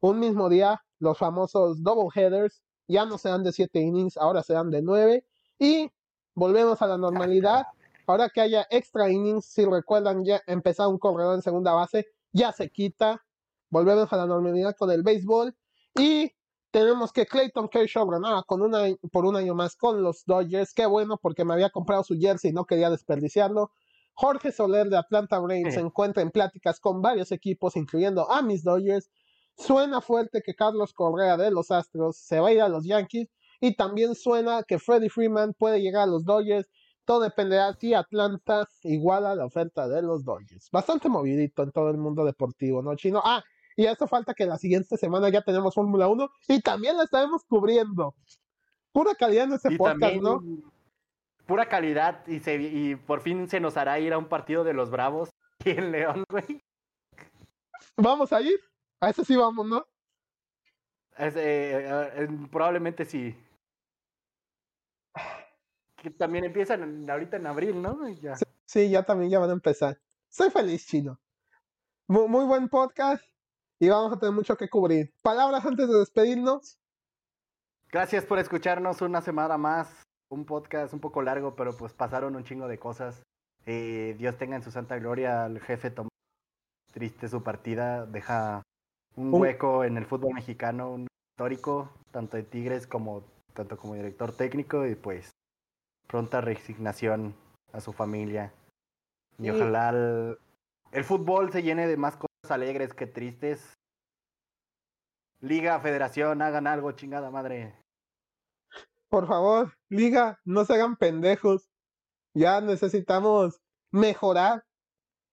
[0.00, 4.70] un mismo día, los famosos double headers ya no serán de 7 innings, ahora serán
[4.70, 5.24] de 9.
[5.58, 5.90] Y
[6.34, 7.66] volvemos a la normalidad.
[8.06, 12.52] Ahora que haya extra innings, si recuerdan ya empezar un corredor en segunda base, ya
[12.52, 13.24] se quita.
[13.68, 15.56] Volvemos a la normalidad con el béisbol.
[15.98, 16.32] Y
[16.70, 20.72] tenemos que Clayton Kershaw ganaba con una, por un año más con los Dodgers.
[20.74, 23.70] Qué bueno, porque me había comprado su jersey y no quería desperdiciarlo.
[24.14, 28.62] Jorge Soler de Atlanta Braves se encuentra en pláticas con varios equipos, incluyendo a mis
[28.62, 29.10] Dodgers.
[29.56, 33.28] Suena fuerte que Carlos Correa de los Astros se va a ir a los Yankees.
[33.60, 36.68] Y también suena que Freddie Freeman puede llegar a los Dodgers.
[37.06, 40.68] Todo dependerá si Atlanta iguala la oferta de los Dodgers.
[40.70, 43.22] Bastante movidito en todo el mundo deportivo, ¿no, Chino?
[43.24, 43.42] Ah,
[43.76, 47.44] y eso falta que la siguiente semana ya tenemos Fórmula 1 y también la estaremos
[47.44, 48.14] cubriendo.
[48.92, 50.42] Pura calidad en Y podcast, también ¿no?
[51.46, 54.74] pura calidad y, se, y por fin se nos hará ir a un partido de
[54.74, 55.30] los Bravos
[55.60, 56.62] aquí en León, güey.
[57.96, 58.58] Vamos a ir.
[59.00, 59.86] A ese sí vamos, ¿no?
[61.16, 63.34] Es, eh, eh, probablemente sí.
[66.06, 68.08] Que también empiezan en- ahorita en abril, ¿no?
[68.08, 68.36] Ya.
[68.64, 69.98] Sí, ya también ya van a empezar.
[70.28, 71.18] Soy feliz, Chino.
[72.06, 73.24] Mu- muy buen podcast
[73.80, 75.12] y vamos a tener mucho que cubrir.
[75.22, 76.78] Palabras antes de despedirnos.
[77.90, 80.04] Gracias por escucharnos una semana más.
[80.30, 83.20] Un podcast un poco largo, pero pues pasaron un chingo de cosas.
[83.64, 86.10] Eh, Dios tenga en su santa gloria al jefe Tomás.
[86.92, 88.62] Triste su partida, deja
[89.16, 93.24] un Un- hueco en el fútbol mexicano, un histórico, tanto de Tigres como
[93.54, 95.30] tanto como director técnico y pues
[96.06, 97.34] pronta resignación
[97.72, 98.52] a su familia.
[99.38, 100.38] Y ojalá el,
[100.92, 103.74] el fútbol se llene de más cosas alegres que tristes.
[105.40, 107.74] Liga, federación, hagan algo, chingada madre.
[109.08, 111.68] Por favor, liga, no se hagan pendejos.
[112.34, 113.60] Ya necesitamos
[113.92, 114.64] mejorar.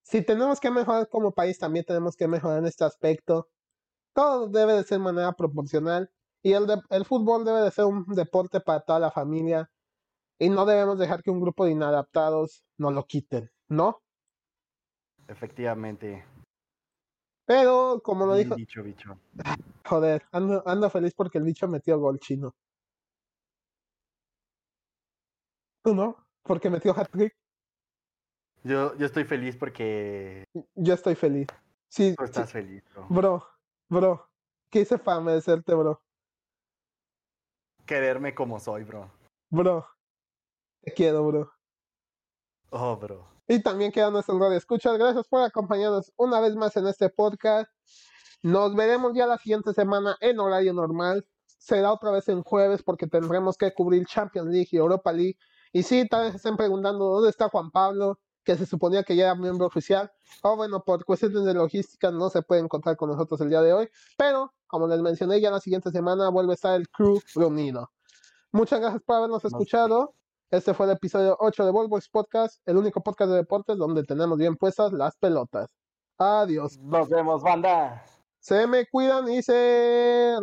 [0.03, 3.47] Si tenemos que mejorar como país, también tenemos que mejorar en este aspecto.
[4.13, 6.11] Todo debe de ser de manera proporcional.
[6.43, 9.71] Y el, de- el fútbol debe de ser un deporte para toda la familia.
[10.39, 14.01] Y no debemos dejar que un grupo de inadaptados nos lo quiten, ¿no?
[15.27, 16.25] Efectivamente.
[17.45, 19.19] Pero, como lo dijo, dicho, bicho.
[19.85, 22.55] joder, ando, ando feliz porque el bicho metió gol chino.
[25.83, 26.15] ¿Tú no?
[26.43, 27.35] Porque metió hat-trick.
[28.63, 30.45] Yo, yo estoy feliz porque
[30.75, 31.47] Yo estoy feliz.
[31.89, 33.07] Sí, tú sí, estás feliz, bro.
[33.09, 33.47] Bro,
[33.89, 34.29] bro,
[34.69, 36.01] ¿qué hice para merecerte, bro?
[37.85, 39.11] Quererme como soy, bro.
[39.49, 39.85] Bro.
[40.83, 41.49] Te quiero, bro.
[42.69, 43.25] Oh, bro.
[43.47, 44.97] Y también queda nuestro radio escuchas.
[44.97, 47.71] Gracias por acompañarnos una vez más en este podcast.
[48.41, 51.25] Nos veremos ya la siguiente semana en horario normal.
[51.57, 55.37] Será otra vez en jueves porque tendremos que cubrir Champions League y Europa League.
[55.71, 59.27] Y sí, tal vez estén preguntando dónde está Juan Pablo, que se suponía que ya
[59.27, 60.11] era miembro oficial.
[60.41, 63.71] O bueno, por cuestiones de logística no se puede encontrar con nosotros el día de
[63.71, 63.89] hoy.
[64.17, 67.89] Pero, como les mencioné, ya la siguiente semana vuelve a estar el crew reunido.
[68.51, 70.15] Muchas gracias por habernos escuchado.
[70.53, 74.37] Este fue el episodio 8 de Volvox Podcast, el único podcast de deportes donde tenemos
[74.37, 75.67] bien puestas las pelotas.
[76.19, 76.77] Adiós.
[76.77, 78.05] Nos vemos, banda.
[78.37, 80.37] Se me cuidan y se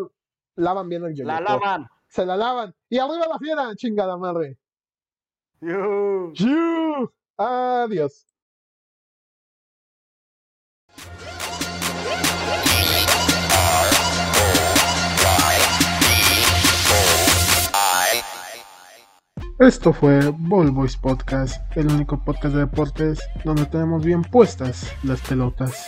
[0.57, 1.43] lavan bien el La yoyopo.
[1.45, 1.87] lavan.
[2.09, 2.75] Se la lavan.
[2.89, 4.59] Y arriba la fiera, chingada madre.
[5.61, 6.33] Yuhu.
[6.33, 7.13] ¡Yu!
[7.37, 8.27] Adiós.
[19.61, 25.21] Esto fue Ball Boys Podcast, el único podcast de deportes donde tenemos bien puestas las
[25.21, 25.85] pelotas.